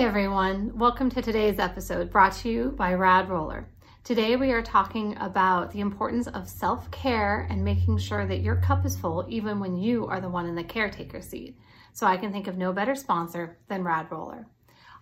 Everyone. 0.00 0.78
Welcome 0.78 1.10
to 1.10 1.20
today's 1.20 1.58
episode 1.58 2.12
brought 2.12 2.32
to 2.34 2.48
you 2.48 2.70
by 2.78 2.94
Rad 2.94 3.28
Roller. 3.28 3.68
Today, 4.04 4.36
we 4.36 4.52
are 4.52 4.62
talking 4.62 5.16
about 5.18 5.72
the 5.72 5.80
importance 5.80 6.28
of 6.28 6.48
self 6.48 6.88
care 6.92 7.48
and 7.50 7.64
making 7.64 7.98
sure 7.98 8.24
that 8.24 8.40
your 8.40 8.56
cup 8.56 8.86
is 8.86 8.96
full 8.96 9.26
even 9.28 9.58
when 9.58 9.76
you 9.76 10.06
are 10.06 10.20
the 10.20 10.28
one 10.28 10.46
in 10.46 10.54
the 10.54 10.62
caretaker 10.62 11.20
seat. 11.20 11.58
So, 11.94 12.06
I 12.06 12.16
can 12.16 12.30
think 12.30 12.46
of 12.46 12.56
no 12.56 12.72
better 12.72 12.94
sponsor 12.94 13.58
than 13.66 13.82
Rad 13.82 14.06
Roller. 14.08 14.46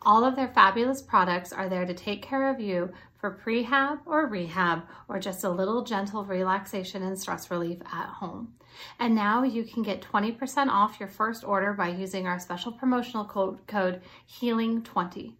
All 0.03 0.25
of 0.25 0.37
their 0.37 0.49
fabulous 0.49 1.03
products 1.03 1.53
are 1.53 1.69
there 1.69 1.87
to 1.87 1.95
take 1.95 2.23
care 2.23 2.51
of 2.51 2.61
you 2.61 2.93
for 3.19 3.41
prehab 3.45 4.01
or 4.05 4.27
rehab 4.27 4.83
or 5.09 5.19
just 5.19 5.43
a 5.45 5.51
little 5.51 5.83
gentle 5.83 6.25
relaxation 6.25 7.03
and 7.03 7.19
stress 7.19 7.51
relief 7.51 7.79
at 7.93 8.09
home. 8.09 8.53
And 9.01 9.15
now 9.15 9.43
you 9.43 9.65
can 9.65 9.83
get 9.83 10.03
20% 10.03 10.69
off 10.69 11.01
your 11.01 11.09
first 11.09 11.45
order 11.45 11.73
by 11.73 11.89
using 11.89 12.27
our 12.27 12.39
special 12.39 12.73
promotional 12.73 13.25
code, 13.25 13.67
code 13.67 14.03
HEALING20. 14.31 15.33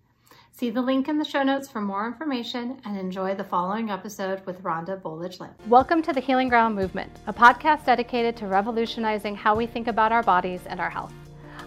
See 0.53 0.71
the 0.71 0.81
link 0.81 1.07
in 1.07 1.19
the 1.19 1.25
show 1.25 1.43
notes 1.43 1.69
for 1.69 1.83
more 1.83 2.07
information 2.07 2.81
and 2.87 2.97
enjoy 2.97 3.35
the 3.35 3.45
following 3.45 3.91
episode 3.91 4.45
with 4.47 4.63
Rhonda 4.63 4.99
Bolich 5.01 5.37
Lampo. 5.37 5.67
Welcome 5.69 6.01
to 6.01 6.15
the 6.15 6.21
Healing 6.21 6.49
Ground 6.49 6.75
Movement, 6.75 7.13
a 7.27 7.33
podcast 7.33 7.85
dedicated 7.85 8.39
to 8.39 8.47
revolutionizing 8.47 9.37
how 9.37 9.55
we 9.55 9.67
think 9.67 9.87
about 9.87 10.13
our 10.13 10.23
bodies 10.23 10.63
and 10.67 10.81
our 10.81 10.89
health. 10.89 11.13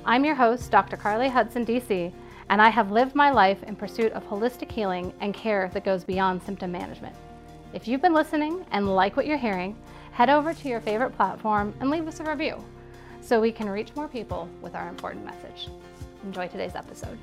I'm 0.05 0.25
your 0.25 0.33
host, 0.33 0.71
Dr. 0.71 0.97
Carly 0.97 1.29
Hudson, 1.29 1.67
DC 1.67 2.11
and 2.49 2.59
I 2.59 2.69
have 2.69 2.91
lived 2.91 3.13
my 3.13 3.29
life 3.29 3.61
in 3.63 3.75
pursuit 3.75 4.11
of 4.13 4.27
holistic 4.27 4.71
healing 4.71 5.13
and 5.21 5.35
care 5.35 5.69
that 5.73 5.83
goes 5.83 6.03
beyond 6.03 6.41
symptom 6.41 6.71
management. 6.71 7.15
If 7.73 7.87
you've 7.87 8.01
been 8.01 8.15
listening 8.15 8.65
and 8.71 8.95
like 8.95 9.15
what 9.15 9.27
you're 9.27 9.37
hearing, 9.37 9.77
head 10.11 10.31
over 10.31 10.51
to 10.55 10.67
your 10.67 10.81
favorite 10.81 11.15
platform 11.15 11.75
and 11.79 11.91
leave 11.91 12.07
us 12.07 12.19
a 12.19 12.23
review 12.23 12.57
so 13.21 13.39
we 13.39 13.51
can 13.51 13.69
reach 13.69 13.95
more 13.95 14.07
people 14.07 14.49
with 14.63 14.73
our 14.73 14.89
important 14.89 15.23
message. 15.23 15.69
Enjoy 16.23 16.47
today's 16.47 16.73
episode. 16.73 17.19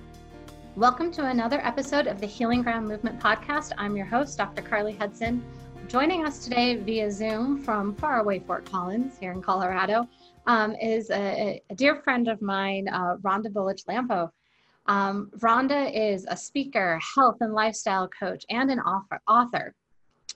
Welcome 0.76 1.10
to 1.12 1.26
another 1.26 1.60
episode 1.66 2.06
of 2.06 2.20
the 2.20 2.26
Healing 2.26 2.62
Ground 2.62 2.86
Movement 2.86 3.18
podcast. 3.18 3.72
I'm 3.78 3.96
your 3.96 4.06
host, 4.06 4.38
Dr. 4.38 4.62
Carly 4.62 4.92
Hudson. 4.92 5.44
Joining 5.88 6.24
us 6.24 6.44
today 6.44 6.76
via 6.76 7.10
Zoom 7.10 7.60
from 7.62 7.96
faraway 7.96 8.38
Fort 8.38 8.64
Collins 8.70 9.18
here 9.18 9.32
in 9.32 9.42
Colorado 9.42 10.08
um, 10.46 10.76
is 10.76 11.10
a, 11.10 11.60
a, 11.68 11.74
dear 11.74 11.96
friend 12.02 12.28
of 12.28 12.40
mine, 12.40 12.86
uh, 12.88 13.16
Rhonda 13.22 13.48
Bolich 13.52 13.84
Lampo. 13.86 14.30
Um, 14.88 15.30
Rhonda 15.38 15.90
is 15.92 16.26
a 16.28 16.36
speaker, 16.36 17.00
health 17.14 17.38
and 17.40 17.52
lifestyle 17.52 18.08
coach, 18.08 18.44
and 18.50 18.70
an 18.70 18.80
author. 18.80 19.74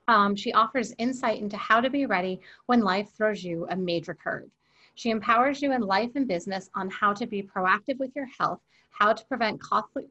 Um, 0.08 0.34
she 0.34 0.52
offers 0.52 0.92
insight 0.98 1.40
into 1.40 1.56
how 1.56 1.80
to 1.80 1.88
be 1.88 2.06
ready 2.06 2.40
when 2.66 2.80
life 2.80 3.10
throws 3.16 3.44
you 3.44 3.66
a 3.70 3.76
major 3.76 4.14
curve. 4.14 4.50
She 4.96 5.10
empowers 5.10 5.62
you 5.62 5.72
in 5.72 5.82
life 5.82 6.10
and 6.16 6.26
business 6.26 6.68
on 6.74 6.90
how 6.90 7.12
to 7.12 7.26
be 7.26 7.42
proactive 7.42 7.98
with 7.98 8.10
your 8.16 8.26
health, 8.38 8.60
how 8.90 9.12
to 9.12 9.24
prevent 9.26 9.62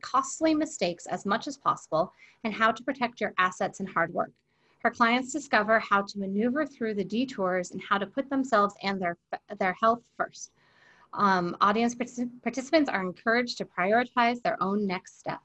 costly 0.01 0.55
mistakes 0.55 1.05
as 1.07 1.25
much 1.25 1.47
as 1.47 1.57
possible, 1.57 2.13
and 2.43 2.53
how 2.53 2.71
to 2.71 2.83
protect 2.83 3.19
your 3.19 3.33
assets 3.37 3.81
and 3.81 3.89
hard 3.89 4.13
work. 4.13 4.31
Her 4.79 4.89
clients 4.89 5.33
discover 5.33 5.79
how 5.79 6.03
to 6.03 6.19
maneuver 6.19 6.65
through 6.65 6.93
the 6.93 7.03
detours 7.03 7.71
and 7.71 7.81
how 7.81 7.97
to 7.97 8.07
put 8.07 8.29
themselves 8.29 8.73
and 8.81 9.01
their, 9.01 9.17
their 9.59 9.75
health 9.81 10.01
first. 10.15 10.53
Um, 11.13 11.57
audience 11.59 11.95
participants 11.95 12.89
are 12.89 13.01
encouraged 13.01 13.57
to 13.57 13.65
prioritize 13.65 14.41
their 14.41 14.61
own 14.61 14.85
next 14.85 15.19
step. 15.19 15.39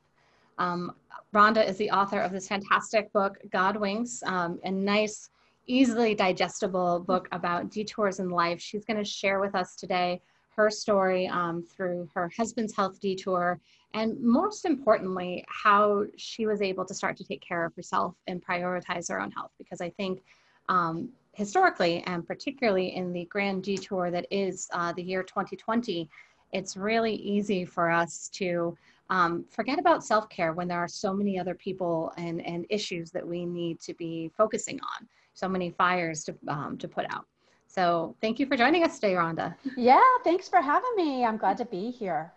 Um, 0.59 0.93
Rhonda 1.35 1.67
is 1.67 1.77
the 1.79 1.91
author 1.91 2.21
of 2.21 2.33
this 2.33 2.49
fantastic 2.49 3.13
book, 3.13 3.39
God 3.51 3.77
Winks, 3.77 4.23
um, 4.25 4.61
a 4.65 4.71
nice, 4.71 5.31
easily 5.67 6.15
digestible 6.15 7.01
book 7.01 7.29
about 7.33 7.71
detours 7.71 8.21
in 8.21 8.29
life. 8.29 8.61
She's 8.61 8.85
going 8.85 8.99
to 8.99 9.05
share 9.05 9.41
with 9.41 9.55
us 9.55 9.75
today 9.75 10.21
her 10.57 10.71
story 10.71 11.27
um, 11.27 11.65
through 11.65 12.09
her 12.15 12.31
husband's 12.37 12.77
health 12.77 13.01
detour, 13.01 13.59
and 13.95 14.21
most 14.21 14.65
importantly, 14.65 15.45
how 15.49 16.05
she 16.17 16.47
was 16.47 16.63
able 16.63 16.85
to 16.85 16.95
start 16.95 17.17
to 17.17 17.25
take 17.25 17.41
care 17.41 17.65
of 17.65 17.75
herself 17.75 18.15
and 18.29 18.45
prioritize 18.45 19.09
her 19.09 19.21
own 19.21 19.33
health. 19.33 19.51
Because 19.59 19.81
I 19.81 19.91
think 19.91 20.23
um, 20.69 21.09
historically, 21.35 22.03
and 22.07 22.27
particularly 22.27 22.95
in 22.95 23.13
the 23.13 23.25
grand 23.27 23.63
detour 23.63 24.11
that 24.11 24.27
is 24.31 24.69
uh, 24.73 24.93
the 24.93 25.03
year 25.03 25.23
2020, 25.23 26.09
it's 26.53 26.77
really 26.77 27.15
easy 27.15 27.65
for 27.65 27.91
us 27.91 28.29
to 28.35 28.77
um, 29.11 29.45
forget 29.51 29.79
about 29.79 30.05
self 30.05 30.29
care 30.29 30.53
when 30.53 30.69
there 30.69 30.79
are 30.79 30.89
so 30.89 31.13
many 31.13 31.39
other 31.39 31.55
people 31.55 32.13
and, 32.17 32.45
and 32.47 32.65
issues 32.71 33.11
that 33.11 33.27
we 33.27 33.45
need 33.45 33.81
to 33.81 33.93
be 33.95 34.31
focusing 34.37 34.81
on, 34.81 35.07
so 35.35 35.49
many 35.49 35.71
fires 35.71 36.25
to, 36.25 36.35
um, 36.49 36.79
to 36.79 36.89
put 36.89 37.05
out. 37.13 37.27
So, 37.67 38.15
thank 38.21 38.39
you 38.39 38.47
for 38.47 38.57
joining 38.57 38.85
us 38.85 38.99
today, 38.99 39.15
Rhonda. 39.15 39.55
Yeah, 39.77 40.01
thanks 40.23 40.49
for 40.49 40.61
having 40.61 40.93
me. 40.97 41.25
I'm 41.25 41.37
glad 41.37 41.59
to 41.59 41.65
be 41.65 41.91
here. 41.91 42.33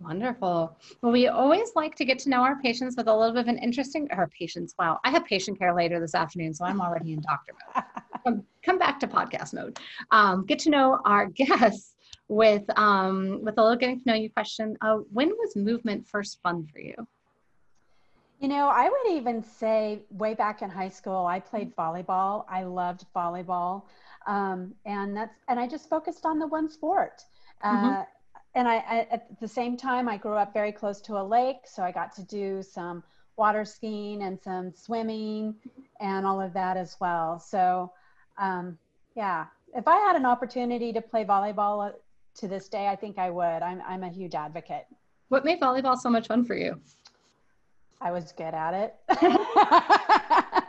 Wonderful. 0.00 0.76
Well, 1.00 1.12
we 1.12 1.28
always 1.28 1.70
like 1.74 1.94
to 1.96 2.04
get 2.04 2.18
to 2.20 2.28
know 2.28 2.42
our 2.42 2.60
patients 2.60 2.96
with 2.96 3.08
a 3.08 3.16
little 3.16 3.32
bit 3.32 3.40
of 3.40 3.48
an 3.48 3.58
interesting, 3.58 4.08
our 4.10 4.28
patients, 4.28 4.74
wow, 4.78 5.00
I 5.04 5.10
have 5.10 5.24
patient 5.24 5.58
care 5.58 5.74
later 5.74 5.98
this 5.98 6.14
afternoon, 6.14 6.52
so 6.52 6.66
I'm 6.66 6.82
already 6.82 7.14
in 7.14 7.22
doctor 7.22 7.52
mode. 7.74 7.84
come, 8.26 8.44
come 8.64 8.78
back 8.78 9.00
to 9.00 9.06
podcast 9.06 9.54
mode. 9.54 9.78
Um, 10.10 10.44
get 10.46 10.58
to 10.60 10.70
know 10.70 11.00
our 11.04 11.26
guests 11.36 11.94
with 12.28 12.64
um, 12.76 13.40
with 13.42 13.56
a 13.58 13.62
little 13.62 13.76
getting 13.76 14.00
to 14.00 14.06
know 14.06 14.14
you 14.14 14.30
question. 14.30 14.76
Uh, 14.80 14.98
when 15.12 15.28
was 15.28 15.56
movement 15.56 16.06
first 16.06 16.40
fun 16.42 16.66
for 16.72 16.80
you? 16.80 16.94
You 18.40 18.48
know, 18.48 18.68
I 18.68 18.88
would 18.88 19.16
even 19.16 19.42
say 19.42 20.00
way 20.10 20.34
back 20.34 20.60
in 20.60 20.68
high 20.68 20.90
school, 20.90 21.24
I 21.24 21.40
played 21.40 21.74
volleyball. 21.74 22.44
I 22.50 22.64
loved 22.64 23.06
volleyball, 23.14 23.84
um, 24.26 24.74
and 24.84 25.16
that's 25.16 25.38
and 25.48 25.58
I 25.58 25.66
just 25.66 25.88
focused 25.88 26.26
on 26.26 26.38
the 26.38 26.46
one 26.46 26.68
sport. 26.68 27.22
Uh, 27.62 27.76
mm-hmm. 27.76 28.02
And 28.54 28.66
I, 28.66 28.76
I, 28.76 29.06
at 29.10 29.38
the 29.38 29.48
same 29.48 29.76
time, 29.76 30.08
I 30.08 30.16
grew 30.16 30.32
up 30.32 30.54
very 30.54 30.72
close 30.72 31.02
to 31.02 31.18
a 31.18 31.22
lake, 31.22 31.66
so 31.66 31.82
I 31.82 31.92
got 31.92 32.14
to 32.16 32.22
do 32.24 32.62
some 32.62 33.02
water 33.36 33.66
skiing 33.66 34.22
and 34.22 34.40
some 34.40 34.72
swimming 34.74 35.54
and 36.00 36.26
all 36.26 36.40
of 36.40 36.54
that 36.54 36.78
as 36.78 36.96
well. 36.98 37.38
So 37.38 37.92
um, 38.38 38.78
yeah, 39.14 39.46
if 39.74 39.86
I 39.86 39.96
had 39.96 40.16
an 40.16 40.26
opportunity 40.26 40.92
to 40.92 41.00
play 41.00 41.24
volleyball 41.24 41.88
uh, 41.88 41.92
to 42.36 42.48
this 42.48 42.68
day, 42.68 42.88
I 42.88 42.96
think 42.96 43.18
I 43.18 43.30
would. 43.30 43.62
I'm, 43.62 43.82
I'm 43.86 44.02
a 44.02 44.10
huge 44.10 44.34
advocate. 44.34 44.86
What 45.28 45.44
made 45.44 45.60
volleyball 45.60 45.96
so 45.96 46.10
much 46.10 46.28
fun 46.28 46.44
for 46.44 46.54
you? 46.54 46.80
I 48.00 48.12
was 48.12 48.32
good 48.32 48.54
at 48.54 48.74
it. 48.74 48.94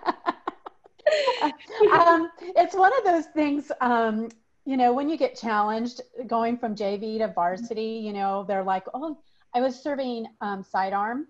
um, 1.94 2.30
it's 2.56 2.76
one 2.76 2.92
of 2.98 3.04
those 3.04 3.26
things, 3.28 3.72
um, 3.82 4.30
you 4.66 4.78
know, 4.78 4.94
when 4.94 5.10
you 5.10 5.18
get 5.18 5.38
challenged 5.38 6.02
going 6.28 6.58
from 6.58 6.76
JV 6.76 7.20
to 7.20 7.28
varsity, 7.30 8.02
you 8.04 8.14
know, 8.14 8.46
they're 8.48 8.64
like, 8.64 8.86
oh, 8.94 9.18
I 9.54 9.62
was 9.62 9.82
serving 9.82 10.28
um, 10.42 10.64
sidearm 10.64 11.28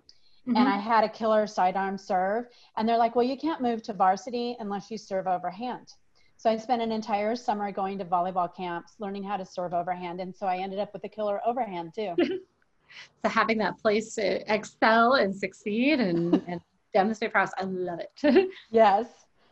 mm-hmm. 0.47 0.55
and 0.57 0.67
I 0.67 0.77
had 0.77 1.03
a 1.03 1.09
killer 1.09 1.45
sidearm 1.47 1.97
serve. 1.97 2.45
And 2.75 2.87
they're 2.87 2.97
like, 2.97 3.15
well, 3.15 3.25
you 3.25 3.37
can't 3.37 3.61
move 3.61 3.83
to 3.83 3.93
varsity 3.93 4.55
unless 4.59 4.89
you 4.89 4.97
serve 4.97 5.27
overhand. 5.27 5.93
So 6.37 6.51
I 6.51 6.57
spent 6.57 6.83
an 6.83 6.91
entire 6.91 7.35
summer 7.35 7.71
going 7.71 7.97
to 7.97 8.05
volleyball 8.05 8.53
camps, 8.55 8.93
learning 8.99 9.23
how 9.23 9.37
to 9.37 9.45
serve 9.45 9.73
overhand. 9.73 10.21
And 10.21 10.35
so 10.35 10.45
I 10.45 10.57
ended 10.57 10.77
up 10.77 10.93
with 10.93 11.03
a 11.03 11.09
killer 11.09 11.41
overhand 11.45 11.93
too. 11.95 12.13
so 13.23 13.29
having 13.29 13.57
that 13.57 13.79
place 13.79 14.13
to 14.15 14.53
excel 14.53 15.15
and 15.15 15.35
succeed 15.35 15.99
and, 15.99 16.35
and 16.47 16.61
demonstrate 16.93 17.31
prowess, 17.31 17.51
I 17.57 17.63
love 17.63 17.99
it. 17.99 18.49
yes. 18.69 19.07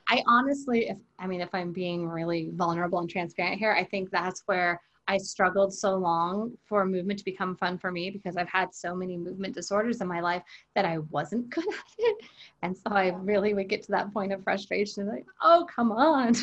I 0.07 0.21
honestly, 0.27 0.89
if 0.89 0.99
I 1.17 1.25
mean, 1.25 1.41
if 1.41 1.49
I'm 1.53 1.73
being 1.73 2.07
really 2.07 2.51
vulnerable 2.53 2.99
and 2.99 3.09
transparent 3.09 3.57
here, 3.57 3.71
I 3.71 3.83
think 3.83 4.11
that's 4.11 4.43
where 4.45 4.79
I 5.07 5.17
struggled 5.17 5.73
so 5.73 5.95
long 5.95 6.51
for 6.65 6.85
movement 6.85 7.19
to 7.19 7.25
become 7.25 7.55
fun 7.55 7.79
for 7.79 7.91
me 7.91 8.11
because 8.11 8.37
I've 8.37 8.49
had 8.49 8.73
so 8.73 8.95
many 8.95 9.17
movement 9.17 9.55
disorders 9.55 10.01
in 10.01 10.07
my 10.07 10.19
life 10.19 10.43
that 10.75 10.85
I 10.85 10.99
wasn't 11.09 11.49
good 11.49 11.67
at 11.67 11.93
it. 11.97 12.17
And 12.61 12.75
so 12.75 12.91
I 12.91 13.09
really 13.09 13.55
would 13.55 13.69
get 13.69 13.83
to 13.83 13.91
that 13.91 14.13
point 14.13 14.31
of 14.31 14.43
frustration, 14.43 15.07
like, 15.07 15.25
oh, 15.41 15.65
come 15.73 15.91
on. 15.91 16.33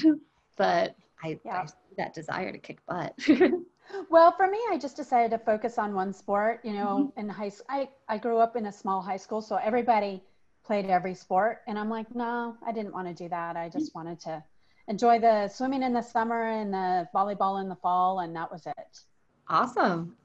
But 0.57 0.95
I, 1.23 1.39
yeah. 1.45 1.63
I 1.63 1.67
that 1.99 2.15
desire 2.15 2.53
to 2.53 2.59
kick 2.59 2.79
butt. 2.87 3.15
well, 4.11 4.33
for 4.33 4.49
me, 4.49 4.59
I 4.71 4.79
just 4.79 4.97
decided 4.97 5.31
to 5.31 5.39
focus 5.39 5.79
on 5.79 5.95
one 5.95 6.13
sport. 6.13 6.61
You 6.65 6.73
know, 6.73 7.11
mm-hmm. 7.11 7.21
in 7.21 7.29
high 7.29 7.49
school, 7.49 7.67
I, 7.69 7.89
I 8.09 8.19
grew 8.19 8.39
up 8.39 8.57
in 8.57 8.67
a 8.67 8.73
small 8.73 9.03
high 9.03 9.17
school, 9.17 9.41
so 9.41 9.57
everybody 9.57 10.23
played 10.65 10.87
every 10.87 11.15
sport. 11.15 11.63
And 11.67 11.79
I'm 11.79 11.91
like, 11.91 12.15
no, 12.15 12.57
I 12.67 12.73
didn't 12.73 12.93
want 12.93 13.09
to 13.09 13.15
do 13.15 13.29
that. 13.29 13.57
I 13.57 13.69
just 13.69 13.95
wanted 13.95 14.21
to 14.21 14.43
enjoy 14.89 15.19
the 15.19 15.49
swimming 15.49 15.83
in 15.83 15.93
the 15.93 16.03
summer 16.03 16.51
and 16.51 16.73
the 16.73 17.09
volleyball 17.15 17.61
in 17.61 17.69
the 17.69 17.77
fall. 17.77 18.21
And 18.21 18.35
that 18.37 18.51
was 18.51 18.67
it. 18.67 19.01
Awesome. 19.49 20.17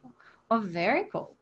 Well, 0.49 0.61
very 0.61 1.05
cool. 1.11 1.35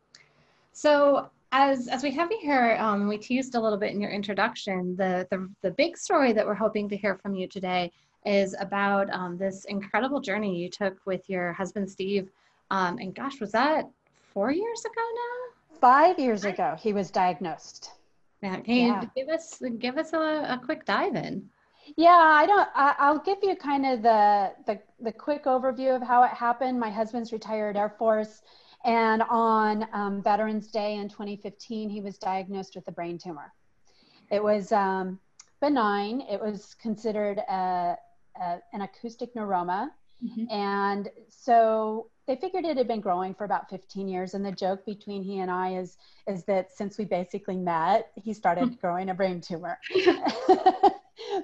So 0.74 1.30
as 1.52 1.88
as 1.88 2.04
we 2.04 2.12
have 2.12 2.32
you 2.32 2.40
here, 2.42 2.78
um, 2.80 3.08
we 3.08 3.18
teased 3.18 3.56
a 3.56 3.60
little 3.60 3.78
bit 3.78 3.92
in 3.92 4.02
your 4.02 4.12
introduction. 4.12 4.96
The, 4.96 5.28
the 5.30 5.50
the 5.62 5.72
big 5.72 5.98
story 5.98 6.34
that 6.34 6.46
we're 6.46 6.56
hoping 6.56 6.90
to 6.90 6.98
hear 6.98 7.16
from 7.16 7.36
you 7.36 7.48
today 7.48 7.92
is 8.26 8.56
about 8.60 9.10
um, 9.12 9.38
this 9.38 9.66
incredible 9.66 10.20
journey 10.20 10.58
you 10.58 10.70
took 10.70 10.98
with 11.06 11.30
your 11.30 11.54
husband, 11.54 11.90
Steve. 11.90 12.30
Um, 12.72 12.98
and 12.98 13.14
gosh, 13.14 13.40
was 13.40 13.52
that 13.52 13.90
four 14.34 14.52
years 14.52 14.82
ago 14.82 15.02
now? 15.16 15.80
Five 15.80 16.20
years 16.20 16.46
ago, 16.46 16.76
he 16.80 16.94
was 16.94 17.12
diagnosed. 17.12 17.92
Yeah, 18.42 18.60
can 18.60 18.76
you 18.76 19.12
give 19.16 19.30
us 19.30 19.62
give 19.80 19.98
us 19.98 20.14
a, 20.14 20.18
a 20.18 20.62
quick 20.64 20.86
dive 20.86 21.16
in? 21.16 21.50
Yeah, 21.98 22.10
I 22.10 22.46
don't. 22.46 22.70
I, 22.76 23.12
will 23.12 23.20
give 23.20 23.38
you 23.44 23.56
kind 23.56 23.86
of 23.86 24.02
the, 24.02 24.54
the 24.66 24.80
the 25.00 25.12
quick 25.12 25.46
overview 25.46 25.96
of 25.96 26.02
how 26.02 26.24
it 26.24 26.32
happened. 26.32 26.80
My 26.80 26.90
husband's 26.90 27.32
retired 27.32 27.78
Air 27.78 27.90
Force, 27.98 28.42
And 28.84 29.22
on 29.30 29.88
um, 29.94 30.22
Veterans 30.22 30.72
Day 30.72 30.96
in 30.96 31.10
2015, 31.10 31.90
he 31.90 32.02
was 32.02 32.18
diagnosed 32.18 32.76
with 32.76 32.88
a 32.88 32.92
brain 32.92 33.18
tumor. 33.18 33.54
It 34.32 34.44
was 34.44 34.72
um, 34.72 35.20
benign. 35.62 36.22
It 36.22 36.40
was 36.42 36.76
considered 36.76 37.40
a, 37.40 37.98
a, 38.40 38.58
an 38.74 38.82
acoustic 38.82 39.34
neuroma. 39.36 39.90
Mm-hmm. 40.24 40.50
And 40.50 41.10
so 41.30 42.10
they 42.28 42.36
figured 42.36 42.66
it 42.66 42.78
had 42.78 42.88
been 42.88 43.02
growing 43.02 43.34
for 43.34 43.44
about 43.44 43.70
15 43.70 44.08
years. 44.08 44.34
And 44.34 44.46
the 44.46 44.52
joke 44.52 44.86
between 44.86 45.24
he 45.24 45.40
and 45.40 45.52
I 45.52 45.76
is, 45.76 45.98
is 46.28 46.44
that 46.46 46.72
since 46.72 46.98
we 46.98 47.06
basically 47.06 47.58
met, 47.58 48.12
he 48.16 48.34
started 48.34 48.66
mm-hmm. 48.66 48.80
growing 48.82 49.10
a 49.10 49.14
brain 49.14 49.42
tumor. 49.42 49.78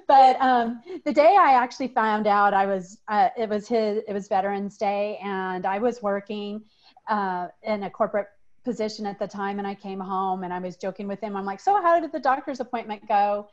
but 0.08 0.40
um, 0.40 0.82
the 1.04 1.12
day 1.12 1.36
I 1.38 1.54
actually 1.54 1.88
found 1.88 2.26
out, 2.26 2.54
I 2.54 2.66
was 2.66 2.98
uh, 3.08 3.28
it 3.36 3.48
was 3.48 3.68
his 3.68 4.02
it 4.08 4.12
was 4.12 4.28
Veterans 4.28 4.76
Day, 4.76 5.18
and 5.22 5.66
I 5.66 5.78
was 5.78 6.02
working 6.02 6.62
uh, 7.08 7.48
in 7.62 7.84
a 7.84 7.90
corporate 7.90 8.28
position 8.64 9.06
at 9.06 9.18
the 9.18 9.26
time, 9.26 9.58
and 9.58 9.66
I 9.66 9.74
came 9.74 10.00
home 10.00 10.44
and 10.44 10.52
I 10.52 10.58
was 10.58 10.76
joking 10.76 11.08
with 11.08 11.20
him. 11.20 11.36
I'm 11.36 11.44
like, 11.44 11.60
"So 11.60 11.80
how 11.80 12.00
did 12.00 12.12
the 12.12 12.20
doctor's 12.20 12.60
appointment 12.60 13.06
go?" 13.08 13.48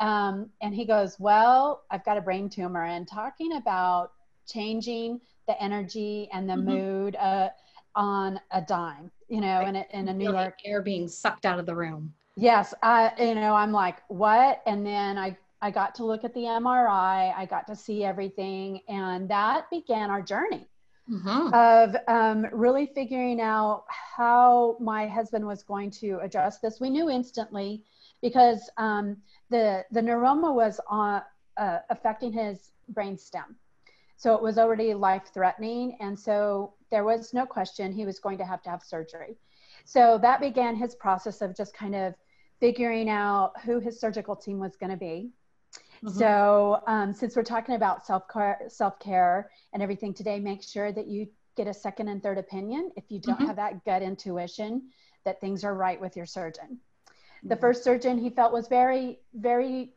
Um, 0.00 0.50
and 0.60 0.74
he 0.74 0.84
goes, 0.84 1.18
"Well, 1.18 1.82
I've 1.90 2.04
got 2.04 2.16
a 2.16 2.20
brain 2.20 2.48
tumor," 2.48 2.84
and 2.84 3.06
talking 3.06 3.56
about 3.56 4.12
changing 4.46 5.20
the 5.46 5.60
energy 5.62 6.28
and 6.32 6.48
the 6.48 6.54
mm-hmm. 6.54 6.68
mood 6.68 7.16
uh, 7.16 7.48
on 7.94 8.40
a 8.50 8.60
dime, 8.60 9.10
you 9.28 9.40
know, 9.40 9.60
in 9.60 9.76
a, 9.76 9.84
in 9.92 10.08
a 10.08 10.14
New 10.14 10.32
York 10.32 10.58
air 10.64 10.82
being 10.82 11.08
sucked 11.08 11.46
out 11.46 11.58
of 11.58 11.66
the 11.66 11.74
room. 11.74 12.12
Yes, 12.36 12.72
I, 12.82 13.12
you 13.18 13.34
know, 13.34 13.54
I'm 13.54 13.72
like, 13.72 13.98
what? 14.08 14.62
And 14.66 14.86
then 14.86 15.18
I 15.18 15.36
I 15.60 15.70
got 15.70 15.94
to 15.96 16.04
look 16.04 16.24
at 16.24 16.34
the 16.34 16.40
MRI, 16.40 17.32
I 17.36 17.46
got 17.48 17.68
to 17.68 17.76
see 17.76 18.04
everything, 18.04 18.80
and 18.88 19.28
that 19.30 19.70
began 19.70 20.10
our 20.10 20.20
journey 20.20 20.66
mm-hmm. 21.08 21.54
of 21.54 21.96
um, 22.08 22.46
really 22.52 22.86
figuring 22.86 23.40
out 23.40 23.84
how 23.88 24.76
my 24.80 25.06
husband 25.06 25.46
was 25.46 25.62
going 25.62 25.90
to 25.90 26.18
address 26.20 26.58
this. 26.58 26.80
We 26.80 26.90
knew 26.90 27.08
instantly 27.08 27.84
because 28.20 28.70
um, 28.76 29.16
the 29.52 29.84
the 29.92 30.00
neuroma 30.00 30.52
was 30.54 30.80
on, 30.88 31.22
uh, 31.56 31.78
affecting 31.90 32.32
his 32.32 32.72
brain 32.88 33.16
stem, 33.16 33.56
so 34.16 34.34
it 34.34 34.42
was 34.42 34.58
already 34.58 34.94
life 34.94 35.30
threatening, 35.32 35.96
and 36.00 36.18
so 36.18 36.74
there 36.90 37.04
was 37.04 37.32
no 37.32 37.46
question 37.46 37.92
he 37.92 38.04
was 38.04 38.18
going 38.18 38.38
to 38.38 38.44
have 38.44 38.62
to 38.62 38.70
have 38.70 38.82
surgery. 38.82 39.36
So 39.84 40.18
that 40.18 40.40
began 40.40 40.74
his 40.76 40.94
process 40.94 41.42
of 41.42 41.56
just 41.56 41.74
kind 41.74 41.94
of 41.94 42.14
figuring 42.60 43.08
out 43.08 43.52
who 43.64 43.80
his 43.80 44.00
surgical 44.00 44.36
team 44.36 44.58
was 44.58 44.76
going 44.76 44.90
to 44.90 44.96
be 44.96 45.30
Mm-hmm. 46.04 46.18
So, 46.18 46.82
um, 46.88 47.12
since 47.12 47.36
we're 47.36 47.44
talking 47.44 47.76
about 47.76 48.04
self 48.04 48.24
care, 48.28 48.60
self 48.68 48.98
care, 48.98 49.50
and 49.72 49.82
everything 49.82 50.12
today, 50.12 50.40
make 50.40 50.62
sure 50.62 50.90
that 50.90 51.06
you 51.06 51.28
get 51.56 51.68
a 51.68 51.74
second 51.74 52.08
and 52.08 52.22
third 52.22 52.38
opinion 52.38 52.90
if 52.96 53.04
you 53.08 53.20
don't 53.20 53.36
mm-hmm. 53.36 53.46
have 53.46 53.56
that 53.56 53.84
gut 53.84 54.02
intuition 54.02 54.90
that 55.24 55.40
things 55.40 55.62
are 55.62 55.74
right 55.74 56.00
with 56.00 56.16
your 56.16 56.26
surgeon. 56.26 56.80
Mm-hmm. 57.44 57.48
The 57.48 57.56
first 57.56 57.84
surgeon 57.84 58.18
he 58.18 58.30
felt 58.30 58.52
was 58.52 58.68
very, 58.68 59.18
very 59.34 59.92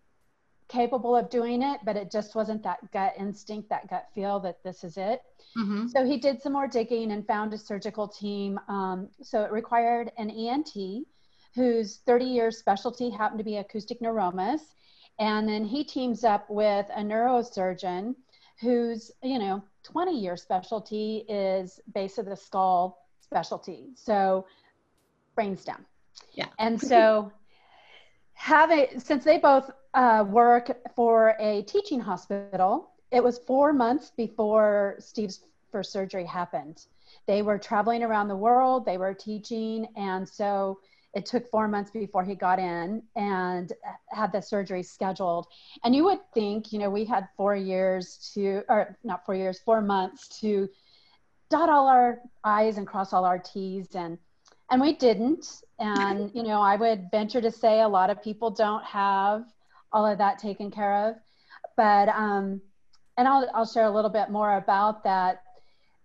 capable 0.68 1.16
of 1.16 1.30
doing 1.30 1.62
it, 1.62 1.80
but 1.86 1.96
it 1.96 2.12
just 2.12 2.34
wasn't 2.34 2.64
that 2.64 2.92
gut 2.92 3.14
instinct, 3.18 3.70
that 3.70 3.88
gut 3.90 4.08
feel 4.16 4.40
that 4.40 4.64
this 4.64 4.84
is 4.84 4.98
it. 4.98 5.22
Mm-hmm. 5.58 5.88
So 5.88 6.06
he 6.06 6.18
did 6.18 6.42
some 6.42 6.54
more 6.54 6.68
digging 6.68 7.12
and 7.12 7.26
found 7.28 7.54
a 7.54 7.58
surgical 7.58 8.08
team. 8.08 8.60
Um, 8.68 9.10
so 9.22 9.44
it 9.44 9.52
required 9.52 10.12
an 10.18 10.32
ENT 10.32 11.06
whose 11.54 11.98
30 12.06 12.26
years 12.26 12.58
specialty 12.58 13.10
happened 13.10 13.38
to 13.38 13.46
be 13.46 13.58
acoustic 13.58 14.02
neuromas 14.02 14.62
and 15.20 15.48
then 15.48 15.64
he 15.64 15.84
teams 15.84 16.24
up 16.24 16.50
with 16.50 16.86
a 16.96 17.02
neurosurgeon 17.02 18.16
whose, 18.60 19.12
you 19.24 19.40
know, 19.40 19.64
20 19.84 20.18
year 20.18 20.36
specialty 20.36 21.26
is 21.30 21.80
base 21.94 22.18
of 22.18 22.26
the 22.26 22.36
skull 22.36 22.98
specialty. 23.22 23.90
So 23.96 24.46
brainstem. 25.38 25.86
Yeah. 26.34 26.48
And 26.60 26.80
so 26.82 27.32
having, 28.34 29.00
since 29.00 29.24
they 29.24 29.38
both 29.38 29.72
uh, 29.94 30.26
work 30.28 30.78
for 30.96 31.36
a 31.40 31.64
teaching 31.64 32.00
hospital, 32.00 32.92
it 33.12 33.24
was 33.24 33.40
four 33.40 33.74
months 33.74 34.12
before 34.16 34.96
Steve's 35.00 35.42
first 35.72 35.92
surgery 35.92 36.26
happened. 36.26 36.86
They 37.28 37.42
were 37.42 37.58
traveling 37.58 38.04
around 38.04 38.28
the 38.28 38.36
world, 38.36 38.86
they 38.86 38.98
were 38.98 39.14
teaching. 39.14 39.88
And 39.96 40.28
so 40.28 40.80
it 41.14 41.26
took 41.26 41.50
four 41.50 41.70
months 41.70 41.92
before 41.92 42.26
he 42.26 42.36
got 42.36 42.60
in 42.60 43.02
and 43.16 43.72
had 44.10 44.34
the 44.34 44.42
surgery 44.42 44.84
scheduled. 44.84 45.48
And 45.84 45.96
you 45.96 46.04
would 46.04 46.20
think, 46.34 46.74
you 46.74 46.80
know, 46.80 46.90
we 46.90 47.06
had 47.06 47.30
four 47.38 47.56
years 47.56 48.32
to, 48.34 48.64
or 48.68 48.98
not 49.04 49.26
four 49.26 49.36
years, 49.36 49.60
four 49.60 49.82
months 49.82 50.28
to 50.42 50.70
dot 51.50 51.70
all 51.70 51.88
our 51.88 52.20
I's 52.44 52.78
and 52.78 52.86
cross 52.86 53.14
all 53.14 53.24
our 53.24 53.40
T's. 53.40 53.96
And, 53.96 54.18
and 54.72 54.82
we 54.82 54.94
didn't. 54.94 55.62
And, 55.80 56.32
you 56.34 56.44
know, 56.44 56.62
I 56.62 56.76
would 56.76 57.10
venture 57.12 57.42
to 57.42 57.52
say 57.52 57.82
a 57.82 57.88
lot 57.88 58.10
of 58.10 58.24
people 58.24 58.50
don't 58.50 58.84
have 58.84 59.46
all 59.92 60.06
of 60.06 60.18
that 60.18 60.40
taken 60.40 60.72
care 60.72 61.10
of. 61.10 61.16
But, 61.76 62.10
um, 62.10 62.62
and 63.18 63.28
I'll, 63.28 63.50
I'll 63.54 63.66
share 63.66 63.86
a 63.86 63.92
little 63.92 64.10
bit 64.10 64.30
more 64.30 64.58
about 64.58 65.04
that. 65.04 65.44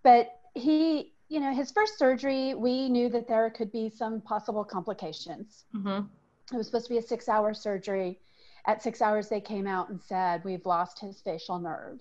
But 0.03 0.29
he, 0.53 1.13
you 1.29 1.39
know, 1.39 1.53
his 1.53 1.71
first 1.71 1.97
surgery, 1.97 2.53
we 2.53 2.89
knew 2.89 3.09
that 3.09 3.27
there 3.27 3.49
could 3.49 3.71
be 3.71 3.89
some 3.89 4.21
possible 4.21 4.63
complications. 4.63 5.65
Mm-hmm. 5.75 6.05
It 6.53 6.57
was 6.57 6.67
supposed 6.67 6.87
to 6.87 6.93
be 6.93 6.97
a 6.97 7.01
six 7.01 7.29
hour 7.29 7.53
surgery. 7.53 8.19
At 8.67 8.83
six 8.83 9.01
hours, 9.01 9.29
they 9.29 9.41
came 9.41 9.65
out 9.65 9.89
and 9.89 9.99
said, 10.01 10.43
We've 10.43 10.65
lost 10.65 10.99
his 10.99 11.21
facial 11.21 11.57
nerve. 11.57 11.99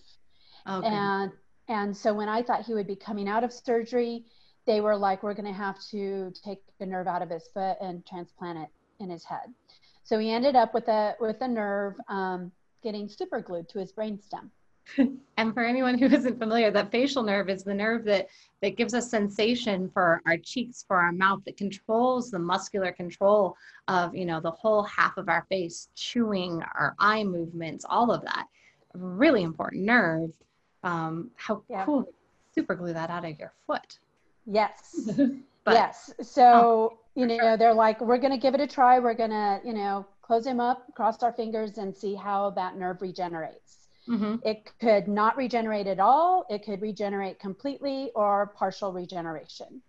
Okay. 0.69 0.87
And, 0.89 1.33
and 1.69 1.97
so 1.97 2.13
when 2.13 2.29
I 2.29 2.43
thought 2.43 2.67
he 2.67 2.75
would 2.75 2.87
be 2.87 2.97
coming 2.97 3.29
out 3.29 3.45
of 3.45 3.53
surgery, 3.53 4.25
they 4.71 4.81
were 4.81 4.97
like, 4.97 5.25
We're 5.25 5.35
going 5.35 5.53
to 5.53 5.53
have 5.53 5.81
to 5.91 6.33
take 6.45 6.61
a 6.79 6.87
nerve 6.87 7.09
out 7.09 7.23
of 7.23 7.31
his 7.31 7.49
foot 7.53 7.77
and 7.81 8.07
transplant 8.07 8.57
it 8.57 8.69
in 9.01 9.11
his 9.11 9.25
head. 9.25 9.53
So 10.05 10.19
he 10.21 10.31
ended 10.31 10.55
up 10.55 10.75
with 10.75 10.87
a, 10.87 11.17
with 11.19 11.41
a 11.41 11.49
nerve 11.49 11.95
um, 12.09 12.53
getting 12.81 13.09
super 13.09 13.41
glued 13.41 13.69
to 13.71 13.81
his 13.81 13.93
brainstem. 13.93 14.49
and 15.37 15.55
for 15.55 15.65
anyone 15.65 15.99
who 15.99 16.07
isn't 16.07 16.39
familiar, 16.39 16.71
that 16.71 16.93
facial 16.93 17.25
nerve 17.25 17.49
is 17.49 17.65
the 17.65 17.75
nerve 17.75 18.05
that 18.05 18.29
that 18.63 18.77
gives 18.77 18.95
us 18.95 19.11
sensation 19.11 19.91
for 19.93 20.23
our 20.27 20.37
cheeks, 20.37 20.85
for 20.87 20.99
our 20.99 21.13
mouth, 21.13 21.41
that 21.47 21.57
controls 21.57 22.31
the 22.31 22.39
muscular 22.39 22.93
control 22.93 23.57
of 23.89 24.15
you 24.15 24.25
know 24.25 24.41
the 24.41 24.51
whole 24.51 24.85
half 24.85 25.17
of 25.17 25.29
our 25.29 25.47
face, 25.49 25.89
chewing, 25.97 26.63
our 26.79 26.95
eye 27.01 27.25
movements, 27.25 27.85
all 27.89 28.11
of 28.13 28.23
that. 28.23 28.47
Really 28.95 29.43
important 29.43 29.85
nerve. 29.85 30.31
Um, 30.85 31.31
how 31.37 31.63
yeah. 31.69 31.85
cool! 31.85 32.09
Super 32.55 32.75
glue 32.75 32.93
that 32.93 33.11
out 33.11 33.25
of 33.25 33.39
your 33.39 33.53
foot. 33.67 33.99
Yes. 34.51 35.11
but, 35.65 35.75
yes. 35.75 36.13
So 36.23 36.43
oh, 36.45 36.99
you 37.15 37.27
know 37.27 37.39
sure. 37.39 37.57
they're 37.57 37.75
like, 37.75 38.01
we're 38.01 38.19
gonna 38.19 38.39
give 38.39 38.55
it 38.55 38.61
a 38.61 38.67
try. 38.67 38.99
We're 38.99 39.15
gonna 39.15 39.61
you 39.65 39.73
know 39.73 40.07
close 40.23 40.47
him 40.47 40.61
up, 40.61 40.93
cross 40.95 41.23
our 41.23 41.33
fingers, 41.33 41.79
and 41.79 41.97
see 41.97 42.15
how 42.15 42.51
that 42.51 42.77
nerve 42.77 43.01
regenerates. 43.01 43.89
Mm-hmm. 44.09 44.37
It 44.45 44.71
could 44.81 45.07
not 45.07 45.37
regenerate 45.37 45.87
at 45.87 46.01
all. 46.01 46.47
It 46.51 46.65
could 46.65 46.83
regenerate 46.83 47.39
completely 47.39 48.11
or 48.15 48.53
partial 48.57 48.93
regeneration. 48.93 49.83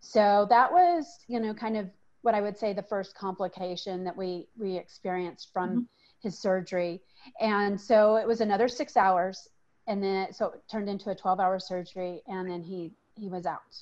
So 0.00 0.46
that 0.50 0.70
was, 0.70 1.20
you 1.28 1.40
know, 1.40 1.54
kind 1.54 1.76
of 1.76 1.88
what 2.22 2.34
I 2.34 2.40
would 2.40 2.58
say 2.58 2.72
the 2.72 2.82
first 2.82 3.16
complication 3.16 4.04
that 4.04 4.16
we 4.16 4.46
we 4.58 4.76
experienced 4.76 5.52
from 5.52 5.70
mm-hmm. 5.70 5.82
his 6.22 6.38
surgery. 6.38 7.00
And 7.40 7.80
so 7.80 8.16
it 8.16 8.26
was 8.26 8.40
another 8.40 8.68
six 8.68 8.96
hours, 8.96 9.48
and 9.86 10.02
then 10.02 10.32
so 10.32 10.46
it 10.52 10.62
turned 10.70 10.88
into 10.88 11.10
a 11.10 11.14
12-hour 11.14 11.60
surgery, 11.60 12.22
and 12.26 12.50
then 12.50 12.62
he 12.62 12.92
he 13.16 13.28
was 13.28 13.46
out. 13.46 13.76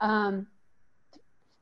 Um, 0.00 0.46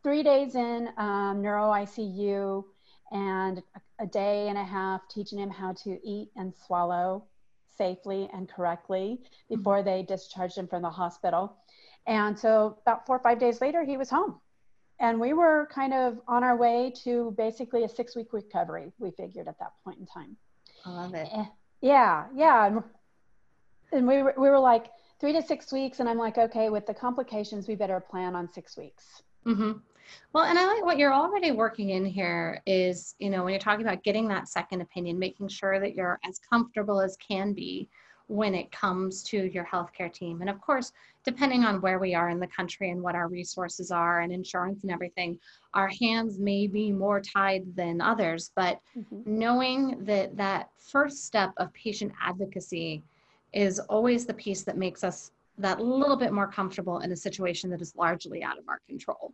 three 0.03 0.23
days 0.23 0.55
in 0.55 0.89
um, 0.97 1.43
neuro 1.43 1.71
ICU, 1.73 2.65
and 3.13 3.63
a, 3.99 4.07
day 4.07 4.49
and 4.49 4.59
a 4.59 4.65
half 4.65 5.09
teaching 5.09 5.39
him 5.39 5.51
how 5.51 5.73
to 5.73 5.99
eat 6.05 6.31
and 6.37 6.53
swallow 6.67 7.25
safely 7.77 8.29
and 8.33 8.49
correctly 8.49 9.21
mm-hmm. 9.21 9.57
before 9.57 9.83
they 9.83 10.03
discharged 10.03 10.57
him 10.57 10.67
from 10.67 10.83
the 10.83 10.91
hospital. 10.91 11.57
And 12.07 12.39
so 12.39 12.79
about 12.83 13.07
four 13.07 13.17
or 13.17 13.23
five 13.23 13.39
days 13.39 13.61
later, 13.61 13.85
he 13.85 13.97
was 13.97 14.11
home. 14.11 14.41
And 14.99 15.21
we 15.21 15.35
were 15.35 15.69
kind 15.73 15.93
of 15.93 16.19
on 16.27 16.43
our 16.43 16.57
way 16.57 16.93
to 17.05 17.35
basically 17.37 17.85
a 17.85 17.89
six 17.89 18.17
week 18.17 18.33
recovery, 18.33 18.93
we 18.99 19.11
figured 19.11 19.47
at 19.47 19.59
that 19.59 19.73
point 19.85 19.99
in 19.99 20.07
time. 20.07 20.37
I 20.85 20.91
love 20.91 21.15
it. 21.15 21.29
Eh, 21.33 21.45
yeah, 21.83 22.27
yeah. 22.35 22.81
And 23.93 24.07
we 24.07 24.23
were, 24.23 24.35
we 24.39 24.49
were 24.49 24.59
like 24.59 24.87
three 25.19 25.33
to 25.33 25.43
six 25.43 25.73
weeks. 25.73 26.01
And 26.01 26.09
I'm 26.09 26.19
like, 26.19 26.39
okay, 26.39 26.69
with 26.71 26.87
the 26.87 26.95
complications, 26.95 27.69
we 27.69 27.75
better 27.75 28.01
plan 28.01 28.35
on 28.35 28.53
six 28.53 28.77
weeks. 28.77 29.23
Mm-hmm. 29.47 29.73
Well, 30.33 30.45
and 30.45 30.59
I 30.59 30.67
like 30.67 30.85
what 30.85 30.99
you're 30.99 31.15
already 31.15 31.51
working 31.51 31.91
in 31.91 32.05
here 32.05 32.63
is, 32.67 33.15
you 33.19 33.31
know, 33.31 33.43
when 33.43 33.53
you're 33.53 33.61
talking 33.61 33.85
about 33.85 34.05
getting 34.05 34.29
that 34.29 34.49
second 34.49 34.81
opinion, 34.81 35.19
making 35.19 35.49
sure 35.49 35.81
that 35.81 35.95
you're 35.95 36.21
as 36.25 36.39
comfortable 36.39 37.01
as 37.01 37.17
can 37.17 37.53
be 37.53 37.89
when 38.29 38.55
it 38.55 38.71
comes 38.73 39.23
to 39.23 39.51
your 39.53 39.65
healthcare 39.65 40.13
team. 40.13 40.41
And 40.41 40.51
of 40.51 40.61
course, 40.61 40.93
depending 41.25 41.65
on 41.65 41.81
where 41.81 41.99
we 41.99 42.15
are 42.15 42.29
in 42.29 42.41
the 42.41 42.47
country 42.47 42.91
and 42.91 43.01
what 43.01 43.15
our 43.15 43.29
resources 43.29 43.91
are 43.91 44.21
and 44.21 44.33
insurance 44.33 44.83
and 44.83 44.91
everything, 44.91 45.39
our 45.75 45.89
hands 45.89 46.39
may 46.39 46.67
be 46.67 46.91
more 46.91 47.21
tied 47.21 47.65
than 47.77 48.01
others. 48.01 48.51
But 48.57 48.81
mm-hmm. 48.99 49.39
knowing 49.39 50.05
that 50.05 50.37
that 50.37 50.71
first 50.79 51.25
step 51.25 51.53
of 51.57 51.73
patient 51.73 52.13
advocacy 52.21 53.03
is 53.57 53.79
always 53.81 54.27
the 54.27 54.35
piece 54.35 54.63
that 54.63 54.77
makes 54.77 55.03
us 55.03 55.33
that 55.57 55.81
little 55.81 56.17
bit 56.17 56.31
more 56.31 56.47
comfortable 56.47 56.99
in 56.99 57.11
a 57.11 57.17
situation 57.17 57.71
that 57.71 57.81
is 57.81 57.97
largely 57.97 58.45
out 58.45 58.59
of 58.59 58.69
our 58.69 58.81
control. 58.87 59.33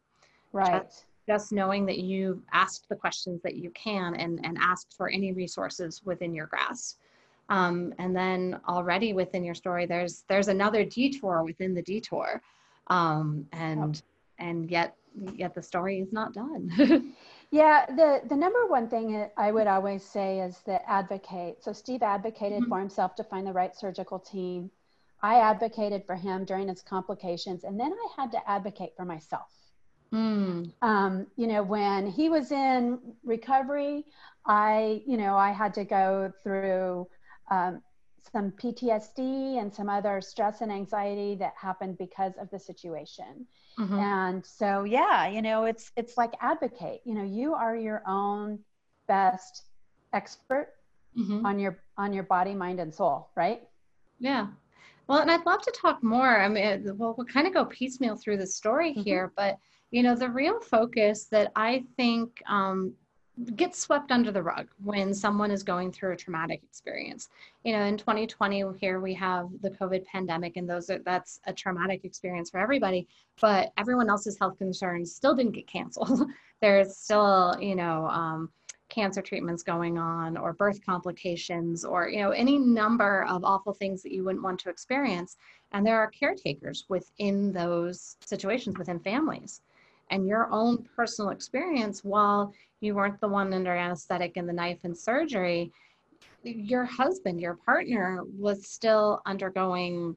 Right. 0.53 0.85
Just, 0.85 1.07
just 1.27 1.53
knowing 1.53 1.85
that 1.87 1.99
you've 1.99 2.41
asked 2.53 2.89
the 2.89 2.95
questions 2.95 3.43
that 3.43 3.57
you 3.57 3.71
can 3.71 4.15
and, 4.15 4.39
and 4.45 4.57
asked 4.61 4.95
for 4.97 5.09
any 5.09 5.33
resources 5.33 6.03
within 6.05 6.35
your 6.35 6.47
grasp. 6.47 6.99
Um, 7.49 7.93
and 7.99 8.15
then 8.15 8.61
already 8.69 9.13
within 9.13 9.45
your 9.45 9.57
story, 9.57 9.87
there's 9.87 10.25
there's 10.29 10.49
another 10.49 10.85
detour 10.85 11.43
within 11.43 11.75
the 11.75 11.83
detour, 11.83 12.41
um, 12.87 13.47
and 13.53 14.01
oh. 14.01 14.45
and 14.45 14.71
yet 14.71 14.97
yet 15.35 15.53
the 15.53 15.63
story 15.63 15.99
is 16.01 16.13
not 16.13 16.33
done. 16.33 17.15
Yeah, 17.53 17.85
the, 17.85 18.23
the 18.27 18.35
number 18.35 18.67
one 18.67 18.89
thing 18.89 19.29
I 19.37 19.53
would 19.53 19.67
always 19.67 20.03
say 20.03 20.41
is 20.41 20.61
that 20.65 20.83
advocate. 20.89 21.63
So 21.63 21.75
Steve 21.75 22.03
advocated 22.03 22.63
mm-hmm. 22.63 22.71
for 22.71 22.81
himself 22.81 23.15
to 23.17 23.25
find 23.25 23.47
the 23.47 23.53
right 23.53 23.77
surgical 23.77 24.19
team. 24.19 24.71
I 25.23 25.39
advocated 25.39 26.05
for 26.07 26.17
him 26.17 26.47
during 26.47 26.69
his 26.69 26.81
complications, 26.81 27.65
and 27.65 27.79
then 27.79 27.93
I 27.93 28.21
had 28.21 28.33
to 28.33 28.51
advocate 28.51 28.95
for 28.97 29.05
myself. 29.05 29.53
Mm. 30.15 30.73
Um, 30.81 31.27
you 31.37 31.47
know, 31.47 31.63
when 31.63 32.07
he 32.07 32.31
was 32.31 32.53
in 32.53 32.99
recovery, 33.23 34.07
I, 34.47 35.03
you 35.07 35.19
know, 35.19 35.37
I 35.37 35.53
had 35.53 35.75
to 35.75 35.85
go 35.85 36.33
through 36.43 37.07
um, 37.51 37.83
some 38.31 38.53
PTSD 38.53 39.61
and 39.61 39.73
some 39.73 39.89
other 39.89 40.21
stress 40.21 40.61
and 40.61 40.71
anxiety 40.71 41.35
that 41.37 41.55
happened 41.61 41.99
because 41.99 42.33
of 42.41 42.51
the 42.51 42.59
situation. 42.59 43.47
Mm-hmm. 43.79 43.99
And 43.99 44.47
so, 44.47 44.85
yeah, 44.85 45.29
you 45.29 45.43
know, 45.43 45.65
it's 45.65 45.91
it's 45.97 46.17
like 46.17 46.35
advocate. 46.41 47.01
You 47.05 47.15
know, 47.15 47.25
you 47.25 47.55
are 47.55 47.77
your 47.77 48.03
own 48.07 48.59
best 49.09 49.65
expert 50.13 50.75
mm-hmm. 51.19 51.45
on 51.45 51.59
your 51.59 51.79
on 51.97 52.13
your 52.13 52.25
body, 52.25 52.55
mind, 52.55 52.81
and 52.81 52.95
soul, 52.95 53.31
right? 53.35 53.63
Yeah. 54.19 54.49
Well, 55.09 55.21
and 55.21 55.31
I'd 55.31 55.45
love 55.45 55.63
to 55.63 55.73
talk 55.73 56.03
more. 56.03 56.41
I 56.41 56.49
mean, 56.49 56.97
we'll, 56.97 57.15
we'll 57.17 57.27
kind 57.27 57.47
of 57.47 57.53
go 57.53 57.65
piecemeal 57.65 58.17
through 58.17 58.37
the 58.37 58.47
story 58.47 58.93
mm-hmm. 58.93 59.03
here, 59.03 59.33
but 59.37 59.59
you 59.91 60.03
know, 60.03 60.15
the 60.15 60.29
real 60.29 60.61
focus 60.61 61.27
that 61.27 61.53
I 61.55 61.85
think 61.97 62.43
um, 62.49 62.95
gets 63.57 63.79
swept 63.79 64.11
under 64.11 64.31
the 64.31 64.43
rug 64.43 64.69
when 64.83 65.15
someone 65.15 65.51
is 65.51 65.63
going 65.63 65.91
through 65.91 66.13
a 66.13 66.17
traumatic 66.17 66.63
experience. 66.63 67.29
You 67.65 67.73
know, 67.73 67.83
in 67.85 67.97
2020 67.97 68.65
here 68.79 69.01
we 69.01 69.15
have 69.15 69.49
the 69.63 69.71
COVID 69.71 70.05
pandemic 70.05 70.57
and 70.57 70.69
those 70.69 70.91
are 70.91 70.99
that's 70.99 71.41
a 71.47 71.53
traumatic 71.53 72.05
experience 72.05 72.51
for 72.51 72.61
everybody, 72.61 73.09
but 73.41 73.73
everyone 73.79 74.11
else's 74.11 74.39
health 74.39 74.59
concerns 74.59 75.15
still 75.15 75.35
didn't 75.35 75.53
get 75.53 75.67
canceled. 75.67 76.29
There's 76.61 76.97
still, 76.97 77.57
you 77.61 77.75
know, 77.75 78.07
um, 78.07 78.51
cancer 78.93 79.23
treatments 79.23 79.63
going 79.63 79.97
on 79.97 80.37
or 80.37 80.53
birth 80.53 80.85
complications 80.85 81.83
or 81.83 82.11
you 82.11 82.21
know 82.21 82.31
any 82.31 82.59
number 82.59 83.25
of 83.25 83.43
awful 83.43 83.73
things 83.73 84.03
that 84.03 84.13
you 84.13 84.23
wouldn't 84.23 84.45
want 84.45 84.61
to 84.61 84.69
experience 84.69 85.37
and 85.73 85.87
there 85.87 85.99
are 85.99 86.11
caretakers 86.11 86.85
within 86.91 87.53
those 87.53 88.19
situations 88.21 88.77
within 88.77 88.99
families 89.01 89.63
and 90.13 90.29
your 90.29 90.49
own 90.53 90.87
personal 90.95 91.31
experience 91.33 92.05
while 92.05 92.53
you 92.81 92.95
weren't 92.95 93.21
the 93.21 93.27
one 93.27 93.53
under 93.53 93.75
anesthetic 93.75 94.37
and 94.37 94.49
the 94.49 94.53
knife 94.53 94.79
and 94.85 94.97
surgery 94.97 95.73
your 96.45 96.85
husband 96.85 97.41
your 97.41 97.55
partner 97.55 98.23
was 98.39 98.69
still 98.69 99.21
undergoing 99.27 100.15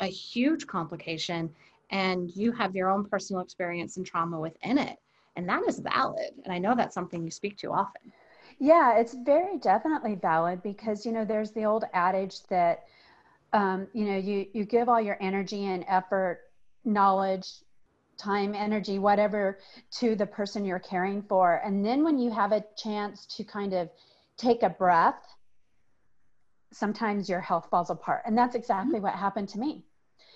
a 0.00 0.06
huge 0.06 0.66
complication 0.66 1.50
and 1.90 2.34
you 2.34 2.52
have 2.52 2.74
your 2.74 2.90
own 2.90 3.04
personal 3.04 3.42
experience 3.42 3.98
and 3.98 4.06
trauma 4.06 4.40
within 4.40 4.78
it. 4.78 4.96
And 5.36 5.48
that 5.48 5.62
is 5.68 5.78
valid. 5.78 6.32
And 6.44 6.52
i 6.52 6.58
know 6.58 6.74
that's 6.74 6.94
something 6.94 7.24
you 7.24 7.30
speak 7.30 7.56
to 7.58 7.72
often. 7.72 8.12
Yeah 8.58 8.98
it's 8.98 9.14
very 9.14 9.58
definitely 9.58 10.14
valid 10.14 10.62
because 10.62 11.06
you 11.06 11.12
know 11.12 11.24
there's 11.24 11.52
the 11.52 11.64
old 11.64 11.84
adage 11.92 12.42
that 12.48 12.84
um, 13.52 13.86
you 13.92 14.06
know 14.06 14.16
you 14.16 14.46
you 14.52 14.64
give 14.64 14.88
all 14.88 15.00
your 15.00 15.18
energy 15.20 15.66
and 15.66 15.84
effort 15.88 16.40
knowledge 16.84 17.48
time, 18.22 18.54
energy, 18.54 18.98
whatever 18.98 19.58
to 19.98 20.14
the 20.14 20.26
person 20.26 20.64
you're 20.64 20.78
caring 20.78 21.22
for. 21.22 21.60
And 21.64 21.84
then 21.84 22.04
when 22.04 22.18
you 22.18 22.30
have 22.30 22.52
a 22.52 22.64
chance 22.76 23.26
to 23.36 23.44
kind 23.44 23.72
of 23.72 23.90
take 24.36 24.62
a 24.62 24.70
breath, 24.70 25.22
sometimes 26.72 27.28
your 27.28 27.40
health 27.40 27.68
falls 27.70 27.90
apart. 27.90 28.22
And 28.26 28.36
that's 28.36 28.54
exactly 28.54 28.96
mm-hmm. 28.96 29.04
what 29.04 29.14
happened 29.14 29.48
to 29.50 29.58
me. 29.58 29.84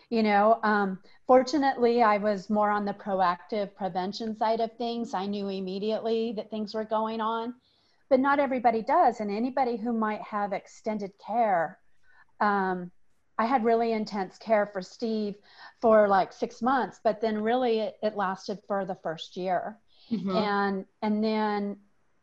You 0.09 0.23
know, 0.23 0.61
um, 0.63 1.01
fortunately, 1.27 2.03
I 2.03 2.19
was 2.19 2.49
more 2.49 2.71
on 2.71 2.85
the 2.85 2.95
proactive 2.95 3.75
prevention 3.75 4.37
side 4.37 4.61
of 4.61 4.71
things. 4.77 5.15
I 5.15 5.27
knew 5.27 5.49
immediately 5.49 6.33
that 6.37 6.49
things 6.49 6.75
were 6.75 6.85
going 6.85 7.21
on, 7.21 7.55
but 8.09 8.21
not 8.21 8.39
everybody 8.39 8.83
does. 8.83 9.19
And 9.19 9.31
anybody 9.31 9.77
who 9.77 9.93
might 9.93 10.23
have 10.23 10.53
extended 10.53 11.11
care, 11.25 11.79
um, 12.41 12.93
I 13.39 13.45
had 13.45 13.65
really 13.65 13.93
intense 13.93 14.39
care 14.39 14.67
for 14.67 14.81
Steve 14.81 15.35
for 15.81 16.09
like 16.09 16.33
six 16.33 16.63
months, 16.63 17.01
but 17.03 17.21
then 17.21 17.43
really 17.43 17.81
it, 17.81 17.97
it 18.03 18.17
lasted 18.17 18.59
for 18.67 18.85
the 18.85 18.95
first 18.97 19.37
year. 19.37 19.77
Mm-hmm. 20.11 20.37
And 20.37 20.85
and 21.03 21.23
then 21.23 21.77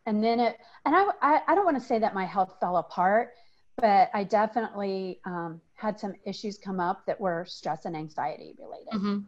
and 0.05 0.23
then 0.23 0.39
it 0.39 0.57
and 0.85 0.95
I 0.95 1.09
I, 1.21 1.41
I 1.47 1.55
don't 1.55 1.65
want 1.65 1.79
to 1.79 1.85
say 1.85 1.99
that 1.99 2.13
my 2.13 2.25
health 2.25 2.55
fell 2.59 2.77
apart, 2.77 3.33
but 3.77 4.09
I 4.13 4.23
definitely 4.23 5.19
um, 5.25 5.61
had 5.75 5.99
some 5.99 6.13
issues 6.25 6.57
come 6.57 6.79
up 6.79 7.05
that 7.05 7.19
were 7.19 7.45
stress 7.45 7.85
and 7.85 7.95
anxiety 7.95 8.55
related. 8.59 8.93
Mm-hmm. 8.93 9.19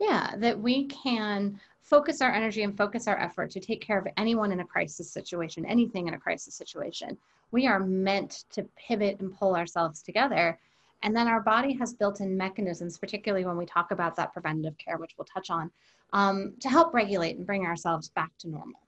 Yeah, 0.00 0.34
that 0.38 0.58
we 0.58 0.86
can 0.86 1.60
focus 1.82 2.20
our 2.20 2.32
energy 2.32 2.62
and 2.62 2.76
focus 2.76 3.06
our 3.06 3.18
effort 3.18 3.50
to 3.52 3.60
take 3.60 3.80
care 3.80 3.98
of 3.98 4.06
anyone 4.16 4.52
in 4.52 4.60
a 4.60 4.64
crisis 4.64 5.10
situation, 5.10 5.64
anything 5.66 6.08
in 6.08 6.14
a 6.14 6.18
crisis 6.18 6.54
situation. 6.54 7.16
We 7.50 7.66
are 7.66 7.78
meant 7.78 8.44
to 8.52 8.64
pivot 8.76 9.20
and 9.20 9.36
pull 9.36 9.54
ourselves 9.54 10.02
together 10.02 10.58
and 11.04 11.14
then 11.14 11.28
our 11.28 11.40
body 11.40 11.74
has 11.74 11.92
built 11.92 12.20
in 12.20 12.36
mechanisms, 12.36 12.98
particularly 12.98 13.44
when 13.44 13.58
we 13.58 13.66
talk 13.66 13.90
about 13.90 14.16
that 14.16 14.32
preventative 14.32 14.76
care, 14.78 14.96
which 14.96 15.12
we'll 15.16 15.26
touch 15.26 15.50
on, 15.50 15.70
um, 16.14 16.54
to 16.60 16.70
help 16.70 16.94
regulate 16.94 17.36
and 17.36 17.46
bring 17.46 17.66
ourselves 17.66 18.08
back 18.08 18.30
to 18.38 18.48
normal. 18.48 18.80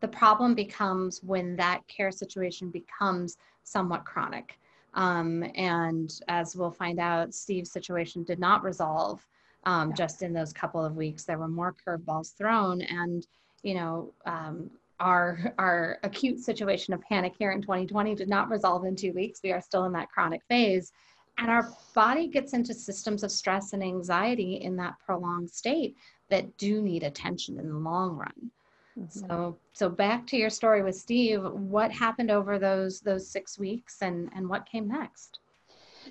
The 0.00 0.08
problem 0.08 0.54
becomes 0.54 1.22
when 1.22 1.54
that 1.56 1.86
care 1.86 2.10
situation 2.10 2.70
becomes 2.70 3.36
somewhat 3.62 4.04
chronic. 4.04 4.58
Um, 4.94 5.44
and 5.54 6.12
as 6.26 6.56
we'll 6.56 6.72
find 6.72 6.98
out, 6.98 7.32
Steve's 7.32 7.70
situation 7.70 8.24
did 8.24 8.40
not 8.40 8.64
resolve 8.64 9.24
um, 9.64 9.94
just 9.94 10.22
in 10.22 10.32
those 10.32 10.52
couple 10.52 10.84
of 10.84 10.96
weeks. 10.96 11.24
There 11.24 11.38
were 11.38 11.48
more 11.48 11.76
curveballs 11.86 12.34
thrown, 12.34 12.82
and 12.82 13.24
you 13.62 13.74
know, 13.74 14.12
um, 14.26 14.70
our 14.98 15.54
our 15.58 15.98
acute 16.02 16.40
situation 16.40 16.94
of 16.94 17.02
panic 17.02 17.34
here 17.38 17.52
in 17.52 17.62
2020 17.62 18.14
did 18.14 18.28
not 18.28 18.50
resolve 18.50 18.84
in 18.84 18.96
two 18.96 19.12
weeks. 19.12 19.40
We 19.44 19.52
are 19.52 19.60
still 19.60 19.84
in 19.84 19.92
that 19.92 20.10
chronic 20.10 20.42
phase, 20.48 20.92
and 21.40 21.50
our 21.50 21.72
body 21.94 22.28
gets 22.28 22.52
into 22.52 22.74
systems 22.74 23.24
of 23.24 23.32
stress 23.32 23.72
and 23.72 23.82
anxiety 23.82 24.56
in 24.56 24.76
that 24.76 24.94
prolonged 25.04 25.50
state 25.50 25.96
that 26.28 26.56
do 26.58 26.82
need 26.82 27.02
attention 27.02 27.58
in 27.58 27.68
the 27.68 27.78
long 27.78 28.16
run. 28.16 28.50
Mm-hmm. 28.98 29.26
So 29.26 29.58
so 29.72 29.88
back 29.88 30.26
to 30.28 30.36
your 30.36 30.50
story 30.50 30.82
with 30.82 30.96
Steve, 30.96 31.42
what 31.42 31.90
happened 31.90 32.30
over 32.30 32.58
those 32.58 33.00
those 33.00 33.28
6 33.28 33.58
weeks 33.58 34.02
and 34.02 34.30
and 34.34 34.48
what 34.48 34.66
came 34.66 34.88
next? 34.88 35.38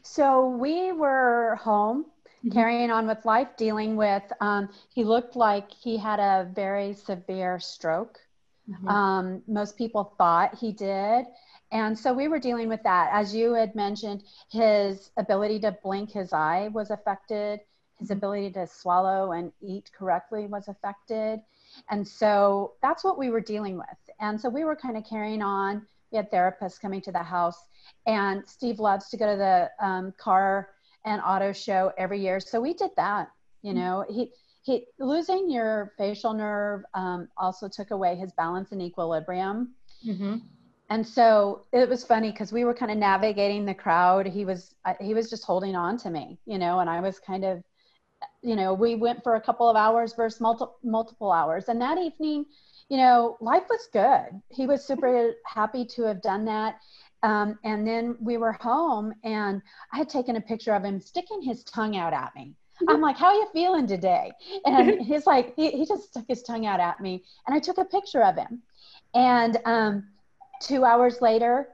So 0.02 0.48
we 0.48 0.92
were 0.92 1.56
home 1.62 2.06
mm-hmm. 2.06 2.52
carrying 2.52 2.90
on 2.90 3.06
with 3.06 3.24
life 3.26 3.50
dealing 3.58 3.96
with 3.96 4.24
um, 4.42 4.70
he 4.94 5.04
looked 5.04 5.36
like 5.36 5.72
he 5.72 5.98
had 5.98 6.20
a 6.20 6.50
very 6.54 6.94
severe 6.94 7.60
stroke. 7.60 8.20
Mm-hmm. 8.70 8.88
Um, 8.88 9.42
most 9.48 9.78
people 9.78 10.14
thought 10.18 10.56
he 10.56 10.72
did. 10.72 11.26
And 11.72 11.98
so 11.98 12.14
we 12.14 12.28
were 12.28 12.40
dealing 12.40 12.68
with 12.68 12.82
that. 12.84 13.10
As 13.14 13.36
you 13.36 13.54
had 13.54 13.76
mentioned, 13.76 14.24
his 14.50 15.12
ability 15.18 15.60
to 15.62 15.78
blink 15.84 16.12
his 16.12 16.34
eye 16.34 16.70
was 16.74 16.90
affected, 16.90 17.62
his 18.00 18.10
mm-hmm. 18.10 18.18
ability 18.18 18.52
to 18.52 18.68
swallow 18.68 19.34
and 19.34 19.52
eat 19.62 19.92
correctly 19.98 20.48
was 20.48 20.68
affected. 20.68 21.42
And 21.90 22.08
so 22.08 22.74
that's 22.82 23.04
what 23.04 23.20
we 23.20 23.30
were 23.30 23.42
dealing 23.42 23.78
with. 23.78 23.86
And 24.20 24.40
so 24.40 24.50
we 24.50 24.64
were 24.64 24.76
kind 24.76 24.98
of 24.98 25.06
carrying 25.08 25.44
on. 25.44 25.86
We 26.12 26.18
had 26.18 26.32
therapists 26.32 26.82
coming 26.82 27.02
to 27.02 27.12
the 27.12 27.22
house, 27.22 27.68
and 28.08 28.44
Steve 28.50 28.80
loves 28.80 29.10
to 29.10 29.18
go 29.18 29.32
to 29.32 29.38
the 29.38 29.86
um, 29.86 30.12
car 30.18 30.70
and 31.06 31.22
auto 31.22 31.54
show 31.54 31.94
every 32.00 32.20
year. 32.20 32.40
So 32.40 32.60
we 32.60 32.74
did 32.74 32.90
that. 32.98 33.30
You 33.62 33.74
mm-hmm. 33.74 33.80
know, 33.80 34.06
he 34.10 34.32
he 34.64 34.88
losing 34.98 35.52
your 35.52 35.94
facial 36.00 36.34
nerve 36.34 36.82
um, 36.96 37.30
also 37.38 37.70
took 37.70 37.92
away 37.92 38.16
his 38.16 38.32
balance 38.34 38.72
and 38.72 38.82
equilibrium. 38.82 39.76
Mm-hmm 40.04 40.38
and 40.90 41.06
so 41.06 41.66
it 41.72 41.88
was 41.88 42.04
funny 42.04 42.32
because 42.32 42.52
we 42.52 42.66
were 42.66 42.74
kind 42.74 42.92
of 42.92 42.98
navigating 42.98 43.66
the 43.66 43.74
crowd 43.74 44.26
he 44.26 44.46
was 44.46 44.76
he 45.00 45.14
was 45.14 45.30
just 45.30 45.44
holding 45.44 45.76
on 45.76 45.98
to 45.98 46.10
me 46.10 46.38
you 46.46 46.58
know 46.58 46.80
and 46.80 46.90
i 46.90 47.00
was 47.00 47.20
kind 47.20 47.46
of 47.46 47.64
you 48.42 48.56
know 48.56 48.74
we 48.74 48.96
went 48.96 49.24
for 49.24 49.36
a 49.36 49.42
couple 49.42 49.70
of 49.70 49.76
hours 49.76 50.14
versus 50.14 50.42
multiple 50.42 50.78
multiple 50.84 51.32
hours 51.32 51.70
and 51.70 51.82
that 51.82 51.98
evening 51.98 52.46
you 52.90 52.98
know 52.98 53.38
life 53.42 53.64
was 53.70 53.88
good 53.94 54.42
he 54.50 54.66
was 54.66 54.86
super 54.86 55.34
happy 55.46 55.86
to 55.86 56.04
have 56.04 56.22
done 56.22 56.46
that 56.46 56.76
um, 57.22 57.60
and 57.66 57.86
then 57.86 58.16
we 58.22 58.38
were 58.38 58.54
home 58.54 59.14
and 59.24 59.62
i 59.94 59.98
had 59.98 60.10
taken 60.10 60.36
a 60.36 60.42
picture 60.42 60.74
of 60.74 60.84
him 60.84 61.00
sticking 61.00 61.42
his 61.42 61.64
tongue 61.64 61.98
out 61.98 62.14
at 62.14 62.34
me 62.36 62.56
I'm 62.88 63.02
like, 63.02 63.18
how 63.18 63.26
are 63.28 63.34
you 63.34 63.48
feeling 63.52 63.88
today? 63.88 64.32
And 64.64 65.02
he's 65.06 65.28
like, 65.28 65.54
he, 65.58 65.72
he 65.72 65.86
just 65.86 66.12
stuck 66.12 66.24
his 66.30 66.44
tongue 66.44 66.66
out 66.66 66.80
at 66.80 67.02
me. 67.02 67.26
And 67.46 67.54
I 67.54 67.60
took 67.60 67.78
a 67.78 67.84
picture 67.84 68.24
of 68.24 68.38
him. 68.38 68.62
And 69.14 69.58
um, 69.66 70.08
two 70.60 70.86
hours 70.86 71.22
later, 71.22 71.70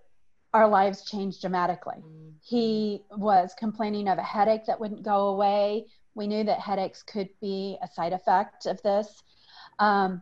our 0.53 0.67
lives 0.67 1.03
changed 1.03 1.41
dramatically. 1.41 2.03
He 2.41 3.03
was 3.11 3.53
complaining 3.57 4.07
of 4.07 4.17
a 4.17 4.23
headache 4.23 4.65
that 4.67 4.79
wouldn't 4.79 5.03
go 5.03 5.29
away. 5.29 5.87
We 6.13 6.27
knew 6.27 6.43
that 6.43 6.59
headaches 6.59 7.03
could 7.03 7.29
be 7.41 7.77
a 7.81 7.87
side 7.87 8.13
effect 8.13 8.65
of 8.65 8.81
this. 8.81 9.23
Um, 9.79 10.21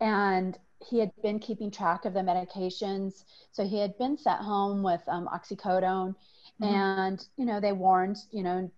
and 0.00 0.58
he 0.86 0.98
had 0.98 1.10
been 1.22 1.38
keeping 1.38 1.70
track 1.70 2.04
of 2.04 2.14
the 2.14 2.20
medications. 2.20 3.24
So 3.52 3.64
he 3.64 3.78
had 3.78 3.96
been 3.98 4.16
sent 4.18 4.40
home 4.40 4.82
with 4.82 5.02
um, 5.08 5.28
oxycodone. 5.32 6.14
Mm-hmm. 6.60 6.64
And, 6.64 7.26
you 7.36 7.46
know, 7.46 7.58
they 7.58 7.72
warned, 7.72 8.18
you 8.30 8.42
know, 8.42 8.70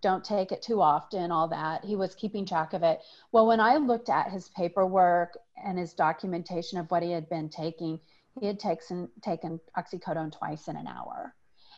don't 0.00 0.24
take 0.24 0.52
it 0.52 0.62
too 0.62 0.80
often, 0.80 1.32
all 1.32 1.48
that. 1.48 1.84
He 1.84 1.96
was 1.96 2.14
keeping 2.14 2.46
track 2.46 2.72
of 2.72 2.82
it. 2.82 3.00
Well, 3.32 3.46
when 3.46 3.60
I 3.60 3.76
looked 3.76 4.08
at 4.08 4.30
his 4.30 4.48
paperwork 4.50 5.36
and 5.62 5.78
his 5.78 5.92
documentation 5.92 6.78
of 6.78 6.90
what 6.90 7.02
he 7.02 7.10
had 7.10 7.28
been 7.28 7.48
taking, 7.48 8.00
he 8.40 8.46
had 8.46 8.60
taken, 8.60 9.08
taken 9.22 9.60
oxycodone 9.76 10.36
twice 10.36 10.68
in 10.68 10.76
an 10.76 10.86
hour 10.86 11.34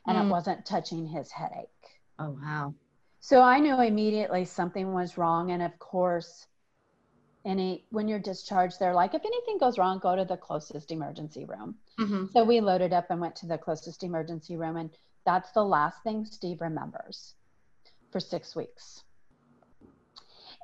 and 0.06 0.18
mm. 0.18 0.26
it 0.26 0.30
wasn't 0.30 0.66
touching 0.66 1.06
his 1.06 1.30
headache. 1.30 1.68
Oh, 2.18 2.36
wow. 2.42 2.74
So 3.20 3.42
I 3.42 3.58
knew 3.58 3.80
immediately 3.80 4.44
something 4.44 4.92
was 4.92 5.18
wrong. 5.18 5.50
And 5.50 5.62
of 5.62 5.78
course, 5.78 6.46
any 7.44 7.86
when 7.90 8.08
you're 8.08 8.18
discharged, 8.18 8.78
they're 8.78 8.94
like, 8.94 9.14
if 9.14 9.24
anything 9.24 9.58
goes 9.58 9.78
wrong, 9.78 9.98
go 9.98 10.16
to 10.16 10.24
the 10.24 10.36
closest 10.36 10.90
emergency 10.90 11.44
room. 11.44 11.76
Mm-hmm. 11.98 12.26
So 12.32 12.44
we 12.44 12.60
loaded 12.60 12.92
up 12.92 13.06
and 13.10 13.20
went 13.20 13.36
to 13.36 13.46
the 13.46 13.58
closest 13.58 14.02
emergency 14.02 14.56
room, 14.56 14.76
and 14.76 14.90
that's 15.24 15.50
the 15.52 15.64
last 15.64 16.02
thing 16.02 16.26
Steve 16.26 16.60
remembers 16.60 17.34
for 18.10 18.20
six 18.20 18.54
weeks. 18.56 19.02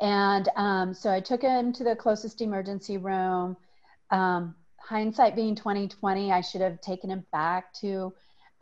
And 0.00 0.48
um, 0.56 0.94
so 0.94 1.10
I 1.10 1.20
took 1.20 1.42
him 1.42 1.72
to 1.72 1.84
the 1.84 1.96
closest 1.96 2.40
emergency 2.40 2.98
room. 2.98 3.56
Um, 4.10 4.54
hindsight 4.78 5.34
being 5.34 5.54
2020, 5.54 6.32
I 6.32 6.40
should 6.40 6.60
have 6.60 6.80
taken 6.80 7.10
him 7.10 7.24
back 7.32 7.72
to 7.74 8.12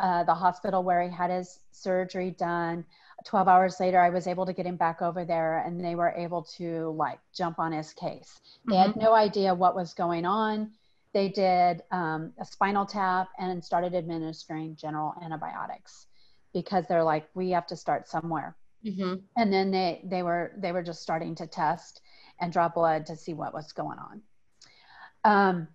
uh, 0.01 0.25
the 0.25 0.35
hospital 0.35 0.83
where 0.83 1.03
he 1.03 1.11
had 1.11 1.31
his 1.31 1.59
surgery 1.73 2.31
done. 2.31 2.85
12 3.25 3.49
hours 3.49 3.81
later, 3.81 4.01
I 4.01 4.11
was 4.11 4.27
able 4.27 4.47
to 4.47 4.53
get 4.53 4.67
him 4.67 4.77
back 4.77 5.03
over 5.03 5.25
there 5.25 5.59
and 5.61 5.83
they 5.83 5.95
were 5.95 6.11
able 6.11 6.43
to 6.59 6.91
like 6.91 7.19
jump 7.35 7.59
on 7.59 7.73
his 7.73 7.93
case. 7.93 8.41
They 8.67 8.75
mm-hmm. 8.75 8.93
had 8.93 8.97
no 8.97 9.15
idea 9.15 9.55
what 9.55 9.75
was 9.75 9.95
going 9.95 10.25
on. 10.25 10.73
They 11.13 11.29
did 11.29 11.83
um, 11.91 12.33
a 12.41 12.45
spinal 12.45 12.87
tap 12.87 13.29
and 13.39 13.65
started 13.65 13.95
administering 13.95 14.77
general 14.77 15.15
antibiotics 15.23 16.07
because 16.53 16.87
they're 16.89 17.05
like, 17.05 17.29
we 17.35 17.51
have 17.51 17.67
to 17.69 17.77
start 17.77 18.09
somewhere. 18.09 18.57
Mm-hmm. 18.85 19.15
And 19.37 19.53
then 19.53 19.71
they, 19.71 20.03
they 20.05 20.23
were, 20.23 20.53
they 20.59 20.73
were 20.73 20.83
just 20.83 21.03
starting 21.03 21.35
to 21.37 21.47
test 21.47 22.01
and 22.41 22.53
draw 22.53 22.69
blood 22.69 23.07
to 23.07 23.17
see 23.17 23.35
what 23.35 23.55
was 23.55 23.73
going 23.73 23.99
on. 23.99 24.23
Um, 25.25 25.69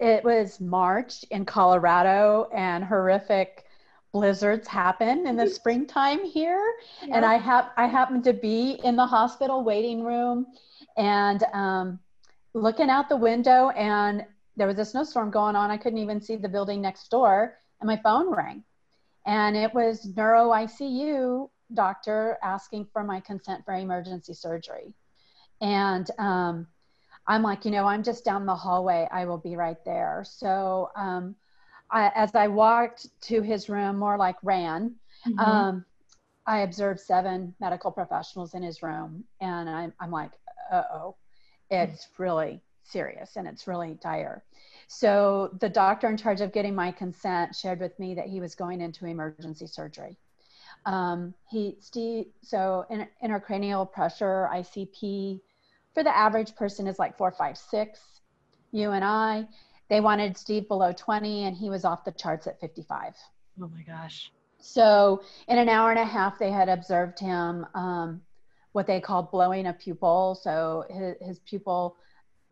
it 0.00 0.24
was 0.24 0.60
March 0.60 1.24
in 1.30 1.44
Colorado 1.44 2.48
and 2.52 2.82
horrific 2.82 3.66
blizzards 4.12 4.68
happen 4.68 5.26
in 5.26 5.36
the 5.36 5.48
springtime 5.48 6.22
here 6.22 6.74
yeah. 7.02 7.16
and 7.16 7.24
i 7.24 7.36
have 7.36 7.70
i 7.78 7.86
happened 7.86 8.22
to 8.22 8.34
be 8.34 8.78
in 8.84 8.94
the 8.94 9.06
hospital 9.06 9.64
waiting 9.64 10.04
room 10.04 10.46
and 10.98 11.42
um, 11.54 11.98
looking 12.52 12.90
out 12.90 13.08
the 13.08 13.16
window 13.16 13.70
and 13.70 14.24
there 14.56 14.66
was 14.66 14.78
a 14.78 14.84
snowstorm 14.84 15.30
going 15.30 15.56
on 15.56 15.70
i 15.70 15.78
couldn't 15.78 15.98
even 15.98 16.20
see 16.20 16.36
the 16.36 16.48
building 16.48 16.82
next 16.82 17.10
door 17.10 17.58
and 17.80 17.88
my 17.88 17.96
phone 17.96 18.30
rang 18.30 18.62
and 19.24 19.56
it 19.56 19.72
was 19.72 20.04
neuro 20.14 20.50
icu 20.50 21.48
doctor 21.74 22.38
asking 22.42 22.86
for 22.92 23.04
my 23.04 23.20
consent 23.20 23.64
for 23.64 23.74
emergency 23.74 24.34
surgery 24.34 24.94
and 25.60 26.10
um, 26.18 26.66
i'm 27.26 27.42
like 27.42 27.64
you 27.64 27.70
know 27.70 27.86
i'm 27.86 28.02
just 28.02 28.24
down 28.24 28.46
the 28.46 28.54
hallway 28.54 29.08
i 29.10 29.24
will 29.24 29.38
be 29.38 29.56
right 29.56 29.84
there 29.84 30.24
so 30.26 30.90
um, 30.96 31.34
I, 31.92 32.10
as 32.14 32.34
I 32.34 32.48
walked 32.48 33.06
to 33.24 33.42
his 33.42 33.68
room, 33.68 33.98
more 33.98 34.16
like 34.16 34.36
ran, 34.42 34.94
mm-hmm. 35.28 35.38
um, 35.38 35.84
I 36.46 36.60
observed 36.60 37.00
seven 37.00 37.54
medical 37.60 37.90
professionals 37.92 38.54
in 38.54 38.62
his 38.62 38.82
room, 38.82 39.24
and 39.40 39.68
I'm, 39.68 39.92
I'm 40.00 40.10
like, 40.10 40.32
uh 40.72 40.84
oh, 40.92 41.16
it's 41.70 42.08
really 42.18 42.62
serious 42.82 43.36
and 43.36 43.46
it's 43.46 43.66
really 43.66 43.98
dire. 44.02 44.42
So 44.88 45.56
the 45.60 45.68
doctor 45.68 46.08
in 46.08 46.16
charge 46.16 46.40
of 46.40 46.52
getting 46.52 46.74
my 46.74 46.90
consent 46.90 47.54
shared 47.54 47.78
with 47.78 47.98
me 47.98 48.14
that 48.14 48.26
he 48.26 48.40
was 48.40 48.54
going 48.54 48.80
into 48.80 49.06
emergency 49.06 49.66
surgery. 49.66 50.16
Um, 50.84 51.34
he 51.48 51.76
Steve, 51.80 52.26
so 52.42 52.84
in, 52.90 53.06
intracranial 53.22 53.90
pressure 53.90 54.48
ICP 54.52 55.40
for 55.94 56.02
the 56.02 56.16
average 56.16 56.54
person 56.56 56.86
is 56.86 56.98
like 56.98 57.16
four, 57.16 57.30
five, 57.30 57.56
six. 57.56 58.00
You 58.72 58.92
and 58.92 59.04
I, 59.04 59.46
they 59.88 60.00
wanted 60.00 60.36
Steve 60.36 60.66
below 60.68 60.92
20 60.92 61.44
and 61.44 61.56
he 61.56 61.68
was 61.68 61.84
off 61.84 62.04
the 62.04 62.12
charts 62.12 62.46
at 62.46 62.58
55. 62.60 63.14
Oh 63.60 63.68
my 63.68 63.82
gosh. 63.82 64.32
So 64.58 65.22
in 65.48 65.58
an 65.58 65.68
hour 65.68 65.90
and 65.90 65.98
a 65.98 66.04
half, 66.04 66.38
they 66.38 66.50
had 66.50 66.68
observed 66.68 67.18
him 67.18 67.66
um, 67.74 68.22
what 68.72 68.86
they 68.86 69.00
called 69.00 69.30
blowing 69.30 69.66
a 69.66 69.72
pupil. 69.72 70.38
So 70.40 70.84
his, 70.88 71.16
his 71.20 71.38
pupil 71.40 71.96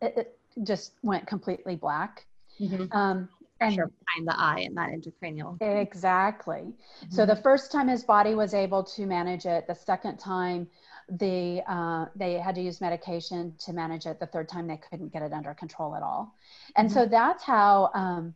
it, 0.01 0.13
it 0.17 0.39
just 0.63 0.93
went 1.01 1.25
completely 1.27 1.75
black. 1.75 2.25
Mm-hmm. 2.59 2.95
Um, 2.95 3.29
and 3.61 3.75
behind 3.75 4.27
the 4.27 4.37
eye 4.37 4.59
and 4.65 4.77
that 4.77 4.89
intracranial. 4.89 5.57
Exactly. 5.61 6.61
Mm-hmm. 6.61 7.15
So 7.15 7.25
the 7.25 7.35
first 7.35 7.71
time 7.71 7.87
his 7.87 8.03
body 8.03 8.35
was 8.35 8.53
able 8.53 8.83
to 8.83 9.05
manage 9.05 9.45
it, 9.45 9.67
the 9.67 9.75
second 9.75 10.17
time 10.17 10.67
the 11.09 11.61
uh, 11.67 12.05
they 12.15 12.35
had 12.35 12.55
to 12.55 12.61
use 12.61 12.79
medication 12.79 13.53
to 13.59 13.73
manage 13.73 14.05
it. 14.05 14.19
The 14.19 14.27
third 14.27 14.47
time 14.47 14.67
they 14.67 14.77
couldn't 14.89 15.11
get 15.11 15.21
it 15.21 15.33
under 15.33 15.53
control 15.53 15.95
at 15.95 16.03
all, 16.03 16.33
and 16.75 16.89
mm-hmm. 16.89 16.99
so 16.99 17.05
that's 17.05 17.43
how 17.43 17.91
um, 17.93 18.33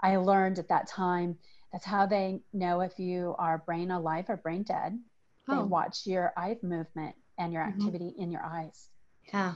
I 0.00 0.16
learned 0.16 0.58
at 0.58 0.68
that 0.68 0.86
time. 0.86 1.36
That's 1.72 1.84
how 1.84 2.06
they 2.06 2.40
know 2.52 2.80
if 2.80 2.98
you 2.98 3.34
are 3.38 3.58
brain 3.58 3.90
alive 3.90 4.26
or 4.28 4.36
brain 4.36 4.62
dead. 4.62 4.98
They 5.48 5.54
oh. 5.54 5.64
watch 5.64 6.06
your 6.06 6.32
eye 6.36 6.56
movement 6.62 7.16
and 7.38 7.52
your 7.52 7.62
mm-hmm. 7.62 7.80
activity 7.80 8.14
in 8.18 8.30
your 8.30 8.44
eyes. 8.44 8.88
Yeah. 9.32 9.54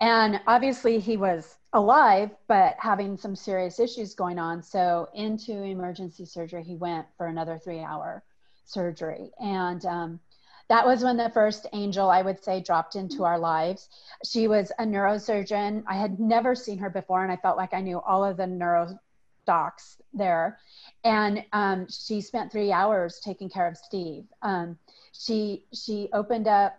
And 0.00 0.40
obviously, 0.46 0.98
he 0.98 1.16
was 1.16 1.56
alive, 1.72 2.30
but 2.48 2.76
having 2.78 3.16
some 3.16 3.34
serious 3.34 3.80
issues 3.80 4.14
going 4.14 4.38
on. 4.38 4.62
So, 4.62 5.08
into 5.14 5.62
emergency 5.62 6.24
surgery, 6.24 6.62
he 6.62 6.76
went 6.76 7.06
for 7.16 7.26
another 7.26 7.58
three 7.58 7.80
hour 7.80 8.22
surgery. 8.64 9.30
And 9.38 9.84
um, 9.86 10.20
that 10.68 10.84
was 10.84 11.04
when 11.04 11.16
the 11.16 11.30
first 11.30 11.66
angel, 11.72 12.10
I 12.10 12.22
would 12.22 12.42
say, 12.42 12.60
dropped 12.60 12.96
into 12.96 13.24
our 13.24 13.38
lives. 13.38 13.88
She 14.24 14.48
was 14.48 14.72
a 14.78 14.84
neurosurgeon. 14.84 15.84
I 15.86 15.94
had 15.94 16.18
never 16.18 16.54
seen 16.54 16.78
her 16.78 16.90
before, 16.90 17.22
and 17.22 17.32
I 17.32 17.36
felt 17.36 17.56
like 17.56 17.72
I 17.72 17.80
knew 17.80 18.00
all 18.00 18.24
of 18.24 18.36
the 18.36 18.46
neuro 18.46 18.98
docs 19.46 19.96
there. 20.12 20.58
And 21.04 21.44
um, 21.52 21.86
she 21.88 22.20
spent 22.20 22.50
three 22.50 22.72
hours 22.72 23.20
taking 23.24 23.48
care 23.48 23.68
of 23.68 23.76
Steve. 23.76 24.24
Um, 24.42 24.76
she 25.12 25.64
she 25.72 26.08
opened 26.12 26.48
up 26.48 26.76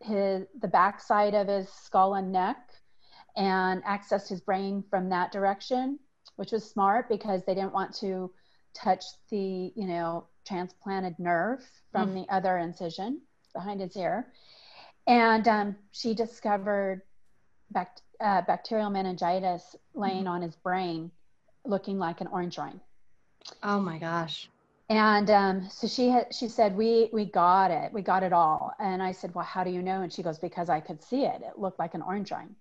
his 0.00 0.46
the 0.60 0.68
backside 0.68 1.34
of 1.34 1.48
his 1.48 1.68
skull 1.68 2.14
and 2.14 2.32
neck 2.32 2.70
and 3.36 3.82
accessed 3.84 4.28
his 4.28 4.40
brain 4.40 4.82
from 4.88 5.08
that 5.10 5.32
direction, 5.32 5.98
which 6.36 6.52
was 6.52 6.68
smart 6.68 7.08
because 7.08 7.44
they 7.44 7.54
didn't 7.54 7.72
want 7.72 7.94
to 7.96 8.30
touch 8.74 9.04
the 9.30 9.72
you 9.74 9.86
know 9.86 10.26
transplanted 10.46 11.18
nerve 11.18 11.64
from 11.90 12.10
mm. 12.10 12.14
the 12.14 12.34
other 12.34 12.58
incision 12.58 13.20
behind 13.52 13.80
his 13.80 13.96
ear. 13.96 14.32
And 15.06 15.46
um, 15.48 15.76
she 15.92 16.14
discovered 16.14 17.02
bact- 17.70 18.02
uh, 18.20 18.42
bacterial 18.42 18.90
meningitis 18.90 19.76
laying 19.94 20.24
mm. 20.24 20.30
on 20.30 20.42
his 20.42 20.56
brain, 20.56 21.10
looking 21.64 21.98
like 21.98 22.20
an 22.20 22.26
orange 22.28 22.58
ring. 22.58 22.80
Oh 23.62 23.80
my 23.80 23.98
gosh. 23.98 24.48
And 24.88 25.30
um, 25.30 25.68
so 25.68 25.88
she 25.88 26.08
had, 26.08 26.32
she 26.32 26.48
said, 26.48 26.76
we, 26.76 27.10
we 27.12 27.24
got 27.24 27.70
it. 27.72 27.92
We 27.92 28.02
got 28.02 28.22
it 28.22 28.32
all. 28.32 28.72
And 28.78 29.02
I 29.02 29.10
said, 29.10 29.34
well, 29.34 29.44
how 29.44 29.64
do 29.64 29.70
you 29.70 29.82
know? 29.82 30.02
And 30.02 30.12
she 30.12 30.22
goes, 30.22 30.38
because 30.38 30.68
I 30.68 30.78
could 30.78 31.02
see 31.02 31.24
it. 31.24 31.42
It 31.42 31.58
looked 31.58 31.80
like 31.80 31.94
an 31.94 32.02
orange 32.02 32.30
ring. 32.30 32.54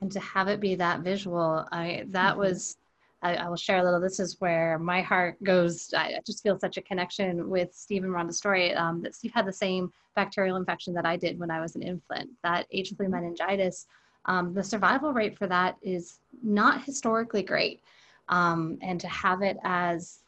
And 0.00 0.10
to 0.10 0.20
have 0.20 0.48
it 0.48 0.58
be 0.58 0.74
that 0.74 1.00
visual, 1.00 1.66
I, 1.70 2.04
that 2.08 2.32
mm-hmm. 2.32 2.40
was 2.40 2.76
I, 3.22 3.36
I, 3.36 3.48
will 3.48 3.56
share 3.56 3.78
a 3.78 3.84
little. 3.84 4.00
This 4.00 4.18
is 4.18 4.40
where 4.40 4.78
my 4.78 5.00
heart 5.00 5.42
goes. 5.44 5.94
I 5.96 6.18
just 6.26 6.42
feel 6.42 6.58
such 6.58 6.76
a 6.76 6.82
connection 6.82 7.48
with 7.48 7.72
Steve 7.72 8.04
and 8.04 8.12
Rhonda's 8.12 8.38
story. 8.38 8.74
Um, 8.74 9.00
that 9.02 9.14
Steve 9.14 9.32
had 9.32 9.46
the 9.46 9.52
same 9.52 9.92
bacterial 10.16 10.56
infection 10.56 10.92
that 10.94 11.06
I 11.06 11.16
did 11.16 11.38
when 11.38 11.50
I 11.50 11.60
was 11.60 11.76
an 11.76 11.82
infant. 11.82 12.30
That 12.42 12.66
bacterial 12.72 13.12
meningitis. 13.12 13.86
Um, 14.26 14.52
the 14.54 14.62
survival 14.62 15.12
rate 15.12 15.38
for 15.38 15.46
that 15.46 15.76
is 15.82 16.18
not 16.42 16.84
historically 16.84 17.42
great, 17.42 17.80
um, 18.28 18.78
and 18.82 19.00
to 19.00 19.08
have 19.08 19.42
it 19.42 19.56
as 19.64 20.21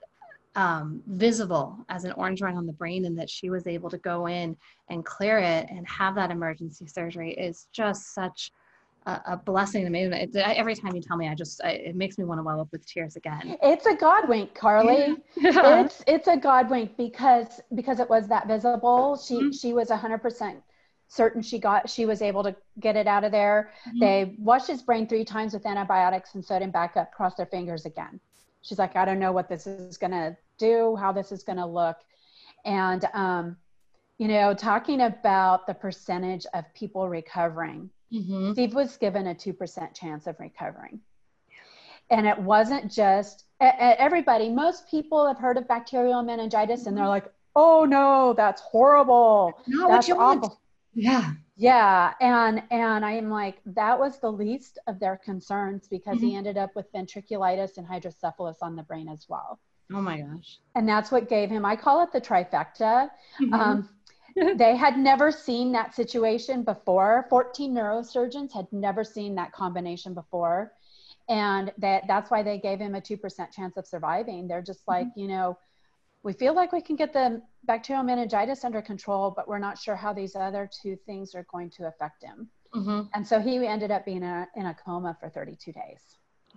um, 0.57 1.03
visible 1.07 1.79
as 1.89 2.05
an 2.05 2.13
orange 2.13 2.41
ring 2.41 2.57
on 2.57 2.67
the 2.67 2.73
brain, 2.73 3.05
and 3.05 3.19
that 3.19 3.31
she 3.31 3.51
was 3.51 3.67
able 3.67 3.91
to 3.91 3.99
go 3.99 4.27
in 4.27 4.57
and 4.89 5.05
clear 5.05 5.39
it 5.39 5.67
and 5.71 5.87
have 5.89 6.15
that 6.15 6.31
emergency 6.31 6.87
surgery 6.87 7.33
is 7.33 7.67
just 7.73 8.15
such 8.15 8.53
a, 9.07 9.21
a 9.29 9.37
blessing 9.37 9.85
to 9.85 9.91
me. 9.91 10.05
It, 10.05 10.35
every 10.37 10.75
time 10.75 10.95
you 10.95 11.03
tell 11.03 11.17
me, 11.17 11.29
I 11.29 11.35
just 11.35 11.63
I, 11.63 11.71
it 11.71 11.97
makes 11.97 12.19
me 12.19 12.25
want 12.25 12.39
to 12.39 12.43
well 12.43 12.61
up 12.61 12.69
with 12.73 12.87
tears 12.87 13.17
again. 13.17 13.57
It's 13.63 13.87
a 13.87 13.95
God 13.95 14.29
wink, 14.29 14.55
Carly. 14.55 15.17
Yeah. 15.37 15.81
It's 15.85 16.03
it's 16.07 16.29
a 16.29 16.37
God 16.37 16.71
wink 16.71 16.97
because 16.97 17.61
because 17.75 18.01
it 18.01 18.09
was 18.09 18.29
that 18.29 18.47
visible. 18.47 19.17
She 19.17 19.35
mm-hmm. 19.35 19.51
she 19.51 19.73
was 19.73 19.91
hundred 19.91 20.19
percent 20.19 20.63
certain 21.09 21.43
she 21.43 21.59
got 21.59 21.89
she 21.89 22.07
was 22.07 22.23
able 22.23 22.43
to 22.43 22.57
get 22.81 22.97
it 22.97 23.07
out 23.07 23.25
of 23.25 23.33
there. 23.33 23.73
Mm-hmm. 23.89 23.99
They 23.99 24.35
washed 24.39 24.69
his 24.69 24.83
brain 24.83 25.07
three 25.07 25.25
times 25.25 25.53
with 25.53 25.67
antibiotics 25.67 26.35
and 26.35 26.45
sewed 26.45 26.63
him 26.63 26.71
back 26.71 26.97
up. 26.97 27.13
Crossed 27.13 27.37
their 27.37 27.47
fingers 27.47 27.85
again. 27.87 28.21
she's 28.63 28.79
like, 28.79 28.97
I 28.97 29.05
don't 29.05 29.19
know 29.19 29.33
what 29.33 29.49
this 29.49 29.67
is 29.67 29.99
going 29.99 30.13
to 30.13 30.37
do, 30.59 30.97
how 30.97 31.13
this 31.13 31.33
is 31.33 31.43
going 31.43 31.59
to 31.59 31.67
look. 31.67 31.97
And, 32.65 33.05
um, 33.13 33.57
you 34.19 34.29
know, 34.29 34.55
talking 34.55 35.03
about 35.03 35.67
the 35.67 35.75
percentage 35.75 36.47
of 36.55 36.65
people 36.75 37.09
recovering, 37.09 37.91
mm-hmm. 38.13 38.53
Steve 38.53 38.75
was 38.75 38.97
given 38.97 39.27
a 39.29 39.35
2% 39.35 39.95
chance 39.95 40.27
of 40.27 40.39
recovering. 40.39 41.01
And 42.11 42.27
it 42.27 42.39
wasn't 42.39 42.93
just 42.93 43.45
everybody, 43.61 44.51
most 44.51 44.89
people 44.91 45.27
have 45.27 45.39
heard 45.39 45.57
of 45.57 45.67
bacterial 45.67 46.23
meningitis 46.23 46.87
and 46.87 46.97
they're 46.97 47.09
like, 47.09 47.33
oh 47.57 47.85
no, 47.85 48.35
that's 48.37 48.61
horrible. 48.61 49.53
Not 49.67 49.89
that's 49.89 50.09
what 50.09 50.17
you 50.17 50.23
awful. 50.23 50.41
want. 50.41 50.59
Yeah. 50.95 51.33
Yeah. 51.57 52.13
And 52.21 52.63
and 52.71 53.05
I'm 53.05 53.31
like, 53.31 53.59
that 53.67 53.99
was 53.99 54.19
the 54.19 54.31
least 54.31 54.79
of 54.87 54.99
their 54.99 55.17
concerns 55.17 55.89
because 55.89 56.19
mm-hmm. 56.19 56.27
he 56.27 56.37
ended 56.37 56.57
up 56.57 56.75
with 56.75 56.93
ventriculitis 56.93 57.79
and 57.79 57.87
hydrocephalus 57.87 58.59
on 58.61 58.77
the 58.77 58.83
brain 58.83 59.09
as 59.09 59.27
well. 59.29 59.61
Oh 59.93 60.01
my 60.01 60.21
gosh. 60.21 60.59
And 60.75 60.89
that's 60.89 61.11
what 61.11 61.29
gave 61.29 61.51
him, 61.51 61.65
I 61.65 61.77
call 61.77 62.03
it 62.03 62.13
the 62.13 62.21
trifecta. 62.21 63.11
Mm-hmm. 63.41 63.55
Um, 63.55 63.89
they 64.57 64.77
had 64.77 64.99
never 64.99 65.31
seen 65.31 65.73
that 65.73 65.95
situation 65.95 66.63
before. 66.63 67.27
14 67.31 67.73
neurosurgeons 67.73 68.53
had 68.53 68.67
never 68.73 69.05
seen 69.05 69.35
that 69.37 69.53
combination 69.53 70.15
before. 70.15 70.73
And 71.29 71.73
that, 71.79 72.05
that's 72.07 72.31
why 72.31 72.43
they 72.43 72.59
gave 72.59 72.79
him 72.79 72.95
a 72.95 73.01
2% 73.01 73.51
chance 73.53 73.77
of 73.77 73.87
surviving. 73.87 74.47
They're 74.47 74.63
just 74.63 74.87
like, 74.89 75.07
mm-hmm. 75.09 75.21
you 75.21 75.29
know, 75.29 75.59
we 76.23 76.33
feel 76.33 76.55
like 76.55 76.73
we 76.73 76.81
can 76.81 76.97
get 76.97 77.13
the 77.13 77.43
bacterial 77.65 78.03
meningitis 78.03 78.65
under 78.65 78.83
control, 78.83 79.31
but 79.31 79.47
we're 79.47 79.59
not 79.59 79.79
sure 79.79 79.95
how 79.95 80.13
these 80.13 80.35
other 80.35 80.69
two 80.83 80.97
things 81.07 81.35
are 81.35 81.47
going 81.53 81.71
to 81.71 81.87
affect 81.87 82.23
him. 82.23 82.49
Mm-hmm. 82.75 83.03
And 83.15 83.27
so 83.27 83.41
he 83.41 83.65
ended 83.67 83.91
up 83.91 84.05
being 84.05 84.23
a, 84.23 84.49
in 84.57 84.67
a 84.67 84.75
coma 84.75 85.17
for 85.21 85.29
32 85.29 85.73
days. 85.73 86.01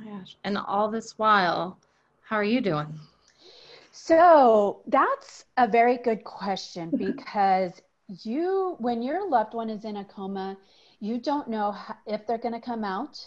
Gosh. 0.03 0.37
And 0.43 0.57
all 0.57 0.89
this 0.89 1.17
while, 1.17 1.77
how 2.21 2.37
are 2.37 2.43
you 2.43 2.61
doing? 2.61 2.99
So 3.99 4.83
that's 4.87 5.45
a 5.57 5.67
very 5.67 5.97
good 5.97 6.23
question 6.23 6.91
because 6.95 7.73
you, 8.07 8.75
when 8.79 9.01
your 9.01 9.27
loved 9.27 9.53
one 9.55 9.69
is 9.69 9.85
in 9.85 9.97
a 9.97 10.05
coma, 10.05 10.55
you 10.99 11.17
don't 11.17 11.49
know 11.49 11.75
if 12.05 12.25
they're 12.25 12.37
going 12.37 12.53
to 12.53 12.61
come 12.61 12.83
out, 12.83 13.19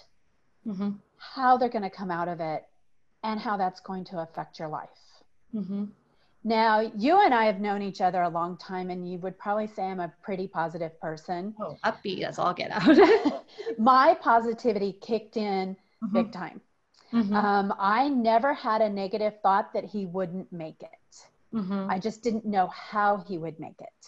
mm-hmm. 0.66 0.92
how 1.18 1.56
they're 1.56 1.68
going 1.68 1.82
to 1.82 1.90
come 1.90 2.10
out 2.10 2.28
of 2.28 2.40
it, 2.40 2.64
and 3.24 3.38
how 3.38 3.56
that's 3.56 3.80
going 3.80 4.04
to 4.04 4.20
affect 4.20 4.58
your 4.58 4.68
life. 4.68 4.88
Mm-hmm. 5.54 5.86
Now, 6.44 6.80
you 6.80 7.20
and 7.20 7.34
I 7.34 7.44
have 7.44 7.60
known 7.60 7.82
each 7.82 8.00
other 8.00 8.22
a 8.22 8.28
long 8.28 8.56
time, 8.56 8.90
and 8.90 9.10
you 9.10 9.18
would 9.18 9.38
probably 9.38 9.66
say 9.66 9.82
I'm 9.82 10.00
a 10.00 10.12
pretty 10.22 10.46
positive 10.46 10.98
person. 11.00 11.52
Oh, 11.60 11.76
upbeat, 11.84 12.20
that's 12.20 12.38
all 12.38 12.54
get 12.54 12.70
out. 12.70 13.44
My 13.78 14.14
positivity 14.14 14.96
kicked 15.02 15.36
in 15.36 15.76
mm-hmm. 16.02 16.14
big 16.14 16.32
time. 16.32 16.60
Mm-hmm. 17.12 17.34
Um, 17.34 17.74
I 17.78 18.08
never 18.08 18.54
had 18.54 18.80
a 18.82 18.88
negative 18.88 19.34
thought 19.42 19.72
that 19.74 19.84
he 19.84 20.06
wouldn't 20.06 20.52
make 20.52 20.82
it. 20.82 21.26
Mm-hmm. 21.54 21.90
I 21.90 21.98
just 21.98 22.22
didn't 22.22 22.44
know 22.44 22.68
how 22.68 23.18
he 23.26 23.38
would 23.38 23.58
make 23.58 23.80
it. 23.80 24.06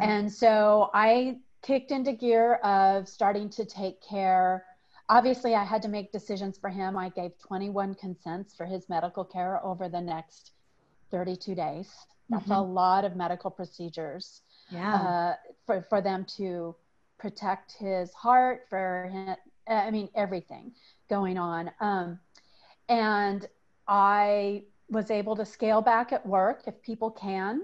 And 0.00 0.32
so 0.32 0.90
I 0.92 1.38
kicked 1.62 1.90
into 1.90 2.12
gear 2.12 2.54
of 2.56 3.08
starting 3.08 3.48
to 3.50 3.64
take 3.64 4.02
care. 4.02 4.64
Obviously, 5.08 5.54
I 5.54 5.64
had 5.64 5.82
to 5.82 5.88
make 5.88 6.10
decisions 6.10 6.58
for 6.58 6.68
him. 6.68 6.96
I 6.96 7.10
gave 7.10 7.38
21 7.38 7.94
consents 7.94 8.54
for 8.54 8.66
his 8.66 8.88
medical 8.88 9.24
care 9.24 9.64
over 9.64 9.88
the 9.88 10.00
next 10.00 10.52
32 11.10 11.54
days. 11.54 11.88
That's 12.28 12.46
a 12.46 12.54
mm-hmm. 12.54 12.72
lot 12.72 13.04
of 13.04 13.14
medical 13.14 13.50
procedures 13.50 14.40
yeah. 14.70 14.94
uh, 14.94 15.34
for, 15.66 15.82
for 15.88 16.00
them 16.00 16.26
to 16.38 16.74
protect 17.18 17.72
his 17.72 18.12
heart, 18.14 18.62
for 18.68 19.10
him, 19.12 19.36
I 19.68 19.90
mean, 19.90 20.08
everything 20.14 20.72
going 21.08 21.38
on. 21.38 21.70
Um, 21.80 22.18
and 22.88 23.46
I 23.88 24.64
was 24.90 25.10
able 25.10 25.36
to 25.36 25.44
scale 25.44 25.80
back 25.80 26.12
at 26.12 26.24
work 26.26 26.62
if 26.66 26.80
people 26.82 27.10
can. 27.10 27.62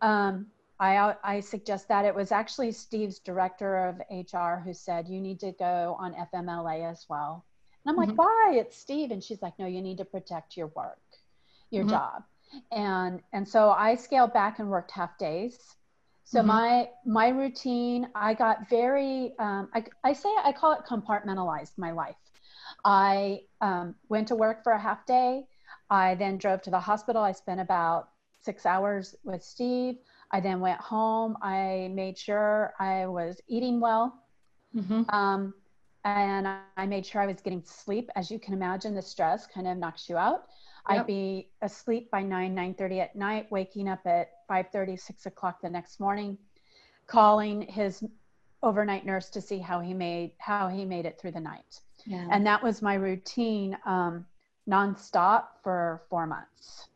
Um, 0.00 0.46
I, 0.80 1.14
I 1.22 1.40
suggest 1.40 1.88
that 1.88 2.04
it 2.04 2.14
was 2.14 2.32
actually 2.32 2.72
Steve's 2.72 3.20
director 3.20 3.86
of 3.86 4.00
HR 4.10 4.60
who 4.60 4.74
said, 4.74 5.08
You 5.08 5.20
need 5.20 5.40
to 5.40 5.52
go 5.52 5.96
on 5.98 6.14
FMLA 6.14 6.90
as 6.90 7.06
well. 7.08 7.44
And 7.84 7.92
I'm 7.92 8.00
mm-hmm. 8.00 8.16
like, 8.16 8.18
Why? 8.18 8.54
It's 8.56 8.76
Steve. 8.76 9.10
And 9.10 9.22
she's 9.22 9.40
like, 9.40 9.58
No, 9.58 9.66
you 9.66 9.80
need 9.80 9.98
to 9.98 10.04
protect 10.04 10.56
your 10.56 10.66
work, 10.68 10.98
your 11.70 11.84
mm-hmm. 11.84 11.90
job. 11.90 12.24
And, 12.72 13.20
and 13.32 13.48
so 13.48 13.70
I 13.70 13.94
scaled 13.94 14.32
back 14.32 14.58
and 14.58 14.68
worked 14.68 14.90
half 14.90 15.16
days. 15.16 15.58
So 16.24 16.38
mm-hmm. 16.38 16.48
my 16.48 16.88
my 17.04 17.28
routine, 17.28 18.08
I 18.14 18.34
got 18.34 18.68
very 18.68 19.34
um, 19.38 19.68
I, 19.74 19.84
I 20.02 20.12
say 20.12 20.30
I 20.42 20.52
call 20.52 20.72
it 20.72 20.80
compartmentalized 20.88 21.72
my 21.76 21.92
life. 21.92 22.16
I 22.84 23.40
um, 23.60 23.94
went 24.08 24.28
to 24.28 24.34
work 24.34 24.62
for 24.62 24.72
a 24.72 24.80
half 24.80 25.06
day. 25.06 25.46
I 25.90 26.14
then 26.16 26.38
drove 26.38 26.62
to 26.62 26.70
the 26.70 26.80
hospital. 26.80 27.22
I 27.22 27.32
spent 27.32 27.60
about 27.60 28.10
six 28.42 28.66
hours 28.66 29.14
with 29.24 29.42
Steve. 29.42 29.96
I 30.30 30.40
then 30.40 30.60
went 30.60 30.80
home. 30.80 31.36
I 31.42 31.90
made 31.92 32.18
sure 32.18 32.74
I 32.78 33.06
was 33.06 33.40
eating 33.48 33.80
well. 33.80 34.14
Mm-hmm. 34.76 35.02
Um, 35.08 35.54
and 36.04 36.46
I 36.76 36.86
made 36.86 37.06
sure 37.06 37.22
I 37.22 37.26
was 37.26 37.40
getting 37.40 37.62
sleep. 37.64 38.10
As 38.14 38.30
you 38.30 38.38
can 38.38 38.52
imagine, 38.52 38.94
the 38.94 39.02
stress 39.02 39.46
kind 39.46 39.66
of 39.66 39.78
knocks 39.78 40.08
you 40.08 40.18
out. 40.18 40.46
Yep. 40.90 41.00
I'd 41.00 41.06
be 41.06 41.48
asleep 41.62 42.10
by 42.10 42.22
9, 42.22 42.54
9.30 42.54 43.00
at 43.00 43.16
night, 43.16 43.50
waking 43.50 43.88
up 43.88 44.06
at 44.06 44.32
5.30, 44.50 45.00
6 45.00 45.26
o'clock 45.26 45.62
the 45.62 45.70
next 45.70 45.98
morning, 45.98 46.36
calling 47.06 47.62
his 47.62 48.04
overnight 48.62 49.06
nurse 49.06 49.30
to 49.30 49.40
see 49.40 49.58
how 49.58 49.80
he 49.80 49.94
made 49.94 50.32
how 50.38 50.68
he 50.68 50.84
made 50.84 51.06
it 51.06 51.18
through 51.18 51.32
the 51.32 51.40
night. 51.40 51.80
Yeah. 52.06 52.26
And 52.30 52.46
that 52.46 52.62
was 52.62 52.82
my 52.82 52.94
routine 52.94 53.76
um, 53.86 54.26
nonstop 54.68 55.44
for 55.62 56.02
four 56.08 56.26
months. 56.26 56.88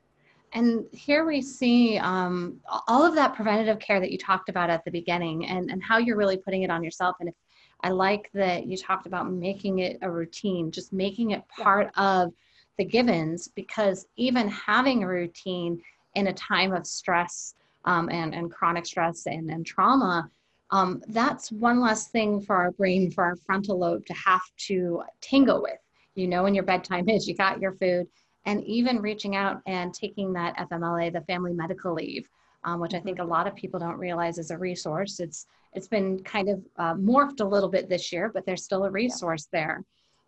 And 0.52 0.86
here 0.92 1.26
we 1.26 1.42
see 1.42 1.98
um, 1.98 2.60
all 2.86 3.04
of 3.04 3.14
that 3.14 3.34
preventative 3.34 3.78
care 3.78 4.00
that 4.00 4.10
you 4.10 4.18
talked 4.18 4.48
about 4.48 4.70
at 4.70 4.84
the 4.84 4.90
beginning 4.90 5.46
and, 5.46 5.70
and 5.70 5.82
how 5.82 5.98
you're 5.98 6.16
really 6.16 6.38
putting 6.38 6.62
it 6.62 6.70
on 6.70 6.82
yourself. 6.82 7.16
And 7.20 7.28
if, 7.28 7.34
I 7.82 7.90
like 7.90 8.28
that 8.34 8.66
you 8.66 8.76
talked 8.76 9.06
about 9.06 9.30
making 9.30 9.78
it 9.80 9.98
a 10.02 10.10
routine, 10.10 10.70
just 10.70 10.92
making 10.92 11.30
it 11.30 11.46
part 11.48 11.90
yeah. 11.96 12.22
of 12.24 12.32
the 12.76 12.84
givens, 12.84 13.48
because 13.48 14.06
even 14.16 14.48
having 14.48 15.04
a 15.04 15.08
routine 15.08 15.80
in 16.14 16.28
a 16.28 16.32
time 16.32 16.72
of 16.72 16.86
stress 16.86 17.54
um, 17.84 18.08
and, 18.10 18.34
and 18.34 18.50
chronic 18.50 18.86
stress 18.86 19.26
and, 19.26 19.50
and 19.50 19.64
trauma 19.64 20.30
um, 20.70 21.02
that's 21.08 21.50
one 21.50 21.80
less 21.80 22.08
thing 22.08 22.40
for 22.40 22.56
our 22.56 22.70
brain, 22.72 23.10
for 23.10 23.24
our 23.24 23.36
frontal 23.36 23.78
lobe 23.78 24.04
to 24.06 24.14
have 24.14 24.42
to 24.66 25.02
tango 25.20 25.62
with. 25.62 25.78
You 26.14 26.28
know, 26.28 26.42
when 26.42 26.54
your 26.54 26.64
bedtime 26.64 27.08
is, 27.08 27.26
you 27.26 27.34
got 27.34 27.60
your 27.60 27.72
food, 27.72 28.06
and 28.44 28.64
even 28.64 29.00
reaching 29.00 29.36
out 29.36 29.60
and 29.66 29.94
taking 29.94 30.32
that 30.34 30.56
FMLA, 30.56 31.12
the 31.12 31.20
family 31.22 31.52
medical 31.52 31.94
leave, 31.94 32.28
um, 32.64 32.80
which 32.80 32.94
I 32.94 33.00
think 33.00 33.18
a 33.18 33.24
lot 33.24 33.46
of 33.46 33.54
people 33.54 33.80
don't 33.80 33.98
realize 33.98 34.38
is 34.38 34.50
a 34.50 34.58
resource. 34.58 35.20
It's 35.20 35.46
it's 35.74 35.88
been 35.88 36.22
kind 36.24 36.48
of 36.48 36.62
uh, 36.76 36.94
morphed 36.94 37.40
a 37.40 37.44
little 37.44 37.68
bit 37.68 37.88
this 37.88 38.12
year, 38.12 38.30
but 38.32 38.44
there's 38.44 38.64
still 38.64 38.84
a 38.84 38.90
resource 38.90 39.48
yeah. 39.52 39.60
there. 39.60 39.84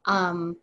Um, 0.06 0.56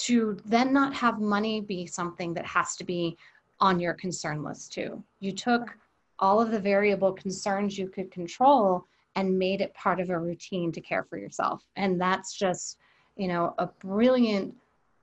to 0.00 0.36
then 0.44 0.72
not 0.72 0.94
have 0.94 1.18
money 1.18 1.60
be 1.60 1.86
something 1.86 2.32
that 2.34 2.46
has 2.46 2.76
to 2.76 2.84
be 2.84 3.16
on 3.60 3.80
your 3.80 3.94
concern 3.94 4.44
list 4.44 4.72
too. 4.72 5.02
You 5.18 5.32
took 5.32 5.76
all 6.20 6.40
of 6.40 6.50
the 6.50 6.60
variable 6.60 7.12
concerns 7.12 7.76
you 7.76 7.88
could 7.88 8.10
control 8.10 8.86
and 9.18 9.36
made 9.36 9.60
it 9.60 9.74
part 9.74 9.98
of 9.98 10.10
a 10.10 10.18
routine 10.18 10.70
to 10.70 10.80
care 10.80 11.02
for 11.02 11.18
yourself. 11.18 11.64
And 11.74 12.00
that's 12.00 12.38
just, 12.38 12.78
you 13.16 13.26
know, 13.26 13.52
a 13.58 13.66
brilliant, 13.66 14.54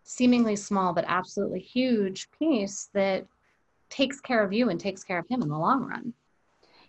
seemingly 0.04 0.56
small, 0.56 0.94
but 0.94 1.04
absolutely 1.06 1.60
huge 1.60 2.30
piece 2.32 2.90
that 2.94 3.26
takes 3.90 4.22
care 4.22 4.42
of 4.42 4.54
you 4.54 4.70
and 4.70 4.80
takes 4.80 5.04
care 5.04 5.20
of 5.20 5.28
him 5.28 5.42
in 5.42 5.50
the 5.50 5.58
long 5.58 5.84
run. 5.84 6.14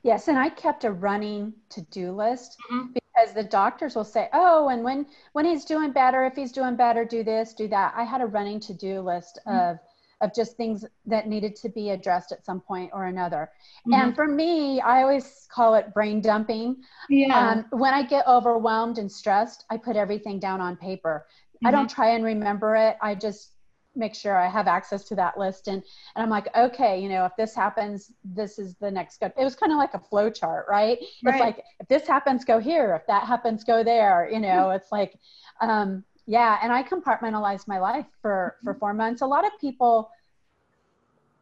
Yes, 0.05 0.29
and 0.29 0.39
I 0.39 0.51
kept 0.51 0.85
a 0.85 0.93
running 0.93 1.53
to-do 1.69 2.13
list 2.13 2.57
mm-hmm. 2.71 2.93
because 2.93 3.35
the 3.35 3.43
doctors 3.43 3.97
will 3.97 4.05
say, 4.05 4.29
"Oh, 4.33 4.69
and 4.69 4.85
when 4.85 5.05
when 5.33 5.45
he's 5.45 5.65
doing 5.65 5.91
better, 5.91 6.25
if 6.27 6.37
he's 6.37 6.53
doing 6.53 6.77
better, 6.77 7.05
do 7.05 7.25
this, 7.25 7.55
do 7.55 7.67
that." 7.69 7.93
I 7.97 8.05
had 8.05 8.21
a 8.21 8.27
running 8.27 8.61
to-do 8.61 9.01
list 9.01 9.41
mm-hmm. 9.45 9.59
of 9.59 9.79
of 10.21 10.35
just 10.35 10.57
things 10.57 10.85
that 11.05 11.29
needed 11.29 11.55
to 11.57 11.69
be 11.69 11.91
addressed 11.91 12.33
at 12.33 12.45
some 12.45 12.61
point 12.61 12.91
or 12.93 13.05
another. 13.05 13.51
Mm-hmm. 13.87 13.95
And 13.95 14.15
for 14.15 14.27
me, 14.27 14.81
I 14.81 15.03
always 15.03 15.47
call 15.51 15.75
it 15.75 15.93
brain 15.93 16.21
dumping. 16.21 16.77
Yeah. 17.11 17.39
Um, 17.51 17.67
when 17.71 17.93
I 17.93 18.03
get 18.03 18.27
overwhelmed 18.27 18.99
and 18.99 19.11
stressed, 19.11 19.65
I 19.71 19.77
put 19.77 19.97
everything 19.97 20.39
down 20.39 20.61
on 20.61 20.77
paper. 20.77 21.27
Mm-hmm. 21.29 21.67
I 21.67 21.71
don't 21.71 21.87
mm-hmm. 21.87 21.95
try 21.95 22.11
and 22.11 22.25
remember 22.25 22.77
it. 22.77 22.97
I 23.03 23.15
just 23.15 23.53
make 23.95 24.15
sure 24.15 24.37
I 24.37 24.49
have 24.49 24.69
access 24.69 25.05
to 25.05 25.15
that 25.17 25.39
list. 25.39 25.69
And, 25.69 25.83
and 26.15 26.23
I'm 26.23 26.31
like, 26.31 26.55
okay, 26.55 27.01
you 27.01 27.09
know, 27.09 27.25
if 27.25 27.33
this 27.37 27.55
happens, 27.55 28.13
this 28.25 28.59
is 28.59 28.75
the 28.77 28.91
next 28.91 29.15
step. 29.15 29.35
It 29.39 29.45
was 29.45 29.57
kind 29.57 29.73
of 29.73 29.79
like 29.79 29.95
a 29.95 29.99
flow 29.99 30.29
chart, 30.31 30.67
right? 30.69 30.99
right? 31.25 31.35
It's 31.35 31.41
like, 31.41 31.65
if 31.81 31.89
this 31.89 32.07
happens, 32.07 32.45
go 32.45 32.59
here. 32.59 32.95
If 32.95 33.07
that 33.07 33.25
happens, 33.25 33.65
go 33.65 33.83
there. 33.83 34.29
You 34.31 34.41
know, 34.41 34.71
it's 34.71 34.93
like, 34.93 35.19
um, 35.63 36.05
yeah 36.27 36.59
and 36.63 36.73
i 36.73 36.83
compartmentalized 36.83 37.69
my 37.69 37.79
life 37.79 38.07
for 38.21 38.57
for 38.63 38.73
mm-hmm. 38.73 38.81
four 38.81 38.95
months 38.95 39.23
a 39.23 39.27
lot 39.27 39.45
of 39.47 39.53
people 39.61 40.11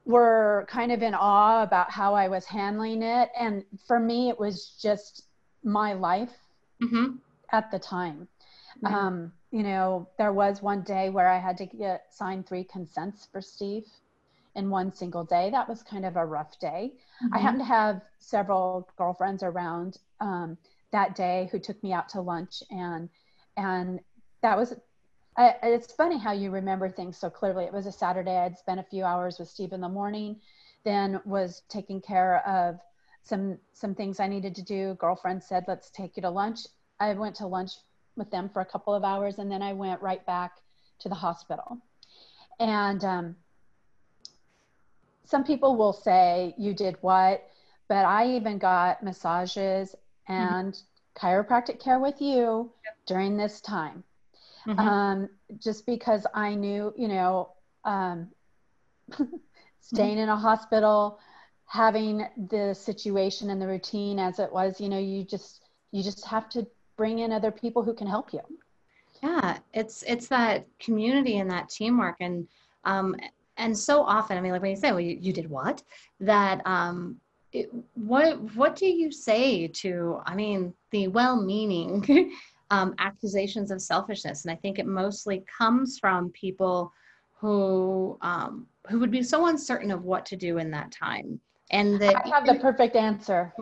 were 0.07 0.67
kind 0.69 0.93
of 0.93 1.03
in 1.03 1.15
awe 1.15 1.63
about 1.63 1.91
how 1.91 2.15
i 2.15 2.29
was 2.29 2.45
handling 2.45 3.03
it 3.03 3.31
and 3.39 3.65
for 3.87 3.99
me 3.99 4.29
it 4.29 4.39
was 4.39 4.77
just 4.81 5.25
my 5.63 5.95
life 5.95 6.33
mm-hmm. 6.83 7.17
at 7.53 7.71
the 7.71 7.79
time 7.79 8.29
mm-hmm. 8.83 8.95
um, 8.95 9.33
you 9.55 9.63
know, 9.63 10.09
there 10.19 10.33
was 10.33 10.63
one 10.63 10.83
day 10.83 11.11
where 11.11 11.29
I 11.29 11.39
had 11.39 11.57
to 11.59 11.67
get 11.67 12.13
signed 12.13 12.45
three 12.45 12.65
consents 12.65 13.29
for 13.31 13.41
Steve 13.41 13.87
in 14.57 14.69
one 14.69 14.93
single 14.93 15.23
day. 15.23 15.49
That 15.49 15.69
was 15.69 15.81
kind 15.85 16.05
of 16.05 16.17
a 16.17 16.27
rough 16.27 16.59
day. 16.59 16.93
Mm-hmm. 17.23 17.35
I 17.35 17.39
happened 17.39 17.61
to 17.61 17.67
have 17.67 18.03
several 18.19 18.89
girlfriends 18.99 19.45
around 19.45 19.99
um, 20.21 20.59
that 20.91 21.15
day 21.15 21.49
who 21.53 21.61
took 21.61 21.81
me 21.85 21.93
out 21.93 22.09
to 22.11 22.21
lunch, 22.21 22.65
and 22.73 23.09
and 23.57 24.01
that 24.45 24.59
was. 24.59 24.75
I, 25.37 25.57
it's 25.65 25.93
funny 25.93 26.19
how 26.19 26.33
you 26.33 26.51
remember 26.51 26.89
things 26.89 27.17
so 27.17 27.29
clearly. 27.29 27.65
It 27.65 27.73
was 27.73 27.87
a 27.87 27.93
Saturday. 27.93 28.37
I'd 28.37 28.57
spent 28.59 28.79
a 28.79 28.85
few 28.85 29.03
hours 29.03 29.39
with 29.39 29.49
Steve 29.49 29.73
in 29.73 29.81
the 29.81 29.89
morning, 29.89 30.37
then 30.85 31.21
was 31.25 31.63
taking 31.69 32.01
care 32.01 32.47
of 32.47 32.79
some 33.23 33.59
some 33.73 33.95
things 33.95 34.21
I 34.21 34.29
needed 34.29 34.55
to 34.57 34.63
do. 34.63 34.95
Girlfriend 35.01 35.43
said, 35.43 35.65
"Let's 35.67 35.91
take 35.91 36.17
you 36.17 36.23
to 36.23 36.31
lunch." 36.31 36.67
I 37.01 37.13
went 37.15 37.35
to 37.37 37.47
lunch 37.47 37.73
with 38.17 38.31
them 38.31 38.51
for 38.51 38.61
a 38.61 38.67
couple 38.67 38.95
of 38.95 39.03
hours, 39.03 39.39
and 39.39 39.51
then 39.51 39.63
I 39.63 39.73
went 39.73 40.03
right 40.03 40.25
back 40.27 40.59
to 41.01 41.09
the 41.09 41.15
hospital. 41.15 41.79
And 42.61 43.03
um, 43.03 43.37
some 45.25 45.43
people 45.43 45.75
will 45.75 45.95
say, 45.95 46.55
"You 46.59 46.75
did 46.75 46.97
what?" 47.01 47.49
But 47.89 48.05
I 48.05 48.37
even 48.37 48.59
got 48.59 49.03
massages 49.03 49.97
and 50.29 50.75
mm-hmm. 50.75 51.27
chiropractic 51.27 51.81
care 51.81 51.99
with 51.99 52.21
you 52.21 52.71
yep. 52.85 52.97
during 53.07 53.37
this 53.39 53.61
time, 53.63 54.05
mm-hmm. 54.67 54.79
um, 54.79 55.29
just 55.59 55.87
because 55.87 56.27
I 56.35 56.55
knew, 56.55 56.93
you 56.97 57.09
know. 57.09 57.51
Um, 57.85 58.29
staying 59.81 60.17
in 60.17 60.31
a 60.31 60.37
hospital 60.37 61.19
having 61.67 62.27
the 62.51 62.75
situation 62.75 63.51
and 63.51 63.61
the 63.61 63.67
routine 63.67 64.19
as 64.19 64.39
it 64.39 64.53
was 64.53 64.81
you 64.81 64.89
know 64.89 64.99
you 64.99 65.25
just 65.25 65.63
you 65.93 66.03
just 66.03 66.25
have 66.25 66.49
to 66.49 66.67
bring 66.97 67.21
in 67.21 67.33
other 67.33 67.51
people 67.51 67.83
who 67.83 67.95
can 67.95 68.07
help 68.07 68.33
you 68.33 68.41
yeah 69.23 69.59
it's 69.73 70.03
it's 70.05 70.29
that 70.29 70.67
community 70.79 71.39
and 71.39 71.51
that 71.51 71.69
teamwork 71.69 72.17
and 72.21 72.47
um 72.85 73.15
and 73.57 73.77
so 73.77 74.03
often 74.03 74.37
i 74.37 74.41
mean 74.41 74.53
like 74.53 74.63
when 74.63 74.71
you 74.71 74.77
say 74.77 74.91
well 74.91 75.01
you, 75.01 75.17
you 75.21 75.33
did 75.33 75.49
what 75.49 75.83
that 76.21 76.61
um 76.67 77.17
it, 77.53 77.71
what 77.95 78.41
what 78.55 78.77
do 78.77 78.87
you 78.87 79.11
say 79.11 79.67
to 79.69 80.21
i 80.27 80.35
mean 80.35 80.73
the 80.91 81.09
well-meaning 81.09 82.33
um, 82.71 82.95
accusations 82.99 83.71
of 83.71 83.81
selfishness 83.81 84.45
and 84.45 84.53
i 84.53 84.57
think 84.57 84.79
it 84.79 84.87
mostly 84.87 85.45
comes 85.59 85.99
from 85.99 86.31
people 86.31 86.93
who 87.37 88.17
um, 88.23 88.67
who 88.89 88.99
would 88.99 89.11
be 89.11 89.23
so 89.23 89.47
uncertain 89.47 89.91
of 89.91 90.05
what 90.05 90.25
to 90.27 90.37
do 90.37 90.59
in 90.59 90.71
that 90.71 90.91
time 90.91 91.41
and 91.71 92.01
that 92.01 92.15
I 92.25 92.29
have 92.29 92.47
the 92.47 92.55
perfect 92.55 92.97
answer. 92.97 93.53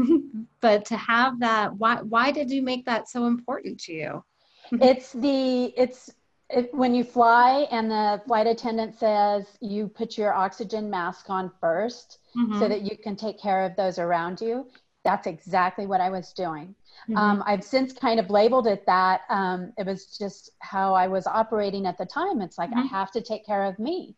but 0.60 0.84
to 0.86 0.96
have 0.96 1.38
that, 1.40 1.74
why 1.76 1.96
why 2.02 2.30
did 2.30 2.50
you 2.50 2.62
make 2.62 2.84
that 2.86 3.08
so 3.08 3.26
important 3.26 3.78
to 3.80 3.92
you? 3.92 4.24
it's 4.72 5.12
the 5.12 5.72
it's 5.76 6.10
it, 6.50 6.72
when 6.72 6.94
you 6.94 7.04
fly 7.04 7.66
and 7.70 7.90
the 7.90 8.22
flight 8.26 8.46
attendant 8.46 8.98
says 8.98 9.46
you 9.60 9.86
put 9.88 10.16
your 10.16 10.32
oxygen 10.32 10.88
mask 10.88 11.28
on 11.28 11.50
1st 11.62 12.18
mm-hmm. 12.36 12.58
so 12.58 12.68
that 12.68 12.82
you 12.82 12.96
can 12.96 13.16
take 13.16 13.38
care 13.38 13.64
of 13.64 13.76
those 13.76 13.98
around 13.98 14.40
you. 14.40 14.66
That's 15.08 15.26
exactly 15.26 15.86
what 15.86 16.02
I 16.02 16.10
was 16.10 16.34
doing. 16.34 16.74
Mm-hmm. 17.08 17.16
Um, 17.16 17.42
I've 17.46 17.64
since 17.64 17.94
kind 17.94 18.20
of 18.20 18.28
labeled 18.28 18.66
it 18.66 18.84
that. 18.84 19.22
Um, 19.30 19.72
it 19.78 19.86
was 19.86 20.18
just 20.18 20.50
how 20.58 20.92
I 20.92 21.06
was 21.08 21.26
operating 21.26 21.86
at 21.86 21.96
the 21.96 22.04
time. 22.04 22.42
It's 22.42 22.58
like 22.58 22.68
mm-hmm. 22.68 22.80
I 22.80 22.98
have 22.98 23.10
to 23.12 23.22
take 23.22 23.46
care 23.46 23.64
of 23.64 23.78
me 23.78 24.16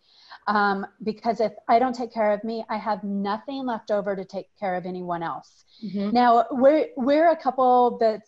um, 0.49 0.85
because 1.05 1.41
if 1.41 1.53
I 1.69 1.79
don't 1.79 1.95
take 1.95 2.13
care 2.13 2.33
of 2.33 2.43
me, 2.43 2.65
I 2.69 2.77
have 2.77 3.05
nothing 3.05 3.67
left 3.67 3.93
over 3.93 4.17
to 4.17 4.25
take 4.25 4.47
care 4.59 4.75
of 4.75 4.85
anyone 4.85 5.23
else. 5.23 5.65
Mm-hmm. 5.85 6.11
Now 6.11 6.47
we're 6.51 6.89
we're 6.97 7.31
a 7.31 7.37
couple 7.37 7.99
that 7.99 8.23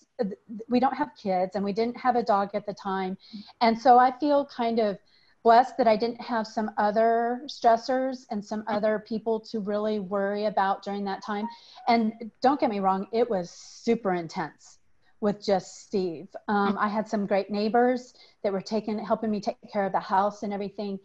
we 0.69 0.79
don't 0.79 0.95
have 0.95 1.11
kids 1.21 1.57
and 1.57 1.65
we 1.65 1.73
didn't 1.73 1.97
have 1.97 2.15
a 2.15 2.23
dog 2.23 2.51
at 2.55 2.65
the 2.65 2.75
time, 2.75 3.19
and 3.61 3.77
so 3.79 3.99
I 3.99 4.13
feel 4.21 4.47
kind 4.47 4.79
of 4.79 4.99
blessed 5.43 5.77
that 5.77 5.89
I 5.89 5.97
didn't 5.97 6.21
have 6.21 6.47
some 6.47 6.71
other 6.79 7.43
stressors 7.47 8.27
and 8.31 8.45
some 8.45 8.65
other 8.67 9.05
people 9.07 9.41
to 9.41 9.61
really 9.61 9.99
worry 9.99 10.45
about 10.47 10.83
during 10.83 11.05
that 11.05 11.23
time. 11.23 11.49
And 11.89 12.31
don't 12.41 12.61
get 12.61 12.71
me 12.71 12.81
wrong, 12.81 13.07
it 13.13 13.29
was 13.29 13.51
super 13.51 14.15
intense 14.15 14.79
with 15.21 15.45
just 15.45 15.81
Steve. 15.81 16.29
Um, 16.49 16.77
I 16.79 16.89
had 16.89 17.09
some 17.09 17.27
great 17.27 17.51
neighbors 17.51 18.15
that 18.43 18.53
were 18.53 18.61
taking 18.61 18.99
helping 18.99 19.31
me 19.31 19.41
take 19.41 19.57
care 19.73 19.85
of 19.85 19.93
the 19.93 20.01
house 20.01 20.43
and 20.43 20.53
everything 20.53 20.99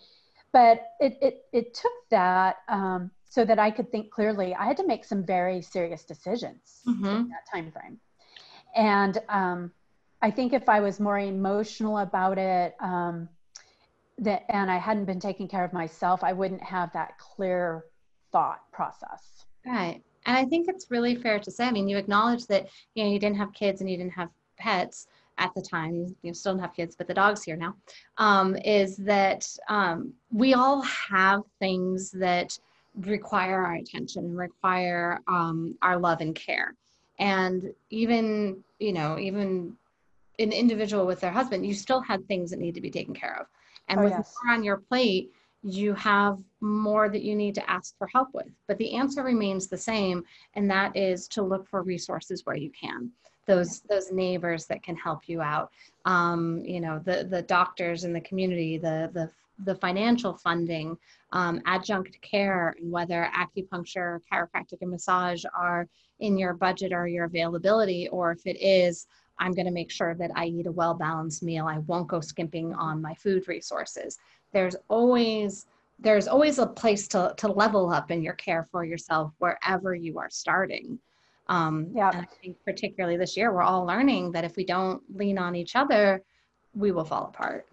but 0.52 0.94
it, 1.00 1.18
it, 1.22 1.46
it 1.52 1.74
took 1.74 1.92
that 2.10 2.58
um, 2.68 3.12
so 3.30 3.46
that 3.46 3.60
I 3.60 3.72
could 3.72 3.92
think 3.92 4.12
clearly. 4.12 4.56
I 4.56 4.66
had 4.66 4.78
to 4.78 4.88
make 4.88 5.06
some 5.06 5.24
very 5.24 5.62
serious 5.62 6.04
decisions 6.04 6.82
mm-hmm. 6.88 7.06
in 7.06 7.30
that 7.30 7.46
time 7.52 7.72
frame. 7.72 8.00
And 8.76 9.20
um, 9.30 9.72
I 10.22 10.32
think 10.32 10.54
if 10.54 10.70
I 10.70 10.80
was 10.80 11.00
more 11.00 11.20
emotional 11.20 12.00
about 12.00 12.38
it, 12.38 12.76
um, 12.80 13.30
that, 14.20 14.46
and 14.50 14.72
I 14.72 14.78
hadn't 14.78 15.06
been 15.06 15.20
taking 15.20 15.48
care 15.48 15.64
of 15.64 15.74
myself, 15.74 16.24
I 16.24 16.34
wouldn't 16.34 16.64
have 16.64 16.92
that 16.94 17.18
clear 17.18 17.86
thought 18.32 18.62
process. 18.72 19.46
Right. 19.66 20.02
And 20.26 20.36
I 20.36 20.46
think 20.46 20.68
it's 20.68 20.92
really 20.92 21.16
fair 21.16 21.40
to 21.40 21.52
say, 21.52 21.66
I 21.66 21.72
mean, 21.72 21.88
you 21.88 21.98
acknowledge 21.98 22.48
that, 22.48 22.68
you 22.96 23.04
know, 23.04 23.10
you 23.10 23.20
didn't 23.20 23.38
have 23.38 23.54
kids 23.54 23.82
and 23.82 23.90
you 23.90 23.98
didn't 23.98 24.14
have 24.14 24.30
pets 24.58 25.08
at 25.38 25.54
the 25.54 25.62
time, 25.62 26.16
you 26.24 26.34
still 26.34 26.54
don't 26.54 26.62
have 26.62 26.74
kids, 26.74 26.96
but 26.96 27.08
the 27.08 27.14
dog's 27.14 27.44
here 27.44 27.56
now, 27.56 27.76
um, 28.18 28.56
is 28.58 28.98
that 28.98 29.48
um, 29.70 30.12
we 30.32 30.56
all 30.56 30.82
have 30.82 31.44
things 31.60 32.10
that 32.12 32.58
require 32.96 33.64
our 33.64 33.76
attention, 33.76 34.26
and 34.26 34.38
require 34.38 35.22
um, 35.28 35.76
our 35.84 35.98
love 35.98 36.22
and 36.22 36.34
care. 36.34 36.74
And 37.20 37.72
even, 37.90 38.64
you 38.80 38.94
know, 38.94 39.20
even 39.20 39.76
an 40.40 40.52
individual 40.52 41.06
with 41.06 41.20
their 41.20 41.32
husband, 41.32 41.66
you 41.66 41.74
still 41.74 42.02
had 42.02 42.28
things 42.28 42.50
that 42.50 42.60
need 42.60 42.76
to 42.76 42.82
be 42.82 42.90
taken 42.90 43.14
care 43.14 43.40
of. 43.40 43.48
And 43.88 44.00
oh, 44.00 44.04
with 44.04 44.14
yes. 44.14 44.34
more 44.44 44.54
on 44.54 44.64
your 44.64 44.78
plate, 44.78 45.32
you 45.64 45.94
have 45.96 46.40
more 46.62 47.10
that 47.10 47.24
you 47.24 47.36
need 47.36 47.56
to 47.56 47.70
ask 47.70 47.98
for 47.98 48.08
help 48.08 48.30
with. 48.34 48.48
But 48.68 48.78
the 48.78 48.94
answer 48.96 49.24
remains 49.24 49.68
the 49.68 49.78
same, 49.78 50.24
and 50.54 50.70
that 50.70 50.96
is 50.96 51.28
to 51.30 51.42
look 51.42 51.68
for 51.68 51.84
resources 51.84 52.46
where 52.46 52.56
you 52.56 52.72
can 52.72 53.12
those 53.48 53.82
those 53.90 54.12
neighbors 54.12 54.66
that 54.66 54.84
can 54.84 54.96
help 54.96 55.22
you 55.26 55.42
out 55.42 55.72
um, 56.06 56.62
you 56.64 56.80
know 56.80 57.00
the 57.00 57.26
the 57.32 57.42
doctors 57.44 58.04
in 58.04 58.14
the 58.14 58.22
community 58.22 58.78
the 58.78 59.10
the 59.14 59.30
the 59.66 59.76
financial 59.76 60.34
funding 60.36 60.96
um, 61.32 61.60
adjunct 61.66 62.22
care 62.22 62.76
and 62.80 62.92
whether 62.92 63.30
acupuncture 63.36 64.20
chiropractic 64.32 64.78
and 64.82 64.92
massage 64.92 65.44
are 65.58 65.88
in 66.20 66.38
your 66.38 66.54
budget 66.54 66.94
or 66.94 67.08
your 67.08 67.26
availability 67.26 68.08
or 68.10 68.32
if 68.32 68.46
it 68.46 68.58
is 68.62 69.08
i'm 69.40 69.54
going 69.54 69.66
to 69.66 69.72
make 69.72 69.92
sure 69.92 70.16
that 70.16 70.32
i 70.36 70.46
eat 70.46 70.68
a 70.68 70.72
well 70.72 70.94
balanced 70.94 71.44
meal 71.44 71.66
i 71.68 71.78
won't 71.80 72.08
go 72.08 72.20
skimping 72.20 72.74
on 72.74 73.02
my 73.02 73.14
food 73.16 73.48
resources 73.48 74.18
there's 74.54 74.76
always 74.88 75.68
there's 76.00 76.28
always 76.28 76.60
a 76.60 76.68
place 76.68 77.08
to, 77.08 77.34
to 77.38 77.48
level 77.48 77.92
up 77.92 78.12
in 78.12 78.22
your 78.22 78.34
care 78.34 78.68
for 78.72 78.86
yourself 78.86 79.32
wherever 79.40 79.96
you 79.96 80.20
are 80.20 80.30
starting 80.30 81.00
um, 81.50 81.88
yeah. 81.94 82.12
And 82.14 82.22
I 82.22 82.28
think 82.42 82.58
particularly 82.66 83.18
this 83.18 83.38
year, 83.38 83.54
we're 83.54 83.64
all 83.64 83.86
learning 83.86 84.32
that 84.34 84.44
if 84.44 84.56
we 84.56 84.66
don't 84.66 85.02
lean 85.16 85.38
on 85.38 85.56
each 85.56 85.76
other, 85.76 86.24
we 86.76 86.92
will 86.92 87.06
fall 87.06 87.26
apart. 87.26 87.68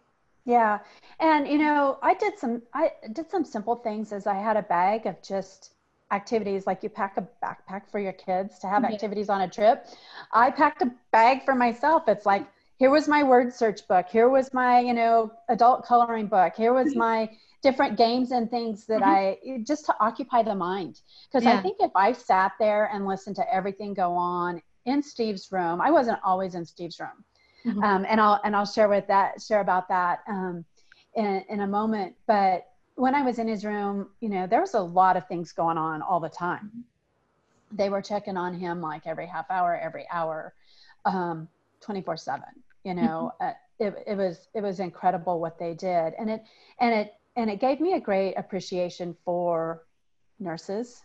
Yeah. 0.45 0.79
And, 1.21 1.49
you 1.49 1.59
know, 1.59 1.99
I 2.03 2.15
did 2.15 2.39
some, 2.39 2.63
I 2.73 2.93
did 3.13 3.31
some 3.31 3.45
simple 3.45 3.77
things 3.77 4.13
as 4.13 4.27
I 4.27 4.35
had 4.35 4.57
a 4.57 4.63
bag 4.63 5.07
of 5.07 5.21
just 5.23 5.74
activities 6.15 6.67
like 6.67 6.83
you 6.83 6.89
pack 6.89 7.17
a 7.17 7.25
backpack 7.45 7.83
for 7.91 7.99
your 7.99 8.13
kids 8.13 8.59
to 8.61 8.67
have 8.67 8.83
mm-hmm. 8.83 8.95
activities 8.95 9.29
on 9.29 9.41
a 9.43 9.49
trip. 9.49 9.87
I 10.33 10.51
packed 10.51 10.83
a 10.83 10.91
bag 11.11 11.45
for 11.45 11.55
myself. 11.55 12.09
It's 12.09 12.27
like, 12.27 12.47
here 12.77 12.91
was 12.91 13.07
my 13.09 13.23
word 13.23 13.53
search 13.53 13.87
book. 13.89 14.07
Here 14.09 14.29
was 14.29 14.53
my, 14.53 14.81
you 14.81 14.95
know, 14.95 15.33
adult 15.49 15.85
coloring 15.85 16.27
book. 16.27 16.53
Here 16.57 16.73
was 16.73 16.91
mm-hmm. 16.91 16.99
my 16.99 17.31
different 17.63 17.97
games 17.97 18.31
and 18.31 18.51
things 18.51 18.87
that 18.87 19.03
mm-hmm. 19.03 19.59
I 19.59 19.63
just 19.65 19.87
to 19.87 19.95
occupy 20.01 20.43
the 20.43 20.55
mind. 20.55 21.01
Because 21.27 21.45
yeah. 21.45 21.59
I 21.59 21.63
think 21.63 21.77
if 21.81 21.93
I 21.95 22.13
sat 22.13 22.53
there 22.59 22.91
and 22.93 23.07
listened 23.07 23.37
to 23.37 23.55
everything 23.55 23.95
go 23.95 24.13
on 24.15 24.61
in 24.85 25.03
Steve's 25.03 25.51
room, 25.51 25.81
I 25.81 25.91
wasn't 25.91 26.19
always 26.25 26.55
in 26.55 26.65
Steve's 26.65 27.01
room. 27.01 27.25
Mm-hmm. 27.67 27.83
Um, 27.83 28.05
and 28.09 28.21
I'll 28.21 28.41
and 28.45 28.55
I'll 28.55 28.67
share 28.67 28.91
with 28.91 29.07
that 29.07 29.41
share 29.41 29.61
about 29.61 29.89
that 29.89 30.21
um, 30.29 30.65
in 31.15 31.45
in 31.49 31.61
a 31.61 31.67
moment. 31.67 32.15
But 32.27 32.67
when 32.97 33.15
I 33.15 33.23
was 33.23 33.39
in 33.39 33.49
his 33.49 33.65
room, 33.65 34.09
you 34.21 34.29
know, 34.29 34.47
there 34.47 34.61
was 34.61 34.75
a 34.75 34.81
lot 34.81 35.17
of 35.17 35.27
things 35.27 35.53
going 35.53 35.79
on 35.79 36.03
all 36.03 36.21
the 36.21 36.29
time. 36.29 36.67
Mm-hmm. 36.67 37.77
They 37.77 37.89
were 37.89 38.03
checking 38.03 38.37
on 38.37 38.55
him 38.55 38.81
like 38.81 39.07
every 39.07 39.27
half 39.27 39.51
hour, 39.51 39.77
every 39.77 40.07
hour, 40.11 40.55
um, 41.05 41.49
24 41.81 42.17
seven, 42.17 42.49
you 42.85 42.95
know, 42.95 43.33
mm-hmm. 43.41 43.47
uh, 43.47 43.53
it, 43.81 44.05
it 44.07 44.17
was, 44.17 44.49
it 44.55 44.63
was 44.63 44.79
incredible 44.79 45.41
what 45.41 45.59
they 45.59 45.75
did. 45.75 46.15
And 46.19 46.31
it, 46.31 46.45
and 46.79 46.95
it, 46.95 47.15
and 47.37 47.51
it 47.51 47.61
gave 47.61 47.81
me 47.81 47.95
a 47.95 48.01
great 48.01 48.35
appreciation 48.35 49.17
for 49.25 49.83
nurses. 50.39 51.03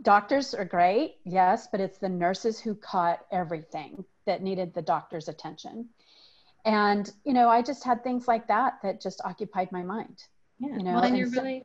Doctors 0.00 0.54
are 0.54 0.64
great, 0.64 1.16
yes, 1.24 1.68
but 1.70 1.78
it's 1.78 1.98
the 1.98 2.08
nurses 2.08 2.58
who 2.58 2.74
caught 2.74 3.20
everything 3.30 4.02
that 4.24 4.42
needed 4.42 4.72
the 4.72 4.80
doctor's 4.80 5.28
attention. 5.28 5.90
And, 6.64 7.10
you 7.24 7.34
know, 7.34 7.50
I 7.50 7.60
just 7.60 7.84
had 7.84 8.02
things 8.02 8.26
like 8.26 8.48
that 8.48 8.78
that 8.82 9.02
just 9.02 9.20
occupied 9.24 9.72
my 9.72 9.82
mind. 9.82 10.24
Yeah. 10.60 10.76
You 10.76 10.82
know, 10.82 10.94
well, 10.94 11.02
and, 11.02 11.08
and 11.08 11.18
you're 11.18 11.28
so, 11.28 11.42
really, 11.42 11.64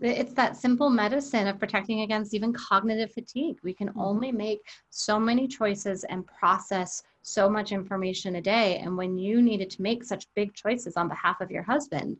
it's 0.00 0.32
that 0.32 0.56
simple 0.56 0.90
medicine 0.90 1.46
of 1.46 1.58
protecting 1.58 2.00
against 2.00 2.34
even 2.34 2.52
cognitive 2.52 3.12
fatigue. 3.12 3.58
We 3.62 3.74
can 3.74 3.88
mm-hmm. 3.88 4.00
only 4.00 4.32
make 4.32 4.60
so 4.90 5.20
many 5.20 5.46
choices 5.46 6.04
and 6.04 6.26
process 6.26 7.02
so 7.22 7.48
much 7.48 7.72
information 7.72 8.36
a 8.36 8.40
day. 8.40 8.78
And 8.78 8.96
when 8.96 9.16
you 9.16 9.40
needed 9.40 9.70
to 9.70 9.82
make 9.82 10.04
such 10.04 10.26
big 10.34 10.52
choices 10.54 10.96
on 10.96 11.08
behalf 11.08 11.40
of 11.40 11.50
your 11.50 11.62
husband, 11.62 12.18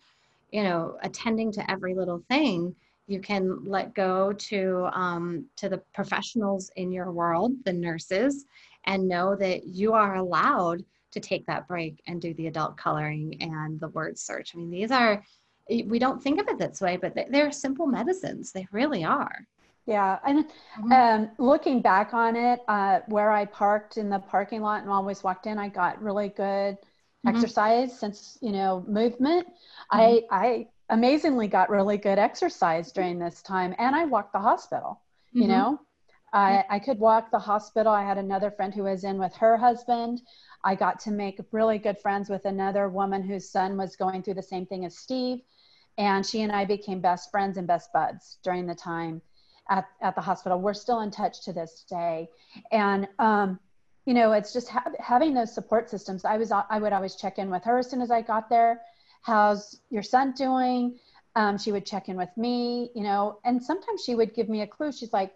you 0.53 0.63
know, 0.63 0.97
attending 1.03 1.51
to 1.53 1.71
every 1.71 1.95
little 1.95 2.23
thing, 2.29 2.75
you 3.07 3.21
can 3.21 3.65
let 3.65 3.95
go 3.95 4.33
to 4.33 4.89
um, 4.93 5.47
to 5.57 5.69
the 5.69 5.79
professionals 5.93 6.71
in 6.77 6.91
your 6.91 7.13
world, 7.13 7.53
the 7.65 7.73
nurses, 7.73 8.47
and 8.87 9.09
know 9.09 9.37
that 9.37 9.67
you 9.67 9.93
are 9.93 10.15
allowed 10.15 10.85
to 11.11 11.21
take 11.21 11.45
that 11.47 11.69
break 11.69 12.03
and 12.07 12.21
do 12.21 12.35
the 12.35 12.47
adult 12.47 12.77
coloring 12.77 13.37
and 13.41 13.79
the 13.79 13.89
word 13.89 14.19
search. 14.19 14.53
I 14.55 14.59
mean, 14.59 14.71
these 14.71 14.91
are 14.91 15.23
we 15.69 15.99
don't 15.99 16.23
think 16.23 16.41
of 16.41 16.49
it 16.49 16.59
this 16.59 16.81
way, 16.81 16.97
but 16.97 17.15
they're 17.31 17.53
simple 17.53 17.87
medicines. 17.87 18.53
They 18.53 18.67
really 18.71 19.05
are. 19.05 19.47
Yeah, 19.87 20.19
and 20.27 20.47
mm-hmm. 20.79 20.93
um, 20.93 21.31
looking 21.39 21.83
back 21.83 22.15
on 22.15 22.37
it, 22.37 22.61
uh, 22.69 23.01
where 23.07 23.31
I 23.31 23.45
parked 23.45 23.99
in 23.99 24.09
the 24.09 24.19
parking 24.19 24.63
lot 24.63 24.83
and 24.83 24.91
always 24.91 25.23
walked 25.23 25.47
in, 25.47 25.59
I 25.59 25.69
got 25.69 26.03
really 26.03 26.29
good 26.31 26.77
mm-hmm. 26.77 27.29
exercise 27.29 27.99
since 27.99 28.39
you 28.41 28.53
know 28.53 28.85
movement. 28.89 29.47
Mm-hmm. 29.47 30.01
I 30.01 30.23
I 30.31 30.67
amazingly 30.89 31.49
got 31.49 31.69
really 31.69 31.99
good 31.99 32.19
exercise 32.19 32.93
during 32.93 33.19
this 33.19 33.43
time, 33.43 33.75
and 33.79 33.95
I 33.95 34.07
walked 34.07 34.33
the 34.33 34.39
hospital. 34.39 35.03
You 35.33 35.43
mm-hmm. 35.43 35.51
know, 35.51 35.81
I 36.33 36.65
I 36.71 36.79
could 36.79 36.99
walk 36.99 37.31
the 37.31 37.39
hospital. 37.39 37.93
I 37.93 38.05
had 38.05 38.17
another 38.17 38.51
friend 38.51 38.73
who 38.73 38.85
was 38.85 39.05
in 39.05 39.19
with 39.19 39.35
her 39.37 39.59
husband. 39.59 40.23
I 40.65 40.75
got 40.75 40.99
to 41.01 41.11
make 41.11 41.39
really 41.53 41.79
good 41.79 41.99
friends 41.99 42.31
with 42.31 42.47
another 42.47 42.89
woman 42.89 43.23
whose 43.23 43.51
son 43.51 43.77
was 43.77 43.97
going 43.97 44.23
through 44.23 44.35
the 44.35 44.43
same 44.43 44.65
thing 44.65 44.87
as 44.87 44.97
Steve, 44.97 45.41
and 45.99 46.25
she 46.25 46.43
and 46.43 46.53
I 46.53 46.65
became 46.65 47.01
best 47.01 47.31
friends 47.31 47.57
and 47.57 47.67
best 47.67 47.93
buds 47.93 48.39
during 48.43 48.67
the 48.67 48.75
time 48.75 49.23
at, 49.71 49.87
at 50.01 50.15
the 50.15 50.21
hospital. 50.21 50.61
We're 50.61 50.75
still 50.75 51.01
in 51.01 51.11
touch 51.11 51.45
to 51.45 51.53
this 51.53 51.85
day. 51.89 52.29
And, 52.73 53.09
um, 53.19 53.59
you 54.07 54.15
know, 54.15 54.33
it's 54.33 54.53
just 54.53 54.69
ha- 54.69 54.91
having 54.99 55.35
those 55.35 55.55
support 55.55 55.89
systems. 55.89 56.25
I 56.25 56.37
was, 56.37 56.53
I 56.53 56.79
would 56.79 56.93
always 56.93 57.17
check 57.17 57.39
in 57.39 57.51
with 57.51 57.65
her 57.65 57.79
as 57.79 57.89
soon 57.89 58.03
as 58.03 58.11
I 58.11 58.23
got 58.23 58.49
there. 58.51 58.83
How's 59.23 59.81
your 59.91 60.03
son 60.03 60.33
doing? 60.33 60.99
Um, 61.37 61.59
she 61.59 61.73
would 61.73 61.87
check 61.87 62.09
in 62.09 62.17
with 62.17 62.29
me, 62.37 62.91
you 62.95 63.03
know, 63.03 63.39
and 63.45 63.63
sometimes 63.63 64.05
she 64.05 64.15
would 64.15 64.35
give 64.35 64.49
me 64.49 64.61
a 64.61 64.67
clue. 64.67 64.93
She's 64.93 65.13
like, 65.13 65.33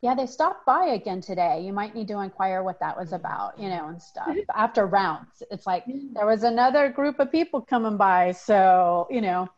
yeah, 0.00 0.14
they 0.14 0.26
stopped 0.26 0.66
by 0.66 0.86
again 0.86 1.20
today. 1.20 1.60
You 1.60 1.72
might 1.72 1.94
need 1.94 2.08
to 2.08 2.20
inquire 2.20 2.62
what 2.62 2.80
that 2.80 2.96
was 2.96 3.12
about, 3.12 3.58
you 3.58 3.68
know, 3.68 3.88
and 3.88 4.02
stuff. 4.02 4.36
After 4.54 4.86
rounds, 4.86 5.42
it's 5.50 5.64
like 5.66 5.84
there 5.86 6.26
was 6.26 6.42
another 6.42 6.88
group 6.88 7.20
of 7.20 7.30
people 7.30 7.60
coming 7.60 7.96
by. 7.96 8.32
So, 8.32 9.06
you 9.10 9.20
know, 9.20 9.48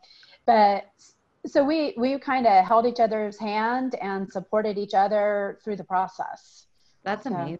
but 0.45 0.85
so 1.45 1.63
we 1.63 1.93
we 1.97 2.17
kind 2.17 2.47
of 2.47 2.65
held 2.65 2.85
each 2.85 2.99
other's 2.99 3.39
hand 3.39 3.95
and 4.01 4.31
supported 4.31 4.77
each 4.77 4.93
other 4.93 5.59
through 5.63 5.75
the 5.75 5.83
process 5.83 6.67
that's 7.03 7.25
so. 7.25 7.33
amazing 7.33 7.59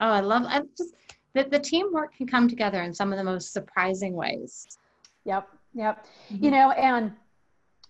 oh 0.00 0.08
i 0.08 0.20
love 0.20 0.42
i 0.46 0.60
just 0.76 0.94
the, 1.34 1.44
the 1.44 1.58
teamwork 1.58 2.14
can 2.14 2.26
come 2.26 2.48
together 2.48 2.82
in 2.82 2.92
some 2.92 3.12
of 3.12 3.18
the 3.18 3.24
most 3.24 3.52
surprising 3.52 4.14
ways 4.14 4.78
yep 5.24 5.48
yep 5.74 6.06
mm-hmm. 6.30 6.44
you 6.44 6.50
know 6.50 6.70
and 6.72 7.12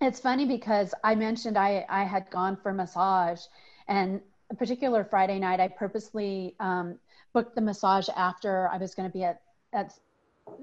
it's 0.01 0.21
funny 0.21 0.47
because 0.47 0.95
i 1.05 1.15
mentioned 1.15 1.59
i 1.59 1.85
i 1.89 2.05
had 2.05 2.29
gone 2.31 2.57
for 2.63 2.73
massage 2.73 3.41
and 3.89 4.21
a 4.51 4.55
particular 4.55 5.05
friday 5.05 5.39
night 5.39 5.61
i 5.61 5.69
purposely 5.69 6.55
um, 6.61 6.99
booked 7.33 7.55
the 7.55 7.61
massage 7.61 8.09
after 8.17 8.69
i 8.69 8.77
was 8.77 8.95
going 8.95 9.09
to 9.09 9.13
be 9.13 9.25
at 9.25 9.41
at 9.73 9.95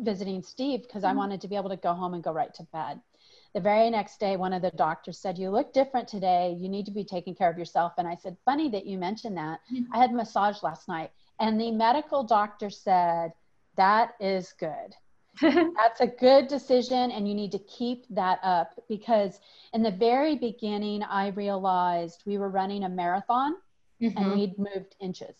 visiting 0.01 0.41
steve 0.41 0.83
because 0.83 1.03
mm-hmm. 1.03 1.11
i 1.11 1.19
wanted 1.21 1.41
to 1.41 1.47
be 1.47 1.55
able 1.55 1.69
to 1.69 1.77
go 1.77 1.93
home 1.93 2.13
and 2.13 2.23
go 2.23 2.31
right 2.31 2.53
to 2.53 2.63
bed 2.71 2.99
the 3.53 3.59
very 3.59 3.89
next 3.89 4.19
day, 4.19 4.37
one 4.37 4.53
of 4.53 4.61
the 4.61 4.71
doctors 4.71 5.17
said, 5.17 5.37
You 5.37 5.49
look 5.49 5.73
different 5.73 6.07
today. 6.07 6.55
You 6.59 6.69
need 6.69 6.85
to 6.85 6.91
be 6.91 7.03
taking 7.03 7.35
care 7.35 7.49
of 7.49 7.57
yourself. 7.57 7.93
And 7.97 8.07
I 8.07 8.15
said, 8.15 8.37
Funny 8.45 8.69
that 8.69 8.85
you 8.85 8.97
mentioned 8.97 9.37
that. 9.37 9.59
Mm-hmm. 9.73 9.93
I 9.93 9.97
had 9.97 10.13
massage 10.13 10.61
last 10.61 10.87
night. 10.87 11.11
And 11.39 11.59
the 11.59 11.71
medical 11.71 12.23
doctor 12.23 12.69
said, 12.69 13.33
That 13.75 14.13
is 14.19 14.53
good. 14.59 14.95
That's 15.41 16.01
a 16.01 16.07
good 16.07 16.47
decision. 16.47 17.11
And 17.11 17.27
you 17.27 17.33
need 17.33 17.51
to 17.53 17.59
keep 17.59 18.05
that 18.09 18.39
up 18.43 18.73
because 18.87 19.39
in 19.73 19.81
the 19.81 19.91
very 19.91 20.35
beginning, 20.35 21.01
I 21.03 21.29
realized 21.29 22.23
we 22.25 22.37
were 22.37 22.49
running 22.49 22.83
a 22.83 22.89
marathon 22.89 23.55
mm-hmm. 24.01 24.17
and 24.17 24.31
we'd 24.33 24.59
moved 24.59 24.95
inches. 24.99 25.35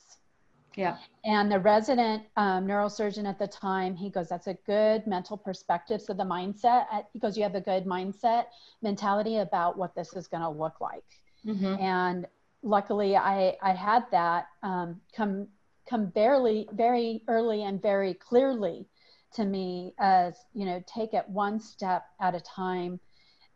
Yeah. 0.75 0.97
And 1.25 1.51
the 1.51 1.60
resident 1.60 2.23
um, 2.38 2.65
neurosurgeon 2.65 3.27
at 3.27 3.39
the 3.39 3.47
time, 3.47 3.95
he 3.95 4.10
goes, 4.10 4.29
that's 4.29 4.47
a 4.47 4.53
good 4.65 5.05
mental 5.08 5.36
perspective. 5.36 6.01
So 6.01 6.13
the 6.13 6.23
mindset, 6.23 6.86
uh, 6.91 7.01
he 7.12 7.19
goes, 7.19 7.36
you 7.36 7.43
have 7.43 7.55
a 7.55 7.62
good 7.62 7.86
mindset 7.86 8.45
mentality 8.82 9.38
about 9.38 9.77
what 9.77 9.95
this 9.95 10.13
is 10.13 10.27
going 10.27 10.43
to 10.43 10.49
look 10.49 10.79
like. 10.79 11.03
Mm-hmm. 11.45 11.82
And 11.82 12.27
luckily 12.63 13.15
I, 13.15 13.58
I 13.62 13.73
had 13.73 14.05
that 14.12 14.47
um, 14.63 15.01
come, 15.15 15.47
come 15.89 16.08
barely, 16.08 16.67
very 16.73 17.23
early 17.27 17.63
and 17.63 17.82
very 17.82 18.13
clearly 18.13 18.86
to 19.34 19.45
me 19.45 19.93
as, 19.99 20.36
you 20.53 20.65
know, 20.65 20.84
take 20.88 21.13
it 21.13 21.27
one 21.27 21.60
step 21.60 22.05
at 22.21 22.36
a 22.36 22.39
time. 22.41 22.99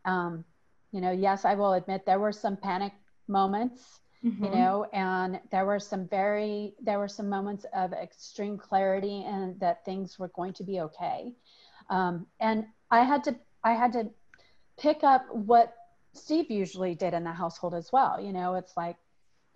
Um, 0.06 0.44
you 0.92 1.02
know, 1.02 1.12
yes, 1.12 1.46
I 1.46 1.56
will 1.56 1.74
admit 1.74 2.06
there 2.06 2.20
were 2.20 2.32
some 2.32 2.58
panic 2.58 2.94
moments 3.28 4.00
mm-hmm. 4.24 4.44
you 4.44 4.50
know 4.52 4.86
and 4.94 5.40
there 5.52 5.66
were 5.66 5.80
some 5.80 6.08
very 6.08 6.74
there 6.82 7.00
were 7.00 7.08
some 7.08 7.30
moments 7.30 7.66
of 7.74 7.94
extreme 7.94 8.58
clarity 8.58 9.24
and 9.26 9.60
that 9.60 9.84
things 9.86 10.18
were 10.18 10.30
going 10.30 10.54
to 10.54 10.64
be 10.64 10.80
okay 10.80 11.32
um, 11.90 12.26
and 12.40 12.66
i 12.92 13.04
had 13.04 13.24
to 13.24 13.36
i 13.64 13.74
had 13.74 13.94
to 13.94 14.10
pick 14.78 15.04
up 15.04 15.26
what 15.32 15.74
steve 16.14 16.50
usually 16.50 16.96
did 16.96 17.14
in 17.14 17.24
the 17.24 17.32
household 17.32 17.74
as 17.74 17.92
well 17.92 18.20
you 18.20 18.34
know 18.34 18.56
it's 18.56 18.76
like 18.78 18.98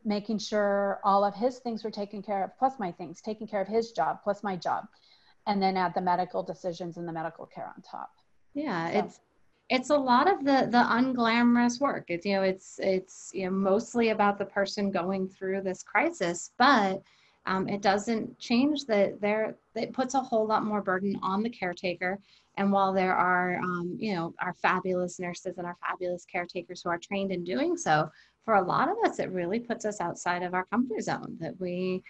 making 0.05 0.37
sure 0.37 0.99
all 1.03 1.23
of 1.23 1.35
his 1.35 1.59
things 1.59 1.83
were 1.83 1.91
taken 1.91 2.21
care 2.21 2.43
of 2.43 2.51
plus 2.57 2.73
my 2.79 2.91
things 2.91 3.21
taking 3.21 3.47
care 3.47 3.61
of 3.61 3.67
his 3.67 3.91
job 3.91 4.19
plus 4.23 4.43
my 4.43 4.55
job 4.55 4.85
and 5.47 5.61
then 5.61 5.77
add 5.77 5.93
the 5.93 6.01
medical 6.01 6.43
decisions 6.43 6.97
and 6.97 7.07
the 7.07 7.11
medical 7.11 7.45
care 7.45 7.71
on 7.75 7.81
top 7.81 8.11
yeah 8.53 8.91
so. 8.91 8.99
it's 8.99 9.19
it's 9.69 9.89
a 9.89 9.97
lot 9.97 10.31
of 10.31 10.45
the 10.45 10.67
the 10.71 10.83
unglamorous 10.89 11.79
work. 11.79 12.05
It's 12.07 12.25
you 12.25 12.35
know 12.35 12.43
it's 12.43 12.79
it's 12.81 13.31
you 13.33 13.45
know 13.45 13.51
mostly 13.51 14.09
about 14.09 14.37
the 14.37 14.45
person 14.45 14.91
going 14.91 15.27
through 15.27 15.61
this 15.61 15.83
crisis 15.83 16.51
but 16.57 17.01
um, 17.45 17.67
it 17.69 17.81
doesn't 17.81 18.37
change 18.39 18.85
that 18.85 19.21
there 19.21 19.55
it 19.75 19.93
puts 19.93 20.13
a 20.13 20.21
whole 20.21 20.45
lot 20.45 20.65
more 20.65 20.81
burden 20.81 21.17
on 21.21 21.43
the 21.43 21.49
caretaker. 21.49 22.19
And 22.57 22.71
while 22.71 22.93
there 22.93 23.15
are 23.15 23.59
um, 23.59 23.95
you 23.99 24.15
know 24.15 24.33
our 24.41 24.53
fabulous 24.53 25.19
nurses 25.19 25.57
and 25.57 25.67
our 25.67 25.77
fabulous 25.85 26.25
caretakers 26.25 26.81
who 26.81 26.89
are 26.89 26.99
trained 26.99 27.31
in 27.31 27.43
doing 27.43 27.77
so 27.77 28.09
for 28.45 28.55
a 28.55 28.65
lot 28.65 28.87
of 28.87 28.95
us 29.03 29.19
it 29.19 29.29
really 29.31 29.59
puts 29.59 29.83
us 29.83 29.99
outside 29.99 30.41
of 30.41 30.53
our 30.53 30.65
comfort 30.65 31.01
zone 31.01 31.35
that 31.39 31.59
we 31.59 32.01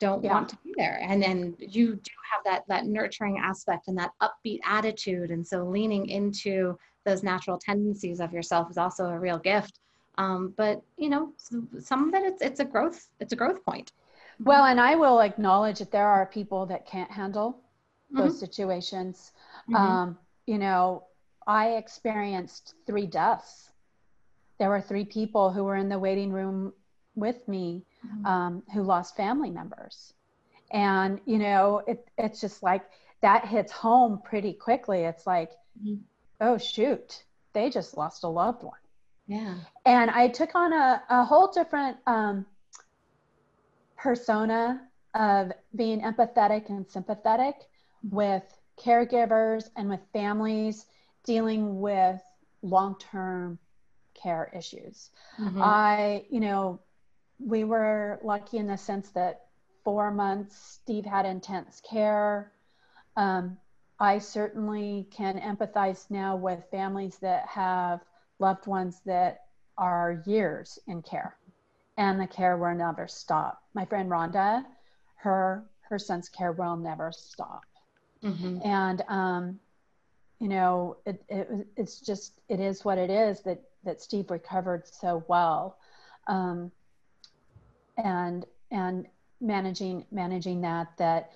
don't 0.00 0.24
yeah. 0.24 0.32
want 0.32 0.48
to 0.48 0.56
be 0.64 0.72
there 0.76 0.98
and 1.02 1.22
then 1.22 1.54
you 1.58 1.94
do 1.94 2.10
have 2.32 2.42
that 2.44 2.64
that 2.66 2.86
nurturing 2.86 3.38
aspect 3.38 3.86
and 3.86 3.96
that 3.96 4.10
upbeat 4.22 4.58
attitude 4.64 5.30
and 5.30 5.46
so 5.46 5.64
leaning 5.64 6.08
into 6.08 6.76
those 7.04 7.22
natural 7.22 7.58
tendencies 7.58 8.18
of 8.18 8.32
yourself 8.32 8.70
is 8.70 8.78
also 8.78 9.04
a 9.06 9.18
real 9.18 9.38
gift 9.38 9.78
um, 10.18 10.52
but 10.56 10.82
you 10.96 11.08
know 11.08 11.32
some 11.78 12.08
of 12.08 12.14
it 12.14 12.24
it's, 12.24 12.42
it's 12.42 12.60
a 12.60 12.64
growth 12.64 13.08
it's 13.20 13.32
a 13.32 13.36
growth 13.36 13.64
point 13.64 13.92
well 14.42 14.64
and 14.64 14.80
i 14.80 14.94
will 14.94 15.20
acknowledge 15.20 15.78
that 15.78 15.92
there 15.92 16.08
are 16.08 16.26
people 16.26 16.66
that 16.66 16.86
can't 16.86 17.10
handle 17.10 17.60
those 18.10 18.32
mm-hmm. 18.32 18.40
situations 18.40 19.32
mm-hmm. 19.68 19.76
Um, 19.76 20.18
you 20.46 20.58
know 20.58 21.04
i 21.46 21.72
experienced 21.72 22.74
three 22.86 23.06
deaths 23.06 23.70
there 24.58 24.68
were 24.68 24.80
three 24.80 25.04
people 25.04 25.50
who 25.50 25.64
were 25.64 25.76
in 25.76 25.88
the 25.88 25.98
waiting 25.98 26.32
room 26.32 26.72
with 27.14 27.46
me 27.48 27.84
mm-hmm. 28.06 28.26
um, 28.26 28.62
who 28.72 28.82
lost 28.82 29.16
family 29.16 29.50
members. 29.50 30.14
And, 30.70 31.20
you 31.26 31.38
know, 31.38 31.82
it, 31.86 32.08
it's 32.16 32.40
just 32.40 32.62
like 32.62 32.84
that 33.22 33.46
hits 33.46 33.72
home 33.72 34.20
pretty 34.24 34.52
quickly. 34.52 35.00
It's 35.00 35.26
like, 35.26 35.50
mm-hmm. 35.82 36.02
oh, 36.40 36.58
shoot, 36.58 37.24
they 37.52 37.70
just 37.70 37.96
lost 37.96 38.24
a 38.24 38.28
loved 38.28 38.62
one. 38.62 38.78
Yeah. 39.26 39.54
And 39.84 40.10
I 40.10 40.28
took 40.28 40.54
on 40.54 40.72
a, 40.72 41.02
a 41.08 41.24
whole 41.24 41.52
different 41.52 41.96
um, 42.06 42.46
persona 43.96 44.80
of 45.14 45.52
being 45.74 46.00
empathetic 46.00 46.68
and 46.68 46.88
sympathetic 46.88 47.56
mm-hmm. 48.04 48.16
with 48.16 48.42
caregivers 48.78 49.68
and 49.76 49.88
with 49.88 50.00
families 50.12 50.86
dealing 51.24 51.80
with 51.80 52.20
long 52.62 52.96
term 52.98 53.58
care 54.14 54.50
issues. 54.56 55.10
Mm-hmm. 55.38 55.62
I, 55.62 56.24
you 56.30 56.40
know, 56.40 56.80
we 57.44 57.64
were 57.64 58.18
lucky 58.22 58.58
in 58.58 58.66
the 58.66 58.76
sense 58.76 59.10
that 59.10 59.46
four 59.84 60.10
months 60.10 60.56
Steve 60.56 61.04
had 61.04 61.26
intense 61.26 61.80
care. 61.80 62.52
Um, 63.16 63.56
I 63.98 64.18
certainly 64.18 65.06
can 65.10 65.38
empathize 65.38 66.10
now 66.10 66.36
with 66.36 66.64
families 66.70 67.18
that 67.18 67.46
have 67.46 68.00
loved 68.38 68.66
ones 68.66 69.00
that 69.06 69.44
are 69.76 70.22
years 70.26 70.78
in 70.86 71.02
care 71.02 71.36
and 72.00 72.18
the 72.18 72.26
care 72.26 72.56
will 72.56 72.74
never 72.74 73.06
stop. 73.06 73.62
My 73.74 73.84
friend 73.84 74.10
Rhonda, 74.10 74.64
her 75.16 75.64
her 75.82 75.98
son's 75.98 76.28
care 76.28 76.52
will 76.52 76.76
never 76.76 77.12
stop. 77.12 77.64
Mm-hmm. 78.22 78.60
And 78.64 79.02
um, 79.08 79.60
you 80.38 80.48
know, 80.48 80.96
it, 81.04 81.22
it, 81.28 81.66
it's 81.76 82.00
just 82.00 82.40
it 82.48 82.58
is 82.58 82.84
what 82.84 82.96
it 82.96 83.10
is 83.10 83.42
that 83.42 83.60
that 83.84 84.00
Steve 84.00 84.30
recovered 84.30 84.86
so 84.86 85.22
well. 85.28 85.76
Um, 86.26 86.72
and 88.04 88.46
and 88.70 89.06
managing 89.40 90.04
managing 90.10 90.60
that 90.60 90.88
that 90.98 91.32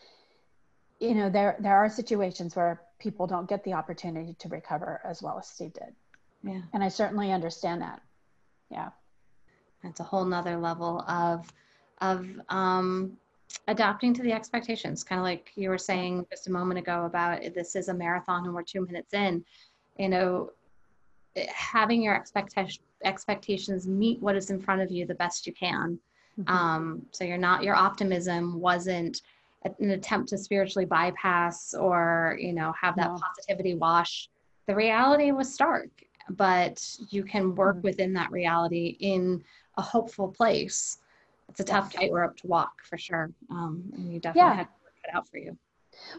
you 1.00 1.14
know, 1.14 1.28
there 1.28 1.56
there 1.60 1.76
are 1.76 1.88
situations 1.88 2.56
where 2.56 2.80
people 2.98 3.26
don't 3.26 3.48
get 3.48 3.64
the 3.64 3.72
opportunity 3.72 4.34
to 4.38 4.48
recover 4.48 5.00
as 5.04 5.22
well 5.22 5.38
as 5.38 5.48
Steve 5.48 5.72
did. 5.74 5.94
Yeah. 6.42 6.62
And 6.72 6.82
I 6.82 6.88
certainly 6.88 7.32
understand 7.32 7.82
that. 7.82 8.00
Yeah. 8.70 8.90
That's 9.82 10.00
a 10.00 10.04
whole 10.04 10.24
nother 10.24 10.56
level 10.56 11.04
of 11.08 11.46
of 12.00 12.26
um 12.48 13.16
adapting 13.68 14.12
to 14.14 14.22
the 14.22 14.32
expectations, 14.32 15.04
kind 15.04 15.20
of 15.20 15.24
like 15.24 15.52
you 15.54 15.68
were 15.68 15.78
saying 15.78 16.26
just 16.30 16.48
a 16.48 16.52
moment 16.52 16.78
ago 16.78 17.04
about 17.04 17.40
this 17.54 17.76
is 17.76 17.88
a 17.88 17.94
marathon 17.94 18.44
and 18.44 18.54
we're 18.54 18.62
two 18.62 18.84
minutes 18.86 19.14
in. 19.14 19.44
You 19.98 20.08
know, 20.08 20.50
having 21.48 22.02
your 22.02 22.14
expectation 22.14 22.82
expectations 23.04 23.86
meet 23.86 24.20
what 24.22 24.34
is 24.34 24.48
in 24.48 24.58
front 24.58 24.80
of 24.80 24.90
you 24.90 25.04
the 25.04 25.14
best 25.14 25.46
you 25.46 25.52
can. 25.52 25.98
Mm-hmm. 26.38 26.54
Um, 26.54 27.06
so 27.12 27.24
you're 27.24 27.38
not 27.38 27.62
your 27.62 27.74
optimism 27.74 28.60
wasn't 28.60 29.22
an 29.64 29.90
attempt 29.90 30.28
to 30.28 30.38
spiritually 30.38 30.84
bypass 30.84 31.74
or 31.74 32.36
you 32.40 32.52
know 32.52 32.72
have 32.80 32.96
that 32.96 33.12
no. 33.12 33.18
positivity 33.18 33.74
wash. 33.74 34.28
The 34.66 34.74
reality 34.74 35.30
was 35.30 35.52
stark, 35.52 35.90
but 36.30 36.82
you 37.10 37.24
can 37.24 37.54
work 37.54 37.76
mm-hmm. 37.76 37.86
within 37.86 38.12
that 38.14 38.30
reality 38.30 38.96
in 39.00 39.42
a 39.76 39.82
hopeful 39.82 40.28
place. 40.28 40.98
It's 41.48 41.60
a 41.60 41.64
tough 41.64 41.92
tightrope 41.92 42.36
to 42.38 42.46
walk 42.46 42.72
for 42.84 42.98
sure, 42.98 43.30
um, 43.50 43.84
and 43.94 44.12
you 44.12 44.18
definitely 44.18 44.50
yeah. 44.50 44.56
had 44.56 44.64
to 44.64 44.82
work 44.82 44.94
it 45.04 45.14
out 45.14 45.28
for 45.28 45.38
you. 45.38 45.56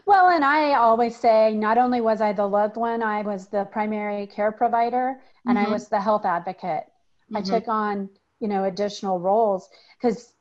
Well, 0.06 0.30
and 0.30 0.44
I 0.44 0.74
always 0.74 1.16
say 1.16 1.52
not 1.52 1.78
only 1.78 2.00
was 2.00 2.20
I 2.20 2.32
the 2.32 2.46
loved 2.46 2.76
one, 2.76 3.02
I 3.02 3.22
was 3.22 3.48
the 3.48 3.64
primary 3.64 4.26
care 4.26 4.52
provider 4.52 5.20
and 5.46 5.58
mm-hmm. 5.58 5.66
I 5.66 5.72
was 5.72 5.88
the 5.88 6.00
health 6.00 6.24
advocate. 6.24 6.84
Mm-hmm. 6.84 7.36
I 7.36 7.40
took 7.42 7.68
on, 7.68 8.08
you 8.40 8.48
know, 8.48 8.64
additional 8.64 9.18
roles 9.18 9.68
because 10.00 10.32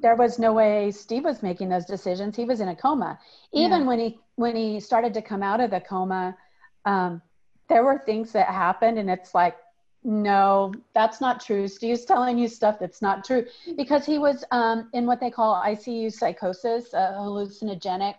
there 0.00 0.14
was 0.14 0.38
no 0.38 0.52
way 0.52 0.90
Steve 0.90 1.24
was 1.24 1.42
making 1.42 1.68
those 1.68 1.84
decisions. 1.84 2.36
He 2.36 2.44
was 2.44 2.60
in 2.60 2.68
a 2.68 2.76
coma. 2.76 3.18
Even 3.52 3.80
yeah. 3.80 3.86
when 3.86 3.98
he 3.98 4.20
when 4.36 4.54
he 4.54 4.80
started 4.80 5.14
to 5.14 5.22
come 5.22 5.42
out 5.42 5.60
of 5.60 5.70
the 5.70 5.80
coma, 5.80 6.36
um, 6.84 7.20
there 7.68 7.84
were 7.84 7.98
things 7.98 8.32
that 8.32 8.48
happened, 8.48 8.98
and 8.98 9.10
it's 9.10 9.34
like, 9.34 9.56
no, 10.04 10.72
that's 10.94 11.20
not 11.20 11.44
true. 11.44 11.66
Steve's 11.66 12.04
telling 12.04 12.38
you 12.38 12.48
stuff 12.48 12.78
that's 12.78 13.02
not 13.02 13.24
true 13.24 13.44
because 13.76 14.06
he 14.06 14.18
was 14.18 14.44
um, 14.52 14.88
in 14.92 15.06
what 15.06 15.20
they 15.20 15.30
call 15.30 15.60
ICU 15.62 16.12
psychosis, 16.12 16.94
uh, 16.94 17.14
hallucinogenic, 17.18 18.14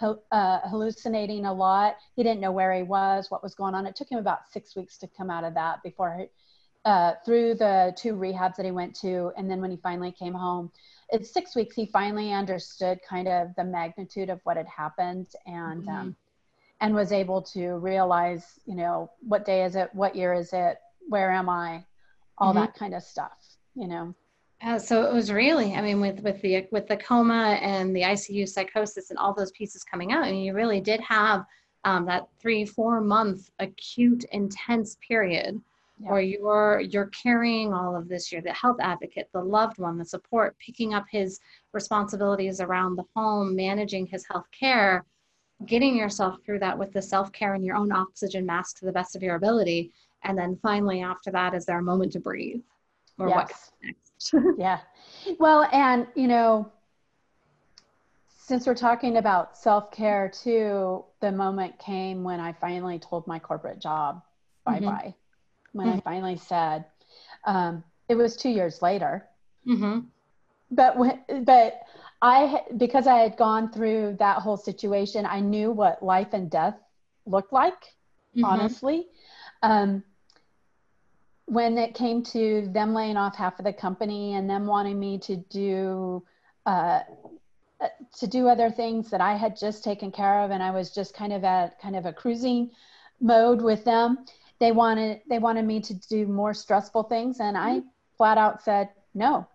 uh, 0.00 0.60
hallucinating 0.60 1.44
a 1.44 1.52
lot. 1.52 1.96
He 2.16 2.22
didn't 2.22 2.40
know 2.40 2.52
where 2.52 2.72
he 2.72 2.82
was, 2.82 3.30
what 3.30 3.42
was 3.42 3.54
going 3.54 3.74
on. 3.74 3.86
It 3.86 3.94
took 3.94 4.08
him 4.08 4.18
about 4.18 4.50
six 4.50 4.74
weeks 4.74 4.96
to 4.98 5.06
come 5.06 5.30
out 5.30 5.44
of 5.44 5.54
that 5.54 5.82
before, 5.82 6.26
uh, 6.84 7.12
through 7.24 7.54
the 7.54 7.94
two 7.96 8.14
rehabs 8.14 8.56
that 8.56 8.64
he 8.64 8.72
went 8.72 8.94
to, 9.00 9.32
and 9.36 9.50
then 9.50 9.60
when 9.60 9.70
he 9.70 9.76
finally 9.76 10.12
came 10.12 10.34
home, 10.34 10.70
it's 11.10 11.32
six 11.32 11.54
weeks. 11.54 11.76
He 11.76 11.86
finally 11.86 12.32
understood 12.32 12.98
kind 13.08 13.28
of 13.28 13.54
the 13.56 13.64
magnitude 13.64 14.30
of 14.30 14.40
what 14.44 14.56
had 14.56 14.66
happened, 14.66 15.28
and 15.46 15.82
mm-hmm. 15.82 15.88
um, 15.88 16.16
and 16.80 16.94
was 16.94 17.12
able 17.12 17.40
to 17.42 17.74
realize, 17.76 18.58
you 18.66 18.74
know, 18.74 19.10
what 19.20 19.44
day 19.44 19.64
is 19.64 19.76
it, 19.76 19.90
what 19.92 20.16
year 20.16 20.34
is 20.34 20.52
it, 20.52 20.78
where 21.08 21.30
am 21.30 21.48
I, 21.48 21.84
all 22.38 22.52
mm-hmm. 22.52 22.60
that 22.60 22.74
kind 22.74 22.94
of 22.94 23.02
stuff, 23.02 23.38
you 23.74 23.86
know. 23.86 24.14
Uh, 24.60 24.78
so 24.78 25.04
it 25.04 25.12
was 25.12 25.30
really, 25.30 25.74
I 25.74 25.82
mean, 25.82 26.00
with 26.00 26.20
with 26.20 26.40
the 26.42 26.66
with 26.72 26.88
the 26.88 26.96
coma 26.96 27.58
and 27.62 27.94
the 27.94 28.02
ICU 28.02 28.48
psychosis 28.48 29.10
and 29.10 29.18
all 29.18 29.34
those 29.34 29.52
pieces 29.52 29.84
coming 29.84 30.12
out, 30.12 30.24
I 30.24 30.32
mean, 30.32 30.44
you 30.44 30.54
really 30.54 30.80
did 30.80 31.00
have 31.00 31.44
um, 31.84 32.06
that 32.06 32.28
three 32.40 32.64
four 32.64 33.00
month 33.00 33.50
acute 33.58 34.24
intense 34.32 34.96
period 35.06 35.60
yeah. 36.02 36.10
where 36.10 36.20
you're 36.20 36.80
you're 36.80 37.06
carrying 37.06 37.72
all 37.72 37.96
of 37.96 38.08
this. 38.08 38.32
You're 38.32 38.42
the 38.42 38.52
health 38.52 38.78
advocate, 38.80 39.28
the 39.32 39.42
loved 39.42 39.78
one, 39.78 39.98
the 39.98 40.04
support, 40.04 40.56
picking 40.58 40.94
up 40.94 41.06
his 41.10 41.40
responsibilities 41.72 42.60
around 42.60 42.96
the 42.96 43.04
home, 43.14 43.54
managing 43.54 44.06
his 44.06 44.24
health 44.26 44.46
care, 44.52 45.04
getting 45.66 45.96
yourself 45.96 46.38
through 46.44 46.58
that 46.60 46.78
with 46.78 46.92
the 46.92 47.02
self 47.02 47.32
care 47.32 47.54
and 47.54 47.64
your 47.64 47.76
own 47.76 47.92
oxygen 47.92 48.44
mask 48.44 48.78
to 48.78 48.84
the 48.84 48.92
best 48.92 49.16
of 49.16 49.22
your 49.22 49.36
ability, 49.36 49.92
and 50.24 50.36
then 50.36 50.58
finally 50.62 51.02
after 51.02 51.30
that, 51.30 51.54
is 51.54 51.66
there 51.66 51.78
a 51.78 51.82
moment 51.82 52.12
to 52.12 52.20
breathe, 52.20 52.62
or 53.18 53.28
yes. 53.28 53.36
what 53.36 53.60
next? 53.82 54.34
yeah. 54.58 54.80
Well, 55.38 55.68
and 55.72 56.06
you 56.14 56.28
know, 56.28 56.70
since 58.38 58.66
we're 58.66 58.74
talking 58.74 59.18
about 59.18 59.56
self 59.56 59.90
care 59.90 60.28
too, 60.28 61.04
the 61.20 61.32
moment 61.32 61.78
came 61.78 62.24
when 62.24 62.40
I 62.40 62.52
finally 62.52 62.98
told 62.98 63.26
my 63.26 63.38
corporate 63.38 63.78
job 63.78 64.22
bye 64.64 64.80
bye. 64.80 64.88
Mm-hmm. 64.88 65.21
When 65.72 65.86
mm-hmm. 65.86 65.98
I 65.98 66.00
finally 66.00 66.36
said, 66.36 66.84
um, 67.44 67.84
it 68.08 68.14
was 68.14 68.36
two 68.36 68.50
years 68.50 68.82
later. 68.82 69.26
Mm-hmm. 69.66 70.00
But 70.70 70.96
when, 70.96 71.20
but 71.44 71.80
I 72.20 72.62
because 72.76 73.06
I 73.06 73.18
had 73.18 73.36
gone 73.36 73.72
through 73.72 74.16
that 74.18 74.38
whole 74.38 74.56
situation, 74.56 75.26
I 75.26 75.40
knew 75.40 75.70
what 75.70 76.02
life 76.02 76.32
and 76.32 76.50
death 76.50 76.76
looked 77.26 77.52
like. 77.52 77.82
Mm-hmm. 78.36 78.44
Honestly, 78.44 79.06
um, 79.62 80.02
when 81.46 81.76
it 81.76 81.94
came 81.94 82.22
to 82.22 82.68
them 82.72 82.94
laying 82.94 83.16
off 83.16 83.36
half 83.36 83.58
of 83.58 83.64
the 83.64 83.72
company 83.72 84.34
and 84.34 84.48
them 84.48 84.66
wanting 84.66 84.98
me 84.98 85.18
to 85.18 85.36
do 85.36 86.22
uh, 86.64 87.00
to 88.18 88.26
do 88.26 88.48
other 88.48 88.70
things 88.70 89.10
that 89.10 89.20
I 89.20 89.36
had 89.36 89.56
just 89.56 89.82
taken 89.82 90.12
care 90.12 90.40
of 90.40 90.50
and 90.50 90.62
I 90.62 90.70
was 90.70 90.94
just 90.94 91.14
kind 91.14 91.32
of 91.32 91.44
at 91.44 91.80
kind 91.80 91.96
of 91.96 92.06
a 92.06 92.12
cruising 92.12 92.70
mode 93.20 93.60
with 93.60 93.84
them. 93.84 94.24
They 94.62 94.70
wanted 94.70 95.22
they 95.28 95.40
wanted 95.40 95.64
me 95.64 95.80
to 95.80 95.94
do 96.08 96.24
more 96.28 96.54
stressful 96.54 97.02
things 97.04 97.40
and 97.40 97.58
I 97.58 97.78
mm-hmm. 97.78 97.88
flat 98.16 98.38
out 98.38 98.62
said 98.62 98.90
no, 99.12 99.48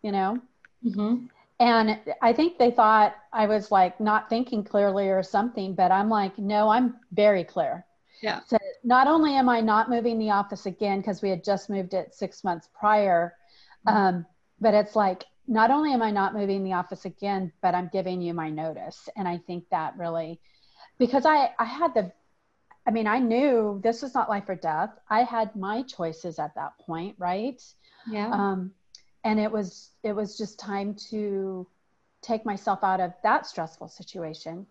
you 0.00 0.10
know. 0.10 0.40
Mm-hmm. 0.82 1.26
And 1.60 2.00
I 2.22 2.32
think 2.32 2.56
they 2.56 2.70
thought 2.70 3.14
I 3.30 3.46
was 3.46 3.70
like 3.70 4.00
not 4.00 4.30
thinking 4.30 4.64
clearly 4.64 5.10
or 5.10 5.22
something, 5.22 5.74
but 5.74 5.92
I'm 5.92 6.08
like, 6.08 6.38
no, 6.38 6.70
I'm 6.70 6.94
very 7.12 7.44
clear. 7.44 7.84
Yeah. 8.22 8.40
So 8.46 8.56
not 8.82 9.06
only 9.06 9.34
am 9.34 9.50
I 9.50 9.60
not 9.60 9.90
moving 9.90 10.18
the 10.18 10.30
office 10.30 10.64
again 10.64 11.00
because 11.00 11.20
we 11.20 11.28
had 11.28 11.44
just 11.44 11.68
moved 11.68 11.92
it 11.92 12.14
six 12.14 12.42
months 12.42 12.70
prior, 12.72 13.34
mm-hmm. 13.86 13.96
um, 13.98 14.26
but 14.62 14.72
it's 14.72 14.96
like 14.96 15.24
not 15.46 15.70
only 15.70 15.92
am 15.92 16.00
I 16.00 16.10
not 16.10 16.32
moving 16.32 16.64
the 16.64 16.72
office 16.72 17.04
again, 17.04 17.52
but 17.60 17.74
I'm 17.74 17.90
giving 17.92 18.22
you 18.22 18.32
my 18.32 18.48
notice. 18.48 19.10
And 19.14 19.28
I 19.28 19.36
think 19.46 19.68
that 19.70 19.94
really, 19.98 20.40
because 20.96 21.26
I 21.26 21.50
I 21.58 21.66
had 21.66 21.92
the, 21.92 22.10
I 22.86 22.90
mean 22.90 23.06
I 23.06 23.18
knew 23.18 23.80
this 23.82 24.02
was 24.02 24.14
not 24.14 24.28
life 24.28 24.48
or 24.48 24.54
death. 24.54 24.90
I 25.08 25.22
had 25.22 25.56
my 25.56 25.82
choices 25.82 26.38
at 26.38 26.54
that 26.54 26.78
point, 26.78 27.16
right? 27.18 27.62
Yeah. 28.10 28.30
Um, 28.30 28.72
and 29.24 29.40
it 29.40 29.50
was 29.50 29.90
it 30.02 30.12
was 30.12 30.36
just 30.36 30.58
time 30.58 30.94
to 31.10 31.66
take 32.20 32.44
myself 32.44 32.80
out 32.82 33.00
of 33.00 33.12
that 33.22 33.46
stressful 33.46 33.88
situation 33.88 34.66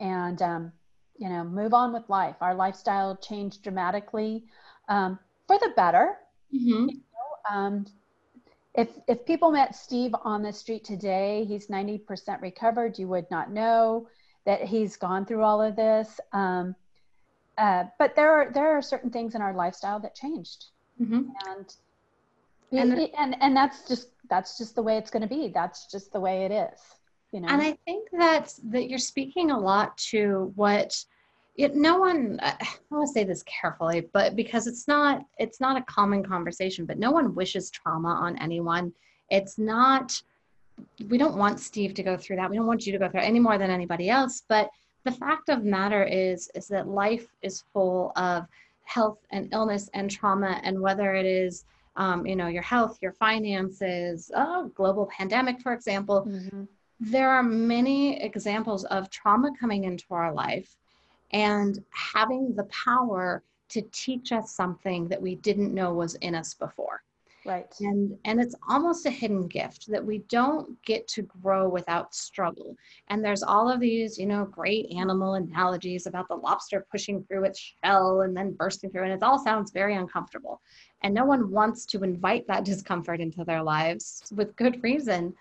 and 0.00 0.40
um, 0.42 0.72
you 1.18 1.28
know, 1.28 1.44
move 1.44 1.74
on 1.74 1.92
with 1.92 2.08
life. 2.08 2.36
Our 2.40 2.54
lifestyle 2.54 3.16
changed 3.16 3.62
dramatically 3.62 4.44
um, 4.88 5.18
for 5.46 5.58
the 5.58 5.72
better. 5.76 6.18
Mm-hmm. 6.54 6.88
You 6.88 6.96
know, 6.96 7.56
um, 7.56 7.86
if 8.74 8.88
if 9.08 9.24
people 9.24 9.50
met 9.50 9.74
Steve 9.74 10.14
on 10.22 10.42
the 10.42 10.52
street 10.52 10.84
today, 10.84 11.44
he's 11.44 11.70
ninety 11.70 11.98
percent 11.98 12.42
recovered. 12.42 12.98
You 12.98 13.08
would 13.08 13.30
not 13.30 13.50
know 13.50 14.08
that 14.44 14.62
he's 14.62 14.96
gone 14.96 15.24
through 15.24 15.42
all 15.42 15.62
of 15.62 15.76
this. 15.76 16.20
Um, 16.32 16.74
uh, 17.58 17.84
but 17.98 18.14
there 18.16 18.32
are 18.32 18.52
there 18.52 18.76
are 18.76 18.82
certain 18.82 19.10
things 19.10 19.34
in 19.34 19.42
our 19.42 19.54
lifestyle 19.54 20.00
that 20.00 20.14
changed, 20.14 20.66
mm-hmm. 21.00 21.22
and 21.48 21.74
and, 22.72 22.98
it, 22.98 23.12
and 23.18 23.36
and 23.40 23.56
that's 23.56 23.86
just 23.88 24.08
that's 24.28 24.58
just 24.58 24.74
the 24.74 24.82
way 24.82 24.96
it's 24.96 25.10
going 25.10 25.22
to 25.22 25.28
be. 25.28 25.48
That's 25.48 25.90
just 25.90 26.12
the 26.12 26.20
way 26.20 26.44
it 26.44 26.52
is 26.52 26.96
you 27.32 27.40
know 27.40 27.48
and 27.48 27.60
i 27.60 27.76
think 27.84 28.08
that 28.12 28.52
that 28.64 28.88
you're 28.88 28.98
speaking 28.98 29.50
a 29.50 29.58
lot 29.58 29.96
to 29.98 30.52
what 30.54 30.96
it, 31.56 31.74
no 31.74 31.98
one 31.98 32.38
i 32.42 32.56
want 32.90 33.06
to 33.06 33.12
say 33.12 33.24
this 33.24 33.42
carefully 33.44 34.08
but 34.12 34.36
because 34.36 34.66
it's 34.66 34.86
not 34.86 35.22
it's 35.38 35.60
not 35.60 35.76
a 35.76 35.82
common 35.82 36.22
conversation 36.22 36.84
but 36.86 36.98
no 36.98 37.10
one 37.10 37.34
wishes 37.34 37.70
trauma 37.70 38.08
on 38.08 38.38
anyone 38.38 38.92
it's 39.30 39.58
not 39.58 40.20
we 41.08 41.18
don't 41.18 41.36
want 41.36 41.58
steve 41.58 41.94
to 41.94 42.02
go 42.02 42.16
through 42.16 42.36
that 42.36 42.48
we 42.48 42.56
don't 42.56 42.66
want 42.66 42.86
you 42.86 42.92
to 42.92 42.98
go 42.98 43.08
through 43.08 43.20
it 43.20 43.24
any 43.24 43.40
more 43.40 43.58
than 43.58 43.70
anybody 43.70 44.08
else 44.08 44.42
but 44.48 44.70
the 45.06 45.12
fact 45.12 45.48
of 45.48 45.62
matter 45.62 46.02
is 46.02 46.50
is 46.54 46.66
that 46.66 46.88
life 46.88 47.28
is 47.40 47.64
full 47.72 48.12
of 48.16 48.46
health 48.82 49.18
and 49.30 49.48
illness 49.52 49.88
and 49.94 50.10
trauma 50.10 50.60
and 50.64 50.78
whether 50.78 51.14
it 51.14 51.24
is 51.24 51.64
um, 51.94 52.26
you 52.26 52.34
know 52.34 52.48
your 52.48 52.62
health 52.62 52.98
your 53.00 53.12
finances 53.12 54.30
oh, 54.34 54.70
global 54.74 55.06
pandemic 55.16 55.60
for 55.60 55.72
example 55.72 56.26
mm-hmm. 56.28 56.64
there 56.98 57.30
are 57.30 57.42
many 57.42 58.20
examples 58.20 58.84
of 58.86 59.08
trauma 59.08 59.50
coming 59.58 59.84
into 59.84 60.06
our 60.10 60.32
life 60.32 60.76
and 61.30 61.82
having 61.90 62.54
the 62.56 62.64
power 62.64 63.42
to 63.68 63.82
teach 63.92 64.32
us 64.32 64.52
something 64.52 65.08
that 65.08 65.22
we 65.22 65.36
didn't 65.36 65.72
know 65.72 65.94
was 65.94 66.16
in 66.16 66.34
us 66.34 66.52
before 66.52 67.02
right. 67.46 67.72
And 67.80 68.18
and 68.24 68.40
it's 68.40 68.54
almost 68.68 69.06
a 69.06 69.10
hidden 69.10 69.46
gift 69.46 69.90
that 69.90 70.04
we 70.04 70.18
don't 70.28 70.80
get 70.84 71.06
to 71.08 71.22
grow 71.22 71.68
without 71.68 72.14
struggle. 72.14 72.76
And 73.08 73.24
there's 73.24 73.42
all 73.42 73.70
of 73.70 73.80
these 73.80 74.18
you 74.18 74.26
know 74.26 74.44
great 74.44 74.90
animal 74.90 75.34
analogies 75.34 76.06
about 76.06 76.28
the 76.28 76.36
lobster 76.36 76.86
pushing 76.90 77.22
through 77.24 77.44
its 77.44 77.74
shell 77.84 78.22
and 78.22 78.36
then 78.36 78.52
bursting 78.52 78.90
through 78.90 79.04
and 79.04 79.12
it 79.12 79.22
all 79.22 79.38
sounds 79.38 79.70
very 79.70 79.94
uncomfortable. 79.94 80.60
And 81.02 81.14
no 81.14 81.24
one 81.24 81.50
wants 81.50 81.86
to 81.86 82.02
invite 82.02 82.46
that 82.48 82.64
discomfort 82.64 83.20
into 83.20 83.44
their 83.44 83.62
lives 83.62 84.22
with 84.34 84.56
good 84.56 84.82
reason. 84.82 85.34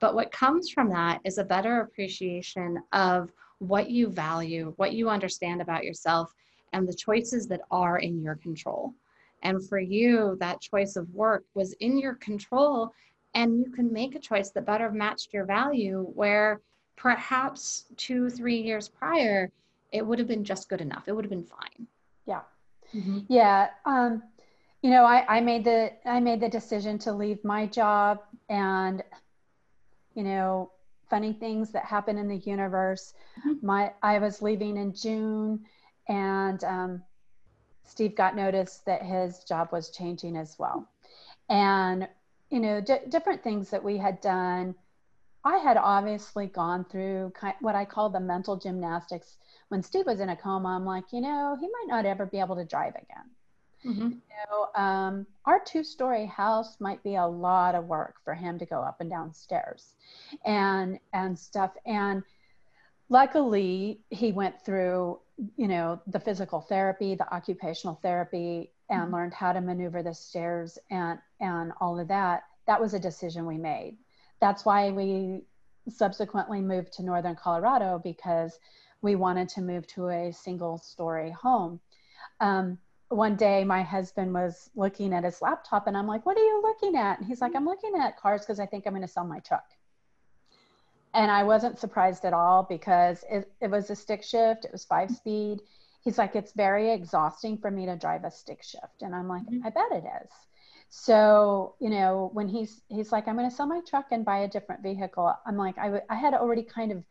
But 0.00 0.14
what 0.14 0.30
comes 0.30 0.70
from 0.70 0.90
that 0.90 1.20
is 1.24 1.38
a 1.38 1.44
better 1.44 1.80
appreciation 1.80 2.82
of 2.92 3.32
what 3.58 3.90
you 3.90 4.08
value, 4.08 4.72
what 4.76 4.92
you 4.92 5.10
understand 5.10 5.60
about 5.60 5.84
yourself, 5.84 6.32
and 6.72 6.86
the 6.86 6.94
choices 6.94 7.48
that 7.48 7.62
are 7.70 7.98
in 7.98 8.22
your 8.22 8.36
control. 8.36 8.94
And 9.42 9.66
for 9.68 9.78
you, 9.78 10.36
that 10.40 10.60
choice 10.60 10.96
of 10.96 11.08
work 11.14 11.44
was 11.54 11.72
in 11.74 11.98
your 11.98 12.14
control, 12.14 12.92
and 13.34 13.58
you 13.58 13.70
can 13.70 13.92
make 13.92 14.14
a 14.14 14.18
choice 14.18 14.50
that 14.50 14.66
better 14.66 14.90
matched 14.90 15.32
your 15.32 15.44
value, 15.44 16.10
where 16.14 16.60
perhaps 16.96 17.84
two, 17.96 18.28
three 18.28 18.60
years 18.60 18.88
prior, 18.88 19.50
it 19.92 20.04
would 20.04 20.18
have 20.18 20.28
been 20.28 20.44
just 20.44 20.68
good 20.68 20.80
enough. 20.80 21.04
It 21.06 21.12
would 21.12 21.24
have 21.24 21.30
been 21.30 21.44
fine. 21.44 21.86
Yeah. 22.26 22.40
Mm-hmm. 22.94 23.20
Yeah. 23.28 23.68
Um, 23.84 24.22
you 24.82 24.90
know, 24.90 25.04
I, 25.04 25.24
I 25.36 25.40
made 25.40 25.64
the 25.64 25.92
I 26.04 26.20
made 26.20 26.40
the 26.40 26.48
decision 26.48 26.98
to 27.00 27.12
leave 27.12 27.42
my 27.44 27.66
job 27.66 28.20
and 28.48 29.02
you 30.14 30.24
know, 30.24 30.72
funny 31.08 31.32
things 31.32 31.70
that 31.70 31.84
happen 31.84 32.18
in 32.18 32.26
the 32.28 32.38
universe. 32.38 33.14
Mm-hmm. 33.46 33.66
My 33.66 33.92
I 34.02 34.18
was 34.18 34.42
leaving 34.42 34.76
in 34.76 34.92
June 34.92 35.64
and 36.08 36.62
um, 36.64 37.02
Steve 37.88 38.14
got 38.14 38.36
notice 38.36 38.82
that 38.86 39.02
his 39.02 39.44
job 39.44 39.68
was 39.72 39.90
changing 39.90 40.36
as 40.36 40.56
well. 40.58 40.86
And 41.48 42.08
you 42.50 42.60
know, 42.60 42.80
d- 42.80 42.98
different 43.08 43.42
things 43.42 43.70
that 43.70 43.84
we 43.84 43.98
had 43.98 44.20
done. 44.20 44.74
I 45.44 45.58
had 45.58 45.76
obviously 45.76 46.46
gone 46.46 46.84
through 46.84 47.32
kind 47.34 47.54
what 47.60 47.74
I 47.74 47.84
call 47.84 48.10
the 48.10 48.20
mental 48.20 48.56
gymnastics. 48.56 49.36
When 49.68 49.82
Steve 49.82 50.06
was 50.06 50.20
in 50.20 50.30
a 50.30 50.36
coma, 50.36 50.70
I'm 50.70 50.84
like, 50.84 51.12
you 51.12 51.20
know, 51.20 51.56
he 51.60 51.66
might 51.66 51.86
not 51.86 52.06
ever 52.06 52.26
be 52.26 52.40
able 52.40 52.56
to 52.56 52.64
drive 52.64 52.94
again. 52.94 53.30
Mm-hmm. 53.84 54.08
You 54.08 54.20
know, 54.50 54.82
um, 54.82 55.26
our 55.44 55.60
two-story 55.64 56.26
house 56.26 56.76
might 56.80 57.02
be 57.04 57.14
a 57.14 57.26
lot 57.26 57.74
of 57.74 57.86
work 57.86 58.16
for 58.24 58.34
him 58.34 58.58
to 58.58 58.66
go 58.66 58.80
up 58.80 59.00
and 59.00 59.08
down 59.08 59.32
stairs, 59.32 59.94
and 60.44 60.98
and 61.12 61.38
stuff. 61.38 61.70
And 61.86 62.24
luckily, 63.08 64.00
he 64.10 64.32
went 64.32 64.60
through, 64.64 65.20
you 65.56 65.68
know, 65.68 66.00
the 66.06 66.20
physical 66.20 66.60
therapy, 66.60 67.14
the 67.14 67.32
occupational 67.32 67.98
therapy, 68.02 68.72
and 68.90 69.02
mm-hmm. 69.02 69.14
learned 69.14 69.34
how 69.34 69.52
to 69.52 69.60
maneuver 69.60 70.02
the 70.02 70.14
stairs 70.14 70.78
and 70.90 71.18
and 71.40 71.72
all 71.80 71.98
of 71.98 72.08
that. 72.08 72.44
That 72.66 72.80
was 72.80 72.94
a 72.94 72.98
decision 72.98 73.46
we 73.46 73.58
made. 73.58 73.96
That's 74.40 74.64
why 74.64 74.90
we 74.90 75.42
subsequently 75.88 76.60
moved 76.60 76.92
to 76.94 77.02
northern 77.02 77.34
Colorado 77.34 78.00
because 78.02 78.58
we 79.00 79.14
wanted 79.14 79.48
to 79.50 79.62
move 79.62 79.86
to 79.88 80.08
a 80.08 80.32
single-story 80.32 81.30
home. 81.30 81.80
Um, 82.40 82.78
one 83.08 83.36
day 83.36 83.64
my 83.64 83.82
husband 83.82 84.34
was 84.34 84.70
looking 84.74 85.14
at 85.14 85.24
his 85.24 85.40
laptop 85.40 85.86
and 85.86 85.96
I'm 85.96 86.06
like, 86.06 86.26
what 86.26 86.36
are 86.36 86.44
you 86.44 86.60
looking 86.62 86.96
at? 86.96 87.18
And 87.18 87.26
he's 87.26 87.40
like, 87.40 87.56
I'm 87.56 87.64
looking 87.64 87.94
at 87.98 88.18
cars 88.18 88.42
because 88.42 88.60
I 88.60 88.66
think 88.66 88.86
I'm 88.86 88.92
going 88.92 89.02
to 89.02 89.08
sell 89.08 89.24
my 89.24 89.38
truck. 89.38 89.64
And 91.18 91.32
I 91.32 91.42
wasn't 91.42 91.80
surprised 91.80 92.24
at 92.24 92.32
all 92.32 92.62
because 92.62 93.24
it, 93.28 93.50
it 93.60 93.68
was 93.68 93.90
a 93.90 93.96
stick 93.96 94.22
shift, 94.22 94.64
it 94.64 94.70
was 94.70 94.84
five 94.84 95.10
speed. 95.10 95.58
He's 96.04 96.16
like, 96.16 96.36
it's 96.36 96.52
very 96.52 96.92
exhausting 96.92 97.58
for 97.58 97.72
me 97.72 97.86
to 97.86 97.96
drive 97.96 98.22
a 98.22 98.30
stick 98.30 98.62
shift. 98.62 99.02
And 99.02 99.12
I'm 99.16 99.26
like, 99.26 99.42
mm-hmm. 99.42 99.66
I 99.66 99.70
bet 99.70 99.90
it 99.90 100.04
is. 100.22 100.30
So, 100.90 101.74
you 101.80 101.90
know, 101.90 102.30
when 102.34 102.46
he's, 102.46 102.82
he's 102.88 103.10
like, 103.10 103.26
I'm 103.26 103.36
going 103.36 103.50
to 103.50 103.54
sell 103.54 103.66
my 103.66 103.80
truck 103.80 104.06
and 104.12 104.24
buy 104.24 104.38
a 104.38 104.48
different 104.48 104.80
vehicle. 104.80 105.34
I'm 105.44 105.56
like, 105.56 105.76
I, 105.76 105.86
w- 105.86 106.04
I 106.08 106.14
had 106.14 106.34
already 106.34 106.62
kind 106.62 106.92
of 106.92 107.02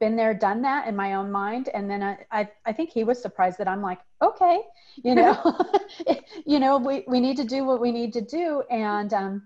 been 0.00 0.16
there, 0.16 0.34
done 0.34 0.62
that 0.62 0.88
in 0.88 0.96
my 0.96 1.14
own 1.14 1.30
mind. 1.30 1.68
And 1.72 1.88
then 1.88 2.02
I, 2.02 2.18
I, 2.32 2.48
I 2.66 2.72
think 2.72 2.90
he 2.90 3.04
was 3.04 3.22
surprised 3.22 3.58
that 3.58 3.68
I'm 3.68 3.80
like, 3.80 4.00
okay, 4.20 4.60
you 5.04 5.14
know, 5.14 5.56
you 6.46 6.58
know, 6.58 6.78
we, 6.78 7.04
we 7.06 7.20
need 7.20 7.36
to 7.36 7.44
do 7.44 7.62
what 7.62 7.80
we 7.80 7.92
need 7.92 8.12
to 8.14 8.22
do. 8.22 8.64
And, 8.68 9.14
um, 9.14 9.42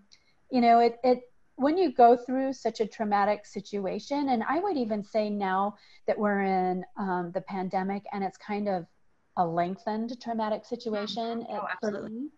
you 0.51 0.63
know, 0.63 0.79
it, 0.79 0.97
it, 1.05 1.21
when 1.57 1.79
you 1.79 1.91
go 1.91 2.17
through 2.17 2.53
such 2.53 2.81
a 2.81 2.87
traumatic 2.87 3.47
situation, 3.47 4.29
and 4.29 4.43
I 4.47 4.61
would 4.61 4.77
even 4.77 5.03
say 5.03 5.31
now 5.31 5.77
that 6.07 6.19
we're 6.19 6.43
in 6.43 6.85
um, 6.99 7.33
the 7.35 7.41
pandemic 7.41 8.05
and 8.13 8.23
it's 8.23 8.37
kind 8.37 8.69
of 8.69 8.87
a 9.39 9.47
lengthened 9.47 10.21
traumatic 10.21 10.65
situation, 10.65 11.47
oh, 11.49 11.67
absolutely. 11.71 12.29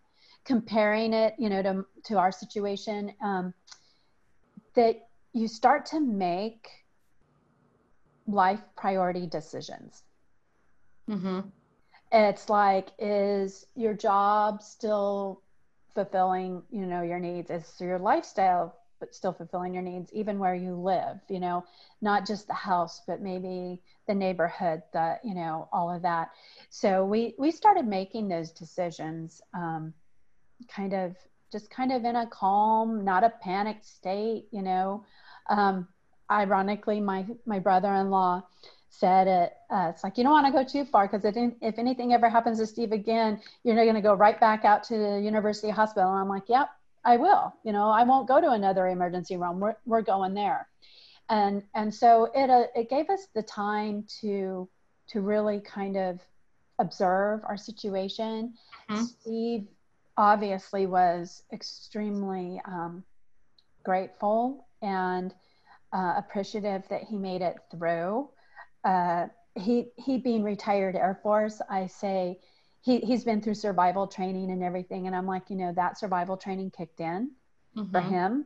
comparing 0.45 1.13
it, 1.13 1.35
you 1.37 1.49
know, 1.49 1.61
to, 1.61 1.85
to 2.05 2.17
our 2.17 2.31
situation, 2.31 3.13
um, 3.21 3.53
that 4.75 5.07
you 5.33 5.47
start 5.47 5.85
to 5.87 5.99
make 5.99 6.69
life 8.27 8.61
priority 8.77 9.27
decisions. 9.27 10.03
Mm-hmm. 11.09 11.41
It's 12.11 12.49
like, 12.49 12.89
is 12.97 13.65
your 13.75 13.93
job 13.93 14.61
still 14.61 15.41
fulfilling, 15.93 16.63
you 16.71 16.85
know, 16.85 17.01
your 17.01 17.19
needs? 17.19 17.49
Is 17.49 17.73
your 17.79 17.99
lifestyle 17.99 18.78
but 18.99 19.15
still 19.15 19.33
fulfilling 19.33 19.73
your 19.73 19.83
needs, 19.83 20.11
even 20.13 20.39
where 20.39 20.55
you 20.55 20.75
live? 20.75 21.19
You 21.29 21.39
know, 21.39 21.65
not 22.01 22.25
just 22.27 22.47
the 22.47 22.53
house, 22.53 23.01
but 23.07 23.21
maybe 23.21 23.81
the 24.07 24.15
neighborhood, 24.15 24.83
the 24.93 25.19
you 25.23 25.35
know, 25.35 25.69
all 25.71 25.89
of 25.89 26.01
that. 26.03 26.29
So 26.69 27.05
we 27.05 27.35
we 27.37 27.51
started 27.51 27.87
making 27.87 28.27
those 28.27 28.51
decisions, 28.51 29.41
um, 29.53 29.93
kind 30.67 30.93
of 30.93 31.15
just 31.51 31.69
kind 31.69 31.91
of 31.91 32.03
in 32.05 32.15
a 32.15 32.27
calm, 32.27 33.03
not 33.03 33.23
a 33.23 33.29
panicked 33.41 33.85
state. 33.85 34.47
You 34.51 34.61
know. 34.61 35.05
Um, 35.49 35.87
ironically, 36.31 36.99
my 36.99 37.25
my 37.45 37.59
brother-in-law 37.59 38.43
said 38.89 39.27
it. 39.27 39.53
Uh, 39.69 39.91
it's 39.93 40.03
like 40.03 40.17
you 40.17 40.23
don't 40.23 40.33
want 40.33 40.47
to 40.47 40.51
go 40.51 40.63
too 40.63 40.85
far 40.89 41.07
because 41.07 41.25
if 41.25 41.77
anything 41.77 42.13
ever 42.13 42.29
happens 42.29 42.59
to 42.59 42.67
Steve 42.67 42.91
again, 42.91 43.39
you're 43.63 43.75
going 43.75 43.95
to 43.95 44.01
go 44.01 44.13
right 44.13 44.39
back 44.39 44.65
out 44.65 44.83
to 44.85 44.97
the 44.97 45.21
university 45.21 45.69
hospital. 45.69 46.09
And 46.09 46.19
I'm 46.19 46.27
like, 46.27 46.49
yep, 46.49 46.69
I 47.03 47.17
will. 47.17 47.53
You 47.63 47.71
know, 47.71 47.89
I 47.89 48.03
won't 48.03 48.27
go 48.27 48.41
to 48.41 48.51
another 48.51 48.87
emergency 48.87 49.37
room. 49.37 49.59
We're 49.59 49.75
we're 49.85 50.01
going 50.01 50.33
there, 50.33 50.67
and 51.29 51.63
and 51.75 51.93
so 51.93 52.29
it 52.35 52.49
uh, 52.49 52.65
it 52.75 52.89
gave 52.89 53.09
us 53.09 53.27
the 53.33 53.43
time 53.43 54.05
to 54.21 54.67
to 55.09 55.21
really 55.21 55.59
kind 55.61 55.97
of 55.97 56.19
observe 56.79 57.41
our 57.45 57.57
situation. 57.57 58.53
Mm-hmm. 58.89 59.03
Steve 59.03 59.67
obviously 60.17 60.85
was 60.85 61.43
extremely 61.53 62.61
um, 62.65 63.03
grateful 63.83 64.67
and 64.81 65.33
uh, 65.93 66.13
appreciative 66.17 66.83
that 66.89 67.03
he 67.03 67.17
made 67.17 67.41
it 67.41 67.55
through. 67.71 68.29
Uh, 68.83 69.27
he 69.55 69.87
he 69.97 70.17
being 70.17 70.43
retired 70.43 70.95
Air 70.95 71.19
Force, 71.23 71.61
I 71.69 71.87
say 71.87 72.39
he 72.81 72.99
he's 72.99 73.23
been 73.23 73.41
through 73.41 73.55
survival 73.55 74.07
training 74.07 74.51
and 74.51 74.63
everything, 74.63 75.07
and 75.07 75.15
I'm 75.15 75.25
like, 75.25 75.49
you 75.49 75.55
know, 75.55 75.73
that 75.73 75.97
survival 75.97 76.37
training 76.37 76.71
kicked 76.71 76.99
in 76.99 77.31
mm-hmm. 77.75 77.91
for 77.91 78.01
him. 78.01 78.45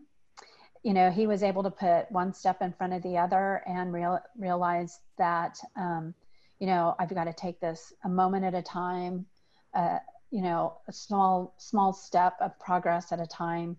You 0.84 0.94
know, 0.94 1.12
he 1.12 1.28
was 1.28 1.44
able 1.44 1.64
to 1.64 1.72
put 1.72 2.12
one 2.12 2.34
step 2.34 2.62
in 2.62 2.74
front 2.74 2.94
of 2.94 3.02
the 3.04 3.18
other 3.18 3.64
and 3.66 3.94
real, 3.94 4.20
realize 4.38 5.00
that, 5.18 5.58
um, 5.78 6.14
you 6.60 6.68
know, 6.68 6.94
I've 7.00 7.14
got 7.14 7.24
to 7.24 7.34
take 7.34 7.62
this 7.62 7.94
a 8.04 8.10
moment 8.10 8.44
at 8.44 8.54
a 8.54 8.62
time. 8.62 9.26
Uh, 9.74 10.00
you 10.30 10.42
know, 10.42 10.78
a 10.88 10.94
small 10.94 11.54
small 11.58 11.94
step 11.94 12.36
of 12.42 12.60
progress 12.60 13.12
at 13.12 13.22
a 13.22 13.28
time, 13.28 13.78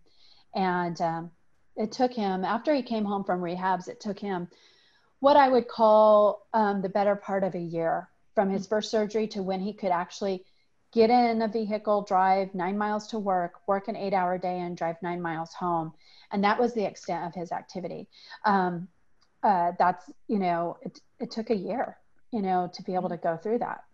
and 0.55 1.01
um, 1.01 1.31
it 1.77 1.93
took 1.93 2.13
him 2.13 2.45
after 2.45 2.75
he 2.75 2.83
came 2.83 3.05
home 3.05 3.25
from 3.25 3.41
rehabs 3.41 3.89
it 3.89 4.01
took 4.01 4.19
him 4.19 4.49
what 5.21 5.37
i 5.37 5.49
would 5.49 5.69
call 5.69 6.47
um, 6.53 6.83
the 6.83 6.89
better 6.89 7.17
part 7.17 7.45
of 7.45 7.55
a 7.55 7.61
year 7.61 8.09
from 8.35 8.51
his 8.51 8.67
first 8.67 8.91
surgery 8.91 9.27
to 9.29 9.43
when 9.43 9.61
he 9.61 9.73
could 9.73 9.91
actually 9.91 10.45
get 10.93 11.11
in 11.11 11.43
a 11.43 11.49
vehicle 11.49 12.03
drive 12.03 12.55
nine 12.55 12.79
miles 12.79 13.07
to 13.09 13.19
work 13.19 13.55
work 13.67 13.89
an 13.89 13.97
eight 13.97 14.15
hour 14.15 14.39
day 14.39 14.61
and 14.61 14.77
drive 14.77 14.97
nine 15.03 15.21
miles 15.21 15.53
home 15.53 15.93
and 16.33 16.43
that 16.43 16.59
was 16.59 16.73
the 16.75 16.85
extent 16.85 17.25
of 17.25 17.35
his 17.35 17.53
activity 17.53 18.07
um, 18.45 18.87
uh, 19.43 19.73
that's 19.79 20.11
you 20.29 20.39
know 20.39 20.77
it, 20.83 21.01
it 21.21 21.31
took 21.31 21.51
a 21.51 21.57
year 21.57 21.97
you 22.33 22.43
know 22.43 22.71
to 22.73 22.83
be 22.83 22.95
able 22.95 23.09
to 23.09 23.17
go 23.17 23.37
through 23.37 23.59
that 23.59 23.85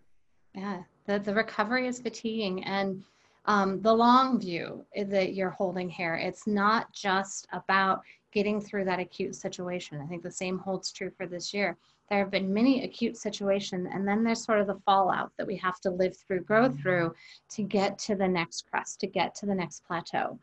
yeah 0.55 0.83
the, 1.07 1.19
the 1.19 1.35
recovery 1.35 1.87
is 1.87 2.01
fatiguing 2.01 2.65
and 2.65 3.03
um, 3.47 3.81
the 3.81 3.93
long 3.93 4.39
view 4.39 4.85
that 4.97 5.35
you're 5.35 5.51
holding 5.51 5.89
here. 5.89 6.15
It's 6.15 6.47
not 6.47 6.93
just 6.93 7.47
about 7.53 8.03
getting 8.33 8.61
through 8.61 8.85
that 8.85 9.01
acute 9.01 9.35
situation. 9.35 10.01
I 10.01 10.07
think 10.07 10.23
the 10.23 10.31
same 10.31 10.59
holds 10.59 10.93
true 10.93 11.11
for 11.17 11.27
this 11.27 11.53
year. 11.53 11.77
There 12.11 12.19
have 12.19 12.31
been 12.31 12.53
many 12.53 12.85
acute 12.85 13.17
situations, 13.17 13.89
and 13.93 14.07
then 14.07 14.25
there's 14.25 14.45
sort 14.45 14.61
of 14.61 14.67
the 14.67 14.81
fallout 14.85 15.31
that 15.39 15.47
we 15.47 15.57
have 15.57 15.81
to 15.83 15.91
live 15.91 16.17
through, 16.17 16.41
grow 16.41 16.69
mm-hmm. 16.69 16.81
through 16.81 17.15
to 17.51 17.63
get 17.63 17.99
to 18.01 18.17
the 18.17 18.27
next 18.27 18.69
crest, 18.69 19.01
to 19.01 19.07
get 19.07 19.35
to 19.37 19.47
the 19.47 19.55
next 19.55 19.85
plateau. 19.87 20.39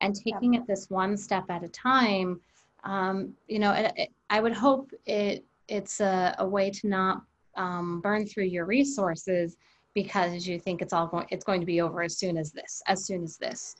And 0.00 0.16
taking 0.16 0.54
it 0.54 0.66
this 0.66 0.90
one 0.90 1.16
step 1.16 1.44
at 1.48 1.62
a 1.62 1.68
time, 1.68 2.40
um, 2.82 3.34
you 3.46 3.60
know, 3.60 3.72
it, 3.72 3.92
it, 3.96 4.12
I 4.30 4.40
would 4.40 4.52
hope 4.52 4.90
it 5.06 5.44
it's 5.68 6.00
a, 6.00 6.34
a 6.38 6.46
way 6.46 6.70
to 6.70 6.88
not 6.88 7.22
um, 7.56 8.00
burn 8.00 8.26
through 8.26 8.44
your 8.44 8.64
resources 8.64 9.56
because 9.94 10.46
you 10.46 10.58
think 10.58 10.82
it's 10.82 10.92
all 10.92 11.06
going 11.06 11.26
it's 11.30 11.44
going 11.44 11.60
to 11.60 11.66
be 11.66 11.80
over 11.80 12.02
as 12.02 12.16
soon 12.16 12.36
as 12.36 12.50
this 12.52 12.82
as 12.86 13.04
soon 13.04 13.22
as 13.22 13.36
this 13.36 13.76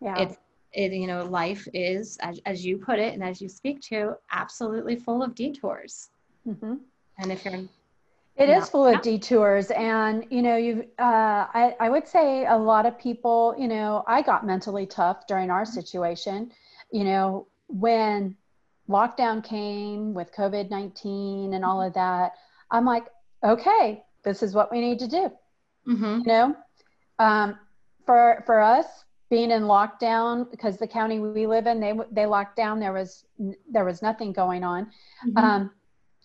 yeah 0.00 0.18
it's 0.18 0.36
it 0.72 0.92
you 0.92 1.06
know 1.06 1.24
life 1.24 1.66
is 1.72 2.16
as, 2.20 2.40
as 2.46 2.66
you 2.66 2.76
put 2.76 2.98
it 2.98 3.14
and 3.14 3.22
as 3.22 3.40
you 3.40 3.48
speak 3.48 3.80
to 3.80 4.14
absolutely 4.32 4.96
full 4.96 5.22
of 5.22 5.34
detours 5.34 6.10
mm-hmm. 6.46 6.74
and 7.18 7.32
if 7.32 7.44
you're 7.44 7.54
it 8.36 8.48
is 8.48 8.68
full 8.68 8.84
of 8.84 9.00
detours 9.00 9.70
and 9.70 10.26
you 10.30 10.42
know 10.42 10.56
you 10.56 10.84
uh, 10.98 11.46
I, 11.54 11.76
I 11.78 11.88
would 11.88 12.08
say 12.08 12.46
a 12.46 12.56
lot 12.56 12.84
of 12.84 12.98
people 12.98 13.54
you 13.56 13.68
know 13.68 14.02
i 14.08 14.22
got 14.22 14.44
mentally 14.44 14.86
tough 14.86 15.26
during 15.28 15.50
our 15.50 15.64
situation 15.64 16.50
you 16.90 17.04
know 17.04 17.46
when 17.68 18.36
lockdown 18.88 19.42
came 19.42 20.14
with 20.14 20.32
COVID 20.32 20.70
19 20.70 21.54
and 21.54 21.64
all 21.64 21.82
of 21.82 21.94
that, 21.94 22.32
I'm 22.70 22.84
like, 22.84 23.06
okay, 23.42 24.02
this 24.22 24.42
is 24.42 24.54
what 24.54 24.70
we 24.70 24.80
need 24.80 24.98
to 25.00 25.08
do. 25.08 25.30
Mm-hmm. 25.88 26.18
You 26.20 26.24
know, 26.24 26.56
um, 27.18 27.58
for, 28.06 28.42
for 28.46 28.60
us, 28.60 28.86
being 29.30 29.50
in 29.50 29.62
lockdown 29.62 30.48
because 30.50 30.76
the 30.76 30.86
county 30.86 31.18
we 31.18 31.46
live 31.46 31.66
in 31.66 31.80
they 31.80 31.94
they 32.12 32.26
locked 32.26 32.56
down 32.56 32.78
there 32.78 32.92
was 32.92 33.24
there 33.68 33.84
was 33.84 34.02
nothing 34.02 34.32
going 34.32 34.62
on 34.62 34.84
mm-hmm. 35.26 35.38
um, 35.38 35.70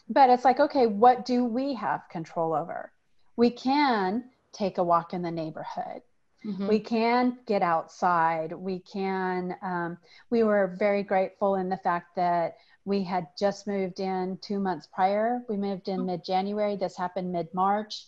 but 0.10 0.30
it's 0.30 0.46
like 0.46 0.60
okay 0.60 0.88
what 0.88 1.26
do 1.26 1.46
we 1.46 1.74
have 1.76 2.02
control 2.10 2.54
over? 2.54 2.92
We 3.36 3.50
can 3.50 4.26
take 4.52 4.78
a 4.78 4.84
walk 4.84 5.14
in 5.14 5.22
the 5.22 5.32
neighborhood. 5.32 6.02
Mm-hmm. 6.46 6.68
we 6.68 6.80
can 6.80 7.38
get 7.48 7.62
outside. 7.62 8.54
We 8.54 8.80
can 8.80 9.58
um, 9.62 9.98
we 10.30 10.44
were 10.44 10.74
very 10.80 11.04
grateful 11.04 11.56
in 11.56 11.68
the 11.68 11.78
fact 11.78 12.16
that 12.16 12.56
we 12.86 13.04
had 13.04 13.28
just 13.38 13.68
moved 13.68 14.00
in 14.00 14.38
two 14.42 14.58
months 14.58 14.88
prior. 14.88 15.42
We 15.50 15.58
moved 15.58 15.90
in 15.90 15.98
mm-hmm. 15.98 16.06
mid-january. 16.08 16.78
This 16.78 16.96
happened 16.96 17.34
mid-march. 17.34 18.06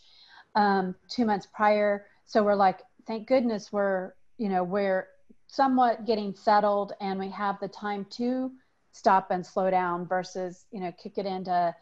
Um, 0.55 0.95
two 1.09 1.25
months 1.25 1.47
prior. 1.53 2.05
So 2.25 2.41
we're 2.41 2.55
like 2.55 2.79
thank 3.05 3.27
goodness 3.27 3.71
we're 3.71 4.13
you 4.37 4.47
know 4.47 4.63
we're 4.63 5.07
somewhat 5.47 6.05
getting 6.05 6.33
settled 6.33 6.93
and 7.01 7.19
we 7.19 7.29
have 7.29 7.59
the 7.59 7.67
time 7.67 8.05
to 8.11 8.51
stop 8.91 9.31
and 9.31 9.45
slow 9.45 9.69
down 9.69 10.05
versus 10.05 10.65
you 10.71 10.79
know 10.79 10.91
kick 11.01 11.17
it 11.17 11.25
into 11.25 11.73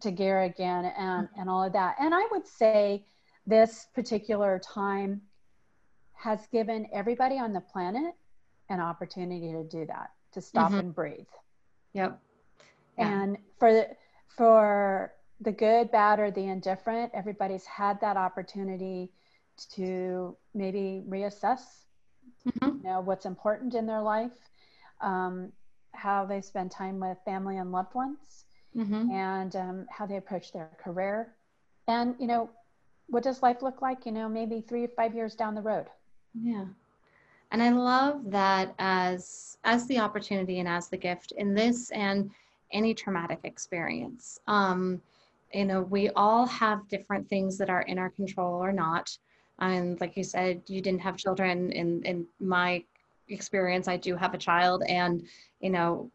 to 0.00 0.10
gear 0.10 0.42
again 0.42 0.92
and 0.98 1.28
and 1.38 1.48
all 1.48 1.64
of 1.64 1.72
that 1.72 1.96
and 2.00 2.14
i 2.14 2.26
would 2.30 2.46
say 2.46 3.04
this 3.46 3.86
particular 3.94 4.60
time 4.62 5.20
has 6.12 6.46
given 6.52 6.86
everybody 6.92 7.38
on 7.38 7.52
the 7.52 7.60
planet 7.60 8.14
an 8.68 8.80
opportunity 8.80 9.52
to 9.52 9.64
do 9.64 9.86
that 9.86 10.10
to 10.32 10.40
stop 10.40 10.70
mm-hmm. 10.70 10.80
and 10.80 10.94
breathe 10.94 11.26
yep 11.94 12.20
yeah. 12.98 13.22
and 13.22 13.38
for 13.58 13.72
the, 13.72 13.88
for 14.36 15.12
the 15.40 15.52
good 15.52 15.90
bad 15.90 16.18
or 16.18 16.30
the 16.30 16.44
indifferent 16.44 17.10
everybody's 17.14 17.64
had 17.64 18.00
that 18.00 18.16
opportunity 18.16 19.10
to 19.70 20.36
maybe 20.54 21.02
reassess 21.08 21.60
mm-hmm. 22.46 22.76
you 22.76 22.82
know 22.82 23.00
what's 23.00 23.26
important 23.26 23.74
in 23.74 23.86
their 23.86 24.02
life 24.02 24.32
um, 25.00 25.52
how 25.98 26.24
they 26.24 26.40
spend 26.40 26.70
time 26.70 27.00
with 27.00 27.18
family 27.24 27.58
and 27.58 27.72
loved 27.72 27.94
ones 27.94 28.44
mm-hmm. 28.76 29.10
and 29.10 29.56
um, 29.56 29.86
how 29.90 30.06
they 30.06 30.16
approach 30.16 30.52
their 30.52 30.70
career. 30.82 31.34
And 31.88 32.14
you 32.18 32.26
know 32.26 32.50
what 33.08 33.22
does 33.22 33.42
life 33.42 33.62
look 33.62 33.82
like 33.82 34.04
you 34.06 34.12
know 34.12 34.28
maybe 34.28 34.60
three 34.60 34.84
or 34.84 34.88
five 34.88 35.14
years 35.14 35.34
down 35.34 35.54
the 35.54 35.62
road? 35.62 35.86
Yeah. 36.34 36.66
And 37.50 37.62
i 37.62 37.70
love 37.70 38.30
that 38.30 38.74
as 38.78 39.56
as 39.64 39.86
the 39.86 39.98
opportunity 39.98 40.58
and 40.60 40.68
as 40.68 40.88
the 40.88 40.96
gift 40.96 41.32
in 41.32 41.54
this 41.54 41.90
and 41.90 42.30
any 42.72 42.94
traumatic 42.94 43.40
experience. 43.44 44.38
Um 44.46 45.00
you 45.52 45.64
know 45.64 45.82
we 45.82 46.10
all 46.10 46.46
have 46.46 46.88
different 46.88 47.28
things 47.28 47.56
that 47.58 47.70
are 47.70 47.82
in 47.82 47.98
our 47.98 48.10
control 48.10 48.62
or 48.62 48.72
not. 48.72 49.16
And 49.60 50.00
like 50.00 50.16
you 50.16 50.24
said 50.24 50.62
you 50.66 50.80
didn't 50.80 51.00
have 51.00 51.16
children 51.16 51.72
in 51.72 52.02
in 52.04 52.26
my 52.38 52.84
experience 53.28 53.88
i 53.88 53.96
do 53.96 54.16
have 54.16 54.34
a 54.34 54.38
child 54.38 54.82
and 54.88 55.22
you 55.60 55.70
know 55.70 56.10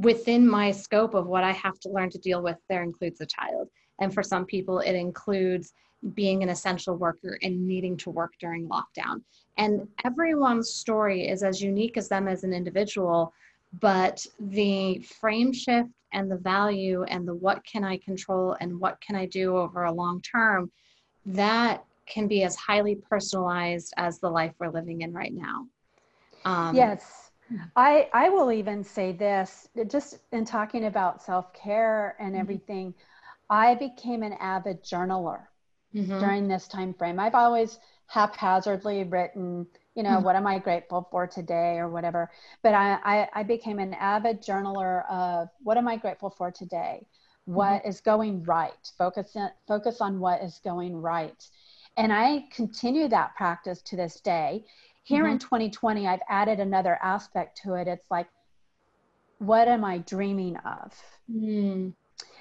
within 0.00 0.46
my 0.46 0.70
scope 0.70 1.14
of 1.14 1.26
what 1.26 1.44
i 1.44 1.52
have 1.52 1.78
to 1.78 1.88
learn 1.88 2.10
to 2.10 2.18
deal 2.18 2.42
with 2.42 2.56
there 2.68 2.82
includes 2.82 3.20
a 3.20 3.26
child 3.26 3.68
and 4.00 4.12
for 4.12 4.22
some 4.22 4.44
people 4.44 4.80
it 4.80 4.94
includes 4.94 5.72
being 6.14 6.42
an 6.42 6.48
essential 6.48 6.96
worker 6.96 7.38
and 7.42 7.66
needing 7.66 7.96
to 7.96 8.10
work 8.10 8.32
during 8.40 8.68
lockdown 8.68 9.22
and 9.56 9.86
everyone's 10.04 10.70
story 10.70 11.28
is 11.28 11.42
as 11.42 11.60
unique 11.62 11.96
as 11.96 12.08
them 12.08 12.28
as 12.28 12.44
an 12.44 12.52
individual 12.52 13.32
but 13.80 14.24
the 14.38 14.98
frame 15.20 15.52
shift 15.52 15.88
and 16.12 16.30
the 16.30 16.36
value 16.36 17.02
and 17.04 17.26
the 17.26 17.34
what 17.34 17.64
can 17.64 17.82
i 17.82 17.96
control 17.98 18.56
and 18.60 18.78
what 18.78 19.00
can 19.00 19.16
i 19.16 19.26
do 19.26 19.56
over 19.56 19.84
a 19.84 19.92
long 19.92 20.20
term 20.20 20.70
that 21.26 21.84
can 22.06 22.28
be 22.28 22.44
as 22.44 22.56
highly 22.56 22.94
personalized 22.94 23.92
as 23.96 24.18
the 24.20 24.30
life 24.30 24.52
we're 24.58 24.70
living 24.70 25.02
in 25.02 25.12
right 25.12 25.34
now. 25.34 25.66
Um, 26.46 26.74
yes. 26.74 27.30
I, 27.76 28.08
I 28.12 28.28
will 28.28 28.50
even 28.50 28.82
say 28.82 29.12
this 29.12 29.68
just 29.88 30.18
in 30.32 30.44
talking 30.44 30.86
about 30.86 31.22
self 31.22 31.52
care 31.52 32.16
and 32.18 32.32
mm-hmm. 32.32 32.40
everything, 32.40 32.94
I 33.50 33.74
became 33.74 34.22
an 34.22 34.32
avid 34.34 34.82
journaler 34.82 35.42
mm-hmm. 35.94 36.18
during 36.18 36.48
this 36.48 36.66
time 36.66 36.94
frame. 36.94 37.20
I've 37.20 37.34
always 37.34 37.78
haphazardly 38.06 39.04
written, 39.04 39.66
you 39.94 40.02
know, 40.02 40.10
mm-hmm. 40.10 40.24
what 40.24 40.36
am 40.36 40.46
I 40.46 40.58
grateful 40.58 41.06
for 41.10 41.26
today 41.26 41.78
or 41.78 41.88
whatever. 41.88 42.30
But 42.62 42.74
I, 42.74 42.98
I, 43.04 43.28
I, 43.34 43.42
became 43.42 43.80
an 43.80 43.94
avid 43.94 44.42
journaler 44.42 45.08
of 45.10 45.48
what 45.62 45.76
am 45.76 45.88
I 45.88 45.96
grateful 45.96 46.30
for 46.30 46.50
today? 46.52 47.04
What 47.44 47.80
mm-hmm. 47.80 47.88
is 47.88 48.00
going 48.00 48.44
right? 48.44 48.92
Focus, 48.96 49.34
in, 49.34 49.48
focus 49.66 50.00
on 50.00 50.20
what 50.20 50.42
is 50.42 50.60
going 50.64 51.00
right 51.00 51.48
and 51.96 52.12
I 52.12 52.44
continue 52.50 53.08
that 53.08 53.34
practice 53.36 53.80
to 53.82 53.96
this 53.96 54.20
day. 54.20 54.64
Here 55.06 55.22
mm-hmm. 55.22 55.34
in 55.34 55.38
2020, 55.38 56.08
I've 56.08 56.20
added 56.28 56.58
another 56.58 56.98
aspect 57.00 57.60
to 57.62 57.74
it. 57.74 57.86
It's 57.86 58.10
like, 58.10 58.26
what 59.38 59.68
am 59.68 59.84
I 59.84 59.98
dreaming 59.98 60.56
of? 60.56 60.92
Mm. 61.32 61.92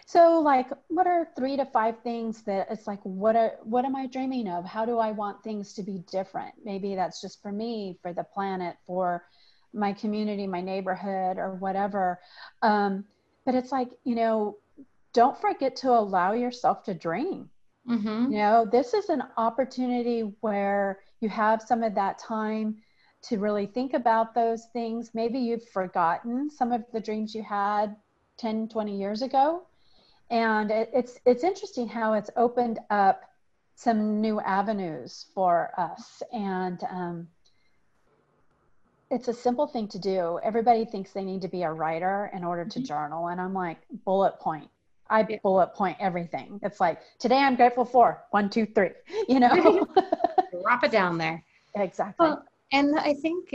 So, 0.08 0.40
like, 0.40 0.68
what 0.88 1.06
are 1.06 1.28
three 1.38 1.58
to 1.58 1.66
five 1.68 2.00
things 2.02 2.42
that 2.44 2.66
it's 2.72 2.88
like, 2.88 3.02
what 3.04 3.36
are 3.36 3.58
what 3.62 3.86
am 3.86 3.96
I 3.96 4.08
dreaming 4.08 4.50
of? 4.50 4.66
How 4.66 4.84
do 4.84 4.98
I 4.98 5.12
want 5.12 5.44
things 5.44 5.74
to 5.74 5.84
be 5.84 6.00
different? 6.12 6.56
Maybe 6.64 6.96
that's 6.96 7.22
just 7.22 7.40
for 7.44 7.52
me, 7.52 8.00
for 8.02 8.14
the 8.14 8.24
planet, 8.24 8.78
for 8.88 9.26
my 9.72 9.94
community, 9.94 10.48
my 10.48 10.62
neighborhood, 10.62 11.38
or 11.38 11.54
whatever. 11.54 12.20
Um, 12.64 13.06
but 13.46 13.54
it's 13.54 13.72
like, 13.72 13.90
you 14.06 14.16
know, 14.16 14.58
don't 15.14 15.40
forget 15.40 15.76
to 15.78 15.92
allow 15.92 16.34
yourself 16.34 16.82
to 16.86 16.96
dream. 16.96 17.52
Mm-hmm. 17.88 18.32
You 18.32 18.38
know, 18.40 18.68
this 18.72 18.96
is 18.96 19.10
an 19.10 19.22
opportunity 19.38 20.22
where 20.42 21.02
you 21.26 21.30
have 21.30 21.60
some 21.60 21.82
of 21.82 21.96
that 21.96 22.20
time 22.20 22.76
to 23.24 23.40
really 23.40 23.66
think 23.66 23.96
about 23.96 24.36
those 24.36 24.66
things. 24.74 25.10
Maybe 25.16 25.40
you've 25.40 25.68
forgotten 25.70 26.52
some 26.52 26.72
of 26.72 26.84
the 26.94 27.00
dreams 27.00 27.34
you 27.34 27.42
had 27.42 27.96
10, 28.38 28.70
20 28.70 28.96
years 28.96 29.24
ago. 29.24 29.64
And 30.30 30.70
it, 30.70 30.92
it's 30.94 31.20
it's 31.26 31.44
interesting 31.44 31.88
how 31.88 32.14
it's 32.14 32.30
opened 32.36 32.80
up 32.92 33.24
some 33.76 34.22
new 34.22 34.40
avenues 34.40 35.26
for 35.34 35.72
us. 35.80 36.22
And 36.32 36.80
um, 36.92 37.28
it's 39.10 39.28
a 39.28 39.34
simple 39.34 39.66
thing 39.66 39.88
to 39.90 40.00
do. 40.00 40.40
Everybody 40.44 40.86
thinks 40.86 41.12
they 41.12 41.24
need 41.24 41.42
to 41.42 41.48
be 41.48 41.64
a 41.64 41.72
writer 41.72 42.30
in 42.36 42.44
order 42.44 42.66
to 42.66 42.80
mm-hmm. 42.80 42.86
journal. 42.86 43.28
And 43.30 43.42
I'm 43.42 43.54
like, 43.56 43.80
bullet 44.06 44.40
point 44.40 44.70
I 45.10 45.40
bullet 45.44 45.74
point 45.74 45.98
everything. 46.00 46.60
It's 46.64 46.80
like 46.80 47.00
today 47.20 47.38
I'm 47.38 47.56
grateful 47.56 47.86
for 47.86 48.24
one, 48.32 48.50
two, 48.50 48.66
three. 48.66 48.92
You 49.28 49.40
know, 49.40 49.88
drop 50.62 50.84
it 50.84 50.92
down 50.92 51.18
there. 51.18 51.44
Exactly. 51.76 52.28
Well, 52.28 52.46
and 52.72 52.98
I 53.00 53.14
think 53.14 53.54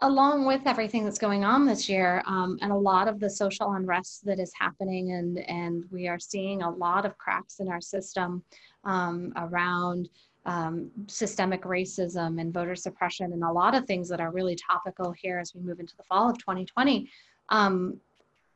along 0.00 0.44
with 0.44 0.62
everything 0.66 1.04
that's 1.04 1.18
going 1.18 1.44
on 1.44 1.64
this 1.64 1.88
year, 1.88 2.22
um, 2.26 2.58
and 2.60 2.72
a 2.72 2.76
lot 2.76 3.08
of 3.08 3.20
the 3.20 3.30
social 3.30 3.72
unrest 3.72 4.24
that 4.24 4.38
is 4.38 4.52
happening, 4.58 5.12
and 5.12 5.38
and 5.48 5.84
we 5.90 6.08
are 6.08 6.18
seeing 6.18 6.62
a 6.62 6.70
lot 6.70 7.06
of 7.06 7.16
cracks 7.18 7.60
in 7.60 7.68
our 7.68 7.80
system 7.80 8.42
um, 8.84 9.32
around 9.36 10.08
um, 10.46 10.90
systemic 11.06 11.62
racism 11.62 12.40
and 12.40 12.52
voter 12.52 12.74
suppression, 12.74 13.32
and 13.32 13.42
a 13.42 13.50
lot 13.50 13.74
of 13.74 13.86
things 13.86 14.08
that 14.08 14.20
are 14.20 14.30
really 14.30 14.56
topical 14.56 15.12
here 15.12 15.38
as 15.38 15.54
we 15.54 15.60
move 15.60 15.80
into 15.80 15.96
the 15.96 16.02
fall 16.04 16.28
of 16.28 16.38
2020. 16.38 17.08
Um, 17.48 17.98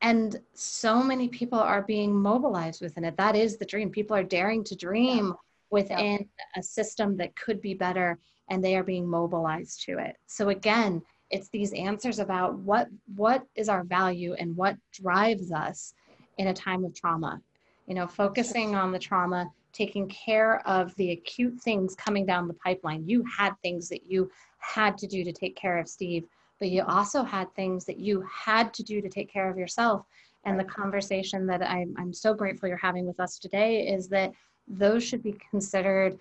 and 0.01 0.39
so 0.53 1.03
many 1.03 1.27
people 1.27 1.59
are 1.59 1.81
being 1.81 2.15
mobilized 2.15 2.81
within 2.81 3.03
it 3.03 3.17
that 3.17 3.35
is 3.35 3.57
the 3.57 3.65
dream 3.65 3.89
people 3.89 4.15
are 4.15 4.23
daring 4.23 4.63
to 4.63 4.73
dream 4.73 5.27
yeah. 5.27 5.33
Within 5.71 6.17
yeah. 6.19 6.59
a 6.59 6.63
system 6.63 7.17
that 7.17 7.35
could 7.35 7.61
be 7.61 7.73
better 7.73 8.19
and 8.49 8.63
they 8.63 8.75
are 8.75 8.83
being 8.83 9.07
mobilized 9.07 9.83
to 9.83 9.97
it 9.97 10.15
so 10.27 10.49
again 10.49 11.01
it's 11.29 11.49
these 11.49 11.73
answers 11.73 12.19
about 12.19 12.57
what 12.59 12.87
what 13.15 13.43
is 13.55 13.69
our 13.69 13.83
value 13.83 14.33
and 14.33 14.55
what 14.55 14.75
drives 14.91 15.51
us 15.51 15.93
in 16.37 16.47
a 16.47 16.53
time 16.53 16.83
of 16.83 16.93
trauma 16.93 17.39
you 17.87 17.95
know 17.95 18.07
focusing 18.07 18.75
on 18.75 18.91
the 18.91 18.99
trauma 18.99 19.49
taking 19.71 20.07
care 20.07 20.67
of 20.67 20.95
the 20.95 21.11
acute 21.11 21.59
things 21.61 21.95
coming 21.95 22.25
down 22.25 22.47
the 22.47 22.53
pipeline 22.55 23.07
you 23.07 23.23
had 23.37 23.53
things 23.61 23.87
that 23.89 24.09
you 24.09 24.29
had 24.57 24.97
to 24.97 25.07
do 25.07 25.23
to 25.23 25.31
take 25.31 25.55
care 25.55 25.77
of 25.77 25.87
steve 25.87 26.23
but 26.59 26.69
you 26.69 26.83
also 26.83 27.23
had 27.23 27.53
things 27.55 27.85
that 27.85 27.99
you 27.99 28.23
had 28.31 28.73
to 28.75 28.83
do 28.83 29.01
to 29.01 29.09
take 29.09 29.31
care 29.31 29.49
of 29.49 29.57
yourself. 29.57 30.05
And 30.45 30.59
the 30.59 30.65
conversation 30.65 31.47
that 31.47 31.61
I'm, 31.61 31.93
I'm 31.97 32.13
so 32.13 32.33
grateful 32.33 32.67
you're 32.67 32.77
having 32.77 33.05
with 33.05 33.19
us 33.19 33.39
today 33.39 33.87
is 33.87 34.07
that 34.09 34.31
those 34.69 35.03
should 35.03 35.23
be 35.23 35.35
considered 35.49 36.19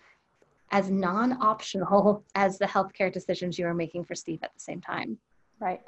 as 0.71 0.91
non 0.91 1.41
optional 1.43 2.25
as 2.35 2.59
the 2.59 2.67
healthcare 2.67 3.13
decisions 3.13 3.59
you 3.59 3.67
are 3.67 3.75
making 3.75 4.05
for 4.05 4.15
Steve 4.15 4.41
at 4.43 4.53
the 4.55 4.61
same 4.61 4.81
time. 4.81 5.19
Right. 5.61 5.87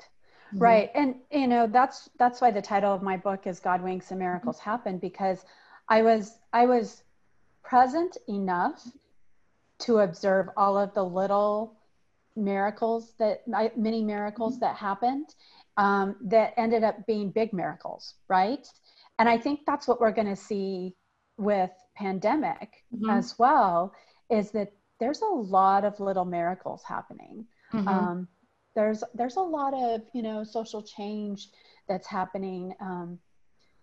Mm-hmm. 0.48 0.58
Right. 0.58 0.90
And, 0.94 1.16
you 1.30 1.46
know, 1.46 1.66
that's, 1.66 2.10
that's 2.18 2.40
why 2.40 2.50
the 2.50 2.62
title 2.62 2.94
of 2.94 3.02
my 3.02 3.16
book 3.16 3.46
is 3.46 3.60
God 3.60 3.82
Winks 3.82 4.10
and 4.10 4.18
Miracles 4.18 4.58
mm-hmm. 4.58 4.70
Happen 4.70 4.98
because 4.98 5.44
I 5.88 6.02
was, 6.02 6.38
I 6.52 6.66
was 6.66 7.02
present 7.62 8.16
enough 8.28 8.86
to 9.80 9.98
observe 9.98 10.48
all 10.56 10.76
of 10.76 10.92
the 10.94 11.04
little 11.04 11.74
miracles 12.36 13.14
that 13.18 13.42
many 13.76 14.02
miracles 14.02 14.58
that 14.60 14.76
happened 14.76 15.34
um, 15.76 16.16
that 16.22 16.54
ended 16.56 16.84
up 16.84 17.06
being 17.06 17.30
big 17.30 17.52
miracles, 17.52 18.14
right? 18.28 18.66
And 19.18 19.28
I 19.28 19.38
think 19.38 19.60
that's 19.66 19.88
what 19.88 20.00
we're 20.00 20.12
going 20.12 20.28
to 20.28 20.36
see 20.36 20.94
with 21.36 21.70
pandemic 22.00 22.84
mm-hmm. 22.94 23.10
as 23.10 23.38
well 23.38 23.94
is 24.30 24.50
that 24.52 24.72
there's 24.98 25.20
a 25.20 25.26
lot 25.26 25.84
of 25.84 26.00
little 26.00 26.24
miracles 26.24 26.82
happening. 26.86 27.46
Mm-hmm. 27.72 27.88
Um, 27.88 28.28
there's 28.74 29.02
there's 29.14 29.36
a 29.36 29.40
lot 29.40 29.74
of 29.74 30.02
you 30.14 30.22
know 30.22 30.44
social 30.44 30.82
change 30.82 31.48
that's 31.88 32.06
happening. 32.06 32.74
Um, 32.80 33.18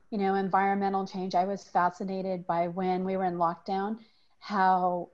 you 0.10 0.18
know, 0.18 0.36
environmental 0.36 1.06
change. 1.06 1.36
I 1.36 1.44
was 1.44 1.66
fascinated 1.66 2.48
by 2.48 2.70
when 2.70 3.04
we 3.04 3.18
were 3.18 3.26
in 3.26 3.36
lockdown, 3.36 3.98
how 4.40 5.10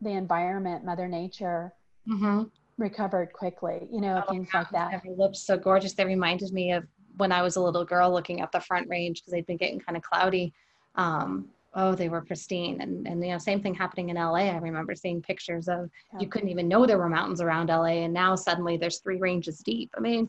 the 0.00 0.10
environment, 0.10 0.84
Mother 0.84 1.08
Nature, 1.08 1.72
mm-hmm. 2.08 2.44
recovered 2.76 3.32
quickly. 3.32 3.88
You 3.90 4.00
know, 4.00 4.22
oh, 4.26 4.30
things 4.30 4.48
like 4.54 4.70
that. 4.70 4.92
Never 4.92 5.16
looked 5.16 5.36
so 5.36 5.56
gorgeous. 5.56 5.94
They 5.94 6.04
reminded 6.04 6.52
me 6.52 6.70
of 6.72 6.86
when 7.16 7.32
I 7.32 7.42
was 7.42 7.56
a 7.56 7.60
little 7.60 7.84
girl 7.84 8.12
looking 8.12 8.40
at 8.40 8.52
the 8.52 8.60
Front 8.60 8.88
Range 8.88 9.20
because 9.20 9.32
they'd 9.32 9.46
been 9.46 9.56
getting 9.56 9.80
kind 9.80 9.96
of 9.96 10.04
cloudy. 10.04 10.54
Um, 10.94 11.48
oh, 11.74 11.94
they 11.94 12.08
were 12.08 12.20
pristine. 12.20 12.80
And, 12.80 13.06
and, 13.06 13.22
you 13.24 13.32
know, 13.32 13.38
same 13.38 13.60
thing 13.60 13.74
happening 13.74 14.08
in 14.08 14.16
LA. 14.16 14.50
I 14.50 14.56
remember 14.56 14.94
seeing 14.94 15.20
pictures 15.20 15.68
of, 15.68 15.90
you 16.18 16.26
couldn't 16.26 16.48
even 16.48 16.68
know 16.68 16.86
there 16.86 16.98
were 16.98 17.08
mountains 17.08 17.40
around 17.40 17.68
LA. 17.68 18.04
And 18.04 18.12
now 18.12 18.34
suddenly 18.34 18.76
there's 18.76 18.98
three 18.98 19.18
ranges 19.18 19.58
deep. 19.58 19.90
I 19.96 20.00
mean, 20.00 20.28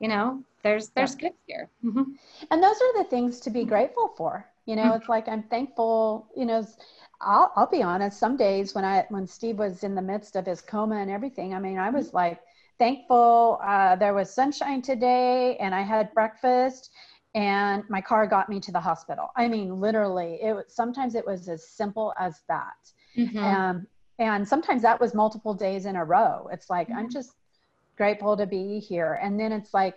you 0.00 0.08
know, 0.08 0.42
there's, 0.62 0.88
there's 0.90 1.14
yeah. 1.14 1.28
gifts 1.28 1.42
here. 1.46 1.70
Mm-hmm. 1.84 2.02
And 2.50 2.62
those 2.62 2.76
are 2.76 3.02
the 3.02 3.08
things 3.08 3.40
to 3.40 3.50
be 3.50 3.64
grateful 3.64 4.12
for. 4.16 4.46
You 4.66 4.76
know, 4.76 4.84
mm-hmm. 4.84 5.00
it's 5.00 5.08
like, 5.08 5.28
I'm 5.28 5.44
thankful, 5.44 6.26
you 6.36 6.44
know, 6.44 6.66
I'll, 7.20 7.52
I'll 7.56 7.70
be 7.70 7.82
honest, 7.82 8.18
some 8.18 8.36
days 8.36 8.74
when 8.74 8.84
I, 8.84 9.06
when 9.10 9.26
Steve 9.26 9.58
was 9.58 9.84
in 9.84 9.94
the 9.94 10.02
midst 10.02 10.36
of 10.36 10.46
his 10.46 10.60
coma 10.60 10.96
and 10.96 11.10
everything, 11.10 11.54
I 11.54 11.60
mean, 11.60 11.78
I 11.78 11.90
was 11.90 12.08
mm-hmm. 12.08 12.16
like, 12.16 12.40
thankful 12.78 13.60
uh, 13.62 13.94
there 13.96 14.14
was 14.14 14.34
sunshine 14.34 14.80
today 14.80 15.54
and 15.58 15.74
I 15.74 15.82
had 15.82 16.14
breakfast 16.14 16.90
and 17.34 17.84
my 17.88 18.00
car 18.00 18.26
got 18.26 18.48
me 18.48 18.58
to 18.60 18.72
the 18.72 18.80
hospital. 18.80 19.28
I 19.36 19.48
mean, 19.48 19.80
literally, 19.80 20.38
it 20.42 20.52
was, 20.54 20.64
sometimes 20.68 21.14
it 21.14 21.26
was 21.26 21.48
as 21.48 21.68
simple 21.68 22.12
as 22.18 22.40
that. 22.48 22.90
Mm-hmm. 23.16 23.38
Um, 23.38 23.86
and 24.18 24.46
sometimes 24.46 24.82
that 24.82 25.00
was 25.00 25.14
multiple 25.14 25.54
days 25.54 25.86
in 25.86 25.96
a 25.96 26.04
row. 26.04 26.48
It's 26.52 26.68
like, 26.68 26.88
mm-hmm. 26.88 26.98
I'm 26.98 27.10
just 27.10 27.32
grateful 27.96 28.36
to 28.36 28.46
be 28.46 28.80
here. 28.80 29.18
And 29.22 29.38
then 29.38 29.52
it's 29.52 29.72
like, 29.72 29.96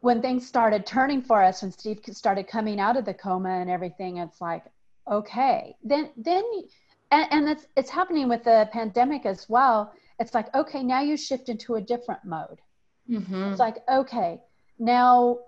when 0.00 0.20
things 0.20 0.46
started 0.46 0.84
turning 0.84 1.22
for 1.22 1.42
us, 1.42 1.62
when 1.62 1.70
Steve 1.70 2.00
started 2.10 2.48
coming 2.48 2.80
out 2.80 2.96
of 2.96 3.04
the 3.04 3.14
coma 3.14 3.50
and 3.50 3.70
everything, 3.70 4.16
it's 4.16 4.40
like, 4.40 4.64
okay, 5.10 5.76
then, 5.84 6.10
then, 6.16 6.42
and, 7.10 7.26
and 7.30 7.48
it's, 7.48 7.66
it's 7.76 7.90
happening 7.90 8.28
with 8.28 8.42
the 8.44 8.68
pandemic 8.72 9.26
as 9.26 9.48
well. 9.48 9.92
It's 10.18 10.34
like, 10.34 10.52
okay, 10.54 10.82
now 10.82 11.02
you 11.02 11.16
shift 11.16 11.48
into 11.48 11.76
a 11.76 11.80
different 11.80 12.24
mode. 12.24 12.60
Mm-hmm. 13.08 13.44
It's 13.44 13.60
like, 13.60 13.76
okay, 13.88 14.40
now 14.78 15.38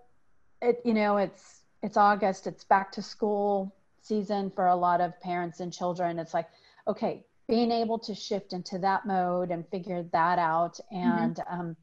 it 0.65 0.81
you 0.85 0.95
know 0.95 1.17
it's 1.19 1.61
it's 1.83 1.97
august 1.97 2.47
it's 2.47 2.65
back 2.65 2.91
to 2.91 3.03
school 3.03 3.75
season 4.05 4.53
for 4.55 4.67
a 4.67 4.77
lot 4.77 5.01
of 5.01 5.19
parents 5.21 5.61
and 5.61 5.73
children. 5.73 6.19
It's 6.19 6.35
like 6.35 6.49
okay 6.87 7.25
being 7.49 7.71
able 7.71 7.99
to 7.99 8.15
shift 8.15 8.53
into 8.53 8.79
that 8.79 9.07
mode 9.07 9.51
and 9.51 9.69
figure 9.69 10.05
that 10.13 10.39
out 10.39 10.79
and 10.91 11.37
mm-hmm. 11.37 11.61
um, 11.61 11.77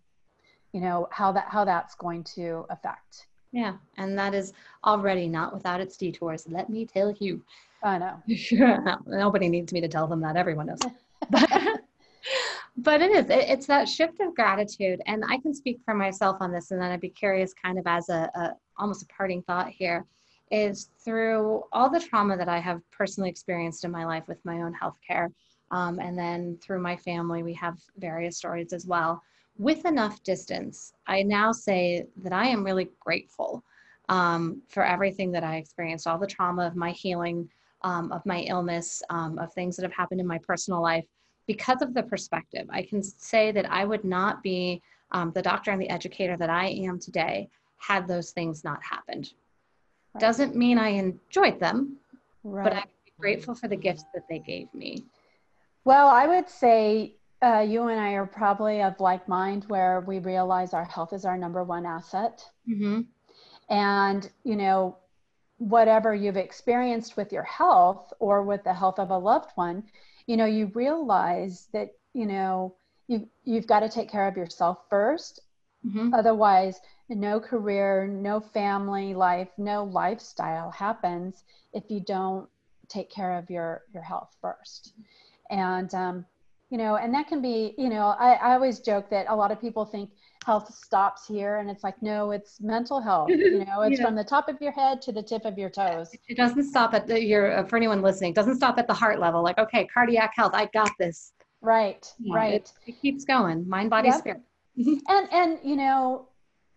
you 0.71 0.81
know 0.81 1.07
how 1.11 1.31
that 1.31 1.47
how 1.49 1.65
that's 1.65 1.95
going 1.95 2.23
to 2.35 2.65
affect. 2.69 3.27
Yeah 3.51 3.73
and 3.97 4.17
that 4.17 4.33
is 4.33 4.53
already 4.85 5.27
not 5.27 5.53
without 5.53 5.81
its 5.81 5.97
detours 5.97 6.47
let 6.47 6.69
me 6.69 6.85
tell 6.85 7.11
you. 7.19 7.41
I 7.83 7.97
know. 7.97 8.21
Nobody 9.07 9.49
needs 9.49 9.73
me 9.73 9.81
to 9.81 9.87
tell 9.87 10.05
them 10.05 10.21
that 10.21 10.37
everyone 10.37 10.67
knows 10.67 10.79
but 12.77 13.01
it 13.01 13.11
is 13.11 13.25
it's 13.29 13.65
that 13.65 13.87
shift 13.87 14.19
of 14.21 14.33
gratitude 14.33 15.01
and 15.05 15.23
i 15.29 15.37
can 15.37 15.53
speak 15.53 15.79
for 15.83 15.93
myself 15.93 16.37
on 16.39 16.51
this 16.51 16.71
and 16.71 16.81
then 16.81 16.91
i'd 16.91 17.01
be 17.01 17.09
curious 17.09 17.53
kind 17.53 17.77
of 17.77 17.85
as 17.85 18.09
a, 18.09 18.29
a 18.35 18.51
almost 18.77 19.03
a 19.03 19.07
parting 19.07 19.41
thought 19.43 19.69
here 19.69 20.05
is 20.51 20.89
through 21.03 21.63
all 21.73 21.89
the 21.89 21.99
trauma 21.99 22.37
that 22.37 22.47
i 22.49 22.59
have 22.59 22.81
personally 22.91 23.29
experienced 23.29 23.83
in 23.83 23.91
my 23.91 24.05
life 24.05 24.23
with 24.27 24.43
my 24.45 24.61
own 24.61 24.73
healthcare 24.81 25.27
um, 25.71 25.99
and 25.99 26.17
then 26.17 26.57
through 26.61 26.81
my 26.81 26.95
family 26.95 27.43
we 27.43 27.53
have 27.53 27.77
various 27.97 28.37
stories 28.37 28.73
as 28.73 28.85
well. 28.85 29.21
With 29.57 29.85
enough 29.85 30.23
distance 30.23 30.93
i 31.07 31.23
now 31.23 31.51
say 31.51 32.05
that 32.23 32.33
i 32.33 32.47
am 32.47 32.63
really 32.63 32.89
grateful 32.99 33.63
um, 34.09 34.61
for 34.69 34.83
everything 34.83 35.31
that 35.33 35.43
i 35.43 35.57
experienced 35.57 36.07
all 36.07 36.17
the 36.17 36.25
trauma 36.25 36.65
of 36.65 36.75
my 36.75 36.91
healing 36.91 37.49
um, 37.83 38.11
of 38.11 38.25
my 38.25 38.41
illness 38.41 39.03
um, 39.09 39.37
of 39.39 39.53
things 39.53 39.75
that 39.75 39.83
have 39.83 39.93
happened 39.93 40.21
in 40.21 40.27
my 40.27 40.39
personal 40.39 40.81
life 40.81 41.05
because 41.47 41.81
of 41.81 41.93
the 41.93 42.03
perspective, 42.03 42.67
I 42.69 42.83
can 42.83 43.03
say 43.03 43.51
that 43.51 43.69
I 43.69 43.85
would 43.85 44.03
not 44.03 44.43
be 44.43 44.81
um, 45.11 45.31
the 45.33 45.41
doctor 45.41 45.71
and 45.71 45.81
the 45.81 45.89
educator 45.89 46.37
that 46.37 46.49
I 46.49 46.67
am 46.67 46.99
today 46.99 47.49
had 47.77 48.07
those 48.07 48.31
things 48.31 48.63
not 48.63 48.81
happened. 48.83 49.33
Right. 50.13 50.21
Doesn't 50.21 50.55
mean 50.55 50.77
I 50.77 50.89
enjoyed 50.89 51.59
them, 51.59 51.97
right. 52.43 52.63
but 52.63 52.73
I'm 52.73 52.87
grateful 53.19 53.55
for 53.55 53.67
the 53.67 53.75
gifts 53.75 54.05
that 54.13 54.23
they 54.29 54.39
gave 54.39 54.73
me. 54.73 55.03
Well, 55.83 56.07
I 56.07 56.27
would 56.27 56.49
say 56.49 57.15
uh, 57.41 57.65
you 57.67 57.87
and 57.87 57.99
I 57.99 58.11
are 58.11 58.25
probably 58.25 58.81
of 58.81 58.99
like 58.99 59.27
mind 59.27 59.65
where 59.67 60.01
we 60.01 60.19
realize 60.19 60.73
our 60.73 60.85
health 60.85 61.11
is 61.11 61.25
our 61.25 61.37
number 61.37 61.63
one 61.63 61.85
asset. 61.85 62.45
Mm-hmm. 62.69 63.01
And, 63.69 64.29
you 64.43 64.55
know, 64.55 64.97
whatever 65.57 66.13
you've 66.13 66.37
experienced 66.37 67.17
with 67.17 67.31
your 67.31 67.43
health 67.43 68.11
or 68.19 68.43
with 68.43 68.63
the 68.63 68.73
health 68.73 68.99
of 68.99 69.11
a 69.11 69.17
loved 69.17 69.51
one, 69.55 69.83
you 70.27 70.37
know 70.37 70.45
you 70.45 70.71
realize 70.73 71.67
that 71.73 71.89
you 72.13 72.25
know 72.25 72.75
you 73.07 73.27
you've 73.43 73.67
got 73.67 73.81
to 73.81 73.89
take 73.89 74.09
care 74.09 74.27
of 74.27 74.37
yourself 74.37 74.77
1st 74.91 75.39
mm-hmm. 75.85 76.13
otherwise 76.13 76.79
no 77.09 77.39
career 77.39 78.07
no 78.07 78.39
family 78.39 79.13
life 79.13 79.49
no 79.57 79.83
lifestyle 79.83 80.71
happens 80.71 81.43
if 81.73 81.83
you 81.89 81.99
don't 81.99 82.47
take 82.87 83.09
care 83.09 83.37
of 83.37 83.49
your 83.49 83.81
your 83.93 84.03
health 84.03 84.35
first 84.41 84.93
and 85.49 85.93
um, 85.93 86.25
you 86.71 86.77
know 86.77 86.95
and 86.95 87.13
that 87.13 87.27
can 87.27 87.41
be 87.41 87.75
you 87.77 87.89
know 87.89 88.15
I, 88.17 88.33
I 88.33 88.53
always 88.53 88.79
joke 88.79 89.09
that 89.11 89.27
a 89.29 89.35
lot 89.35 89.51
of 89.51 89.61
people 89.61 89.85
think 89.85 90.09
health 90.45 90.73
stops 90.73 91.27
here 91.27 91.57
and 91.57 91.69
it's 91.69 91.83
like 91.83 92.01
no 92.01 92.31
it's 92.31 92.59
mental 92.61 92.99
health 92.99 93.29
you 93.29 93.63
know 93.65 93.81
it's 93.81 93.99
yeah. 93.99 94.05
from 94.05 94.15
the 94.15 94.23
top 94.23 94.49
of 94.49 94.59
your 94.59 94.71
head 94.71 95.01
to 95.03 95.11
the 95.11 95.21
tip 95.21 95.45
of 95.45 95.57
your 95.57 95.69
toes 95.69 96.09
it 96.27 96.37
doesn't 96.37 96.63
stop 96.63 96.93
at 96.95 97.05
the 97.05 97.21
your 97.21 97.59
uh, 97.59 97.63
for 97.65 97.75
anyone 97.75 98.01
listening 98.01 98.33
doesn't 98.33 98.55
stop 98.55 98.79
at 98.79 98.87
the 98.87 98.93
heart 98.93 99.19
level 99.19 99.43
like 99.43 99.59
okay 99.59 99.85
cardiac 99.93 100.33
health 100.35 100.53
i 100.55 100.65
got 100.73 100.89
this 100.97 101.33
right 101.61 102.11
yeah, 102.19 102.35
right 102.35 102.53
it, 102.53 102.73
it, 102.87 103.01
keeps 103.01 103.25
going 103.25 103.67
mind 103.67 103.89
body 103.89 104.07
yep. 104.07 104.17
spirit 104.17 104.41
and 104.77 105.31
and 105.31 105.59
you 105.63 105.75
know 105.75 106.27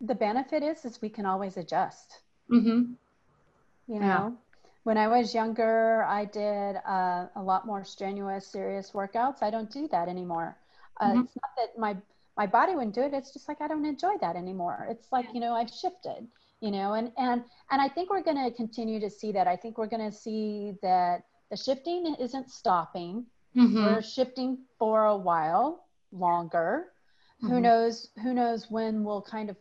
the 0.03 0.15
benefit 0.15 0.63
is 0.63 0.85
is 0.85 1.01
we 1.01 1.09
can 1.09 1.25
always 1.25 1.57
adjust 1.57 2.21
mm-hmm. 2.51 2.93
you 3.87 4.01
know. 4.01 4.37
When 4.85 4.97
i 4.97 5.09
was 5.09 5.35
younger 5.35 6.05
i 6.05 6.25
did 6.25 6.77
uh, 6.87 7.27
a 7.37 7.43
lot 7.43 7.67
more 7.67 7.85
strenuous 7.85 8.47
serious 8.47 8.93
workouts. 8.93 9.43
I 9.43 9.51
don't 9.51 9.71
do 9.71 9.89
that 9.89 10.09
anymore. 10.09 10.57
Uh, 11.01 11.09
mm-hmm. 11.09 11.21
it's 11.21 11.37
not 11.43 11.51
that 11.59 11.79
my 11.79 11.97
my 12.37 12.47
body 12.47 12.75
wouldn't 12.75 12.95
do 12.95 13.03
it. 13.03 13.13
It's 13.13 13.33
just 13.33 13.49
like 13.49 13.61
i 13.61 13.69
don't 13.69 13.85
enjoy 13.85 14.17
that 14.21 14.37
anymore. 14.37 14.87
It's 14.89 15.11
like 15.11 15.27
you 15.35 15.41
know 15.41 15.55
i've 15.55 15.71
shifted 15.71 16.29
you 16.61 16.71
know 16.71 16.95
and 16.95 17.11
and 17.19 17.43
and 17.71 17.83
i 17.83 17.89
think 17.89 18.11
we're 18.11 18.23
going 18.23 18.43
to 18.43 18.57
continue 18.57 19.01
to 19.01 19.11
see 19.11 19.33
that. 19.33 19.47
I 19.47 19.57
think 19.57 19.77
we're 19.77 19.89
going 19.97 20.11
to 20.11 20.17
see 20.17 20.75
that 20.83 21.25
the 21.51 21.57
shifting 21.57 22.15
isn't 22.21 22.51
stopping. 22.51 23.27
Mm-hmm. 23.57 23.85
we're 23.85 24.03
shifting 24.03 24.59
for 24.81 25.05
a 25.05 25.17
while 25.17 25.87
longer. 26.13 26.87
Mm-hmm. 27.43 27.53
who 27.53 27.61
knows 27.61 28.09
who 28.23 28.33
knows 28.33 28.71
when 28.71 29.03
we'll 29.03 29.23
kind 29.23 29.51
of 29.51 29.57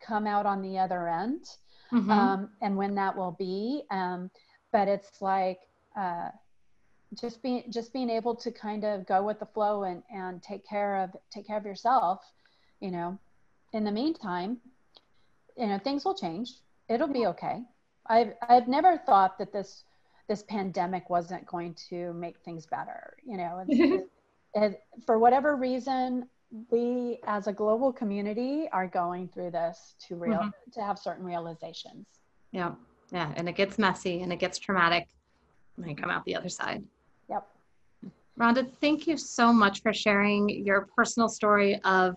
come 0.00 0.26
out 0.26 0.46
on 0.46 0.62
the 0.62 0.78
other 0.78 1.08
end 1.08 1.44
mm-hmm. 1.92 2.10
um, 2.10 2.50
and 2.62 2.76
when 2.76 2.94
that 2.94 3.16
will 3.16 3.36
be. 3.38 3.82
Um, 3.90 4.30
but 4.72 4.88
it's 4.88 5.20
like 5.20 5.60
uh, 5.96 6.28
just 7.18 7.42
being 7.42 7.64
just 7.70 7.92
being 7.92 8.10
able 8.10 8.34
to 8.36 8.50
kind 8.50 8.84
of 8.84 9.06
go 9.06 9.22
with 9.22 9.40
the 9.40 9.46
flow 9.46 9.84
and 9.84 10.02
and 10.10 10.42
take 10.42 10.66
care 10.66 11.02
of 11.02 11.10
take 11.32 11.46
care 11.46 11.56
of 11.56 11.64
yourself 11.64 12.20
you 12.80 12.90
know. 12.90 13.18
In 13.72 13.84
the 13.84 13.92
meantime 13.92 14.58
you 15.56 15.66
know 15.66 15.78
things 15.78 16.04
will 16.04 16.14
change. 16.14 16.52
It'll 16.88 17.08
be 17.08 17.26
okay. 17.26 17.62
I've 18.06 18.34
i've 18.48 18.68
never 18.68 18.96
thought 18.98 19.38
that 19.38 19.52
this 19.52 19.84
this 20.28 20.42
pandemic 20.44 21.10
wasn't 21.10 21.44
going 21.46 21.74
to 21.90 22.12
make 22.12 22.38
things 22.40 22.66
better 22.66 23.16
you 23.24 23.36
know. 23.36 23.64
It, 23.68 24.08
it, 24.54 24.82
for 25.04 25.18
whatever 25.18 25.56
reason 25.56 26.28
we 26.70 27.18
as 27.26 27.46
a 27.46 27.52
global 27.52 27.92
community 27.92 28.68
are 28.72 28.88
going 28.88 29.28
through 29.28 29.52
this 29.52 29.94
to 30.08 30.16
real 30.16 30.38
mm-hmm. 30.38 30.70
to 30.72 30.80
have 30.82 30.98
certain 30.98 31.24
realizations. 31.24 32.06
Yeah 32.52 32.72
yeah 33.12 33.32
and 33.36 33.48
it 33.48 33.56
gets 33.56 33.78
messy 33.78 34.22
and 34.22 34.32
it 34.32 34.38
gets 34.38 34.58
traumatic 34.58 35.08
and 35.76 35.86
then 35.86 35.96
come 35.96 36.10
out 36.10 36.24
the 36.24 36.36
other 36.36 36.48
side 36.48 36.82
Yep. 37.28 37.46
Rhonda, 38.38 38.70
thank 38.80 39.06
you 39.06 39.16
so 39.16 39.52
much 39.52 39.82
for 39.82 39.92
sharing 39.92 40.48
your 40.48 40.88
personal 40.96 41.28
story 41.28 41.80
of 41.84 42.16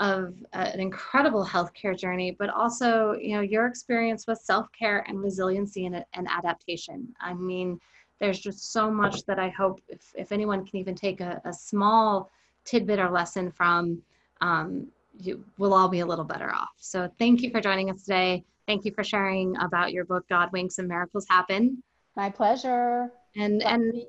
of 0.00 0.34
uh, 0.52 0.70
an 0.72 0.80
incredible 0.80 1.46
healthcare 1.46 1.96
journey, 1.96 2.34
but 2.36 2.50
also, 2.50 3.12
you 3.12 3.36
know, 3.36 3.42
your 3.42 3.66
experience 3.66 4.26
with 4.26 4.38
self-care 4.40 5.04
and 5.06 5.22
resiliency 5.22 5.86
and, 5.86 6.04
and 6.14 6.26
adaptation. 6.28 7.14
I 7.20 7.32
mean, 7.34 7.78
there's 8.18 8.40
just 8.40 8.72
so 8.72 8.90
much 8.90 9.24
that 9.26 9.38
I 9.38 9.50
hope 9.50 9.80
if, 9.88 10.02
if 10.16 10.32
anyone 10.32 10.66
can 10.66 10.80
even 10.80 10.96
take 10.96 11.20
a, 11.20 11.40
a 11.44 11.52
small 11.52 12.32
tidbit 12.64 12.98
or 12.98 13.08
lesson 13.08 13.52
from, 13.52 14.02
um, 14.40 14.88
you, 15.18 15.44
we'll 15.58 15.74
all 15.74 15.88
be 15.88 16.00
a 16.00 16.06
little 16.06 16.24
better 16.24 16.52
off. 16.54 16.70
So 16.78 17.10
thank 17.18 17.42
you 17.42 17.50
for 17.50 17.60
joining 17.60 17.90
us 17.90 18.02
today. 18.02 18.44
Thank 18.66 18.84
you 18.84 18.92
for 18.92 19.04
sharing 19.04 19.56
about 19.58 19.92
your 19.92 20.04
book, 20.04 20.26
God 20.28 20.50
Winks 20.52 20.78
and 20.78 20.88
Miracles 20.88 21.26
Happen. 21.28 21.82
My 22.16 22.30
pleasure. 22.30 23.10
And 23.36 23.60
Glad 23.60 23.74
and 23.74 24.02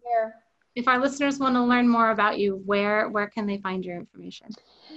if 0.76 0.88
our 0.88 1.00
listeners 1.00 1.40
want 1.40 1.56
to 1.56 1.64
learn 1.64 1.88
more 1.88 2.12
about 2.12 2.38
you, 2.38 2.62
where 2.66 3.10
where 3.10 3.28
can 3.28 3.46
they 3.46 3.58
find 3.58 3.84
your 3.84 3.96
information? 3.96 4.48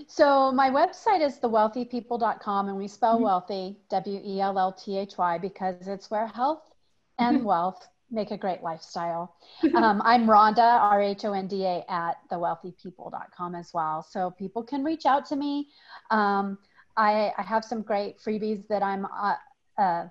So 0.06 0.52
my 0.52 0.70
website 0.70 1.24
is 1.24 1.38
thewellthypeople.com 1.38 2.68
and 2.68 2.76
we 2.76 2.88
spell 2.88 3.14
mm-hmm. 3.14 3.24
wealthy 3.24 3.76
W-E-L-L-T-H-Y 3.88 5.38
because 5.38 5.88
it's 5.88 6.10
where 6.10 6.26
health 6.26 6.74
and 7.18 7.44
wealth 7.44 7.86
make 8.10 8.30
a 8.30 8.36
great 8.36 8.62
lifestyle. 8.62 9.34
Um, 9.74 10.00
I'm 10.04 10.26
Rhonda, 10.26 10.80
R 10.80 11.02
H 11.02 11.24
O 11.24 11.32
N 11.32 11.46
D 11.46 11.64
A, 11.64 11.84
at 11.88 12.16
thewellthypeople.com 12.30 13.54
as 13.54 13.70
well. 13.74 14.02
So 14.02 14.30
people 14.30 14.62
can 14.62 14.84
reach 14.84 15.04
out 15.04 15.26
to 15.26 15.36
me. 15.36 15.68
Um, 16.10 16.58
I, 16.96 17.32
I, 17.36 17.42
have 17.42 17.64
some 17.64 17.82
great 17.82 18.18
freebies 18.18 18.66
that 18.68 18.82
I'm 18.82 19.06
uh, 19.06 19.34
uh, 19.78 20.08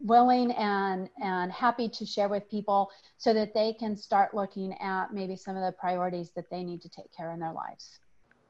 willing 0.00 0.52
and, 0.52 1.08
and 1.22 1.50
happy 1.52 1.88
to 1.88 2.06
share 2.06 2.28
with 2.28 2.48
people 2.50 2.90
so 3.16 3.32
that 3.34 3.54
they 3.54 3.72
can 3.72 3.96
start 3.96 4.34
looking 4.34 4.74
at 4.80 5.12
maybe 5.12 5.36
some 5.36 5.56
of 5.56 5.62
the 5.62 5.72
priorities 5.72 6.30
that 6.36 6.50
they 6.50 6.62
need 6.62 6.82
to 6.82 6.88
take 6.88 7.10
care 7.16 7.32
in 7.32 7.40
their 7.40 7.52
lives. 7.52 7.98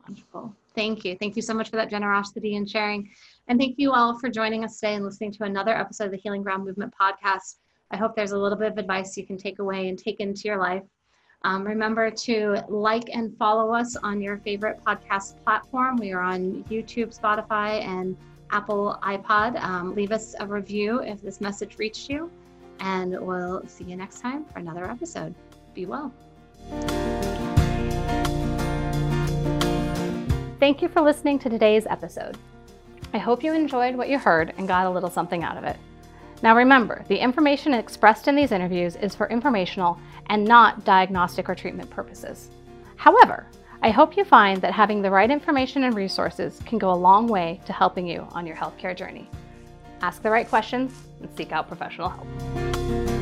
Wonderful. 0.08 0.54
Thank 0.74 1.04
you. 1.04 1.16
Thank 1.16 1.36
you 1.36 1.42
so 1.42 1.54
much 1.54 1.70
for 1.70 1.76
that 1.76 1.90
generosity 1.90 2.56
and 2.56 2.68
sharing. 2.68 3.10
And 3.48 3.58
thank 3.58 3.78
you 3.78 3.92
all 3.92 4.18
for 4.18 4.28
joining 4.28 4.64
us 4.64 4.78
today 4.78 4.94
and 4.94 5.04
listening 5.04 5.32
to 5.32 5.44
another 5.44 5.76
episode 5.76 6.06
of 6.06 6.10
the 6.12 6.18
Healing 6.18 6.42
Ground 6.42 6.64
Movement 6.64 6.94
podcast. 7.00 7.56
I 7.90 7.96
hope 7.96 8.16
there's 8.16 8.32
a 8.32 8.38
little 8.38 8.58
bit 8.58 8.72
of 8.72 8.78
advice 8.78 9.16
you 9.16 9.24
can 9.24 9.36
take 9.36 9.58
away 9.58 9.88
and 9.88 9.98
take 9.98 10.20
into 10.20 10.48
your 10.48 10.58
life. 10.58 10.82
Um, 11.42 11.64
remember 11.64 12.10
to 12.10 12.64
like 12.68 13.10
and 13.12 13.36
follow 13.36 13.72
us 13.72 13.94
on 13.96 14.20
your 14.20 14.38
favorite 14.38 14.80
podcast 14.84 15.42
platform. 15.44 15.96
We 15.96 16.12
are 16.12 16.20
on 16.20 16.64
YouTube, 16.64 17.16
Spotify, 17.16 17.84
and 17.84 18.16
Apple 18.50 18.98
iPod. 19.02 19.62
Um, 19.62 19.94
leave 19.94 20.10
us 20.10 20.34
a 20.40 20.46
review 20.46 21.00
if 21.00 21.22
this 21.22 21.40
message 21.40 21.78
reached 21.78 22.10
you, 22.10 22.30
and 22.80 23.16
we'll 23.20 23.64
see 23.66 23.84
you 23.84 23.96
next 23.96 24.20
time 24.20 24.44
for 24.46 24.58
another 24.58 24.90
episode. 24.90 25.34
Be 25.74 25.86
well. 25.86 26.12
Thank 30.58 30.82
you 30.82 30.88
for 30.88 31.02
listening 31.02 31.38
to 31.40 31.50
today's 31.50 31.86
episode. 31.86 32.36
I 33.12 33.18
hope 33.18 33.44
you 33.44 33.52
enjoyed 33.52 33.94
what 33.94 34.08
you 34.08 34.18
heard 34.18 34.52
and 34.58 34.66
got 34.66 34.86
a 34.86 34.90
little 34.90 35.10
something 35.10 35.44
out 35.44 35.56
of 35.56 35.64
it. 35.64 35.76
Now 36.42 36.54
remember, 36.54 37.04
the 37.08 37.18
information 37.18 37.74
expressed 37.74 38.28
in 38.28 38.36
these 38.36 38.52
interviews 38.52 38.96
is 38.96 39.14
for 39.14 39.28
informational 39.28 39.98
and 40.26 40.44
not 40.44 40.84
diagnostic 40.84 41.48
or 41.48 41.54
treatment 41.54 41.90
purposes. 41.90 42.50
However, 42.96 43.46
I 43.82 43.90
hope 43.90 44.16
you 44.16 44.24
find 44.24 44.60
that 44.62 44.72
having 44.72 45.02
the 45.02 45.10
right 45.10 45.30
information 45.30 45.84
and 45.84 45.94
resources 45.94 46.60
can 46.66 46.78
go 46.78 46.92
a 46.92 46.94
long 46.94 47.26
way 47.26 47.60
to 47.66 47.72
helping 47.72 48.06
you 48.06 48.26
on 48.32 48.46
your 48.46 48.56
healthcare 48.56 48.96
journey. 48.96 49.28
Ask 50.02 50.22
the 50.22 50.30
right 50.30 50.48
questions 50.48 50.92
and 51.20 51.30
seek 51.36 51.52
out 51.52 51.68
professional 51.68 52.08
help. 52.08 53.15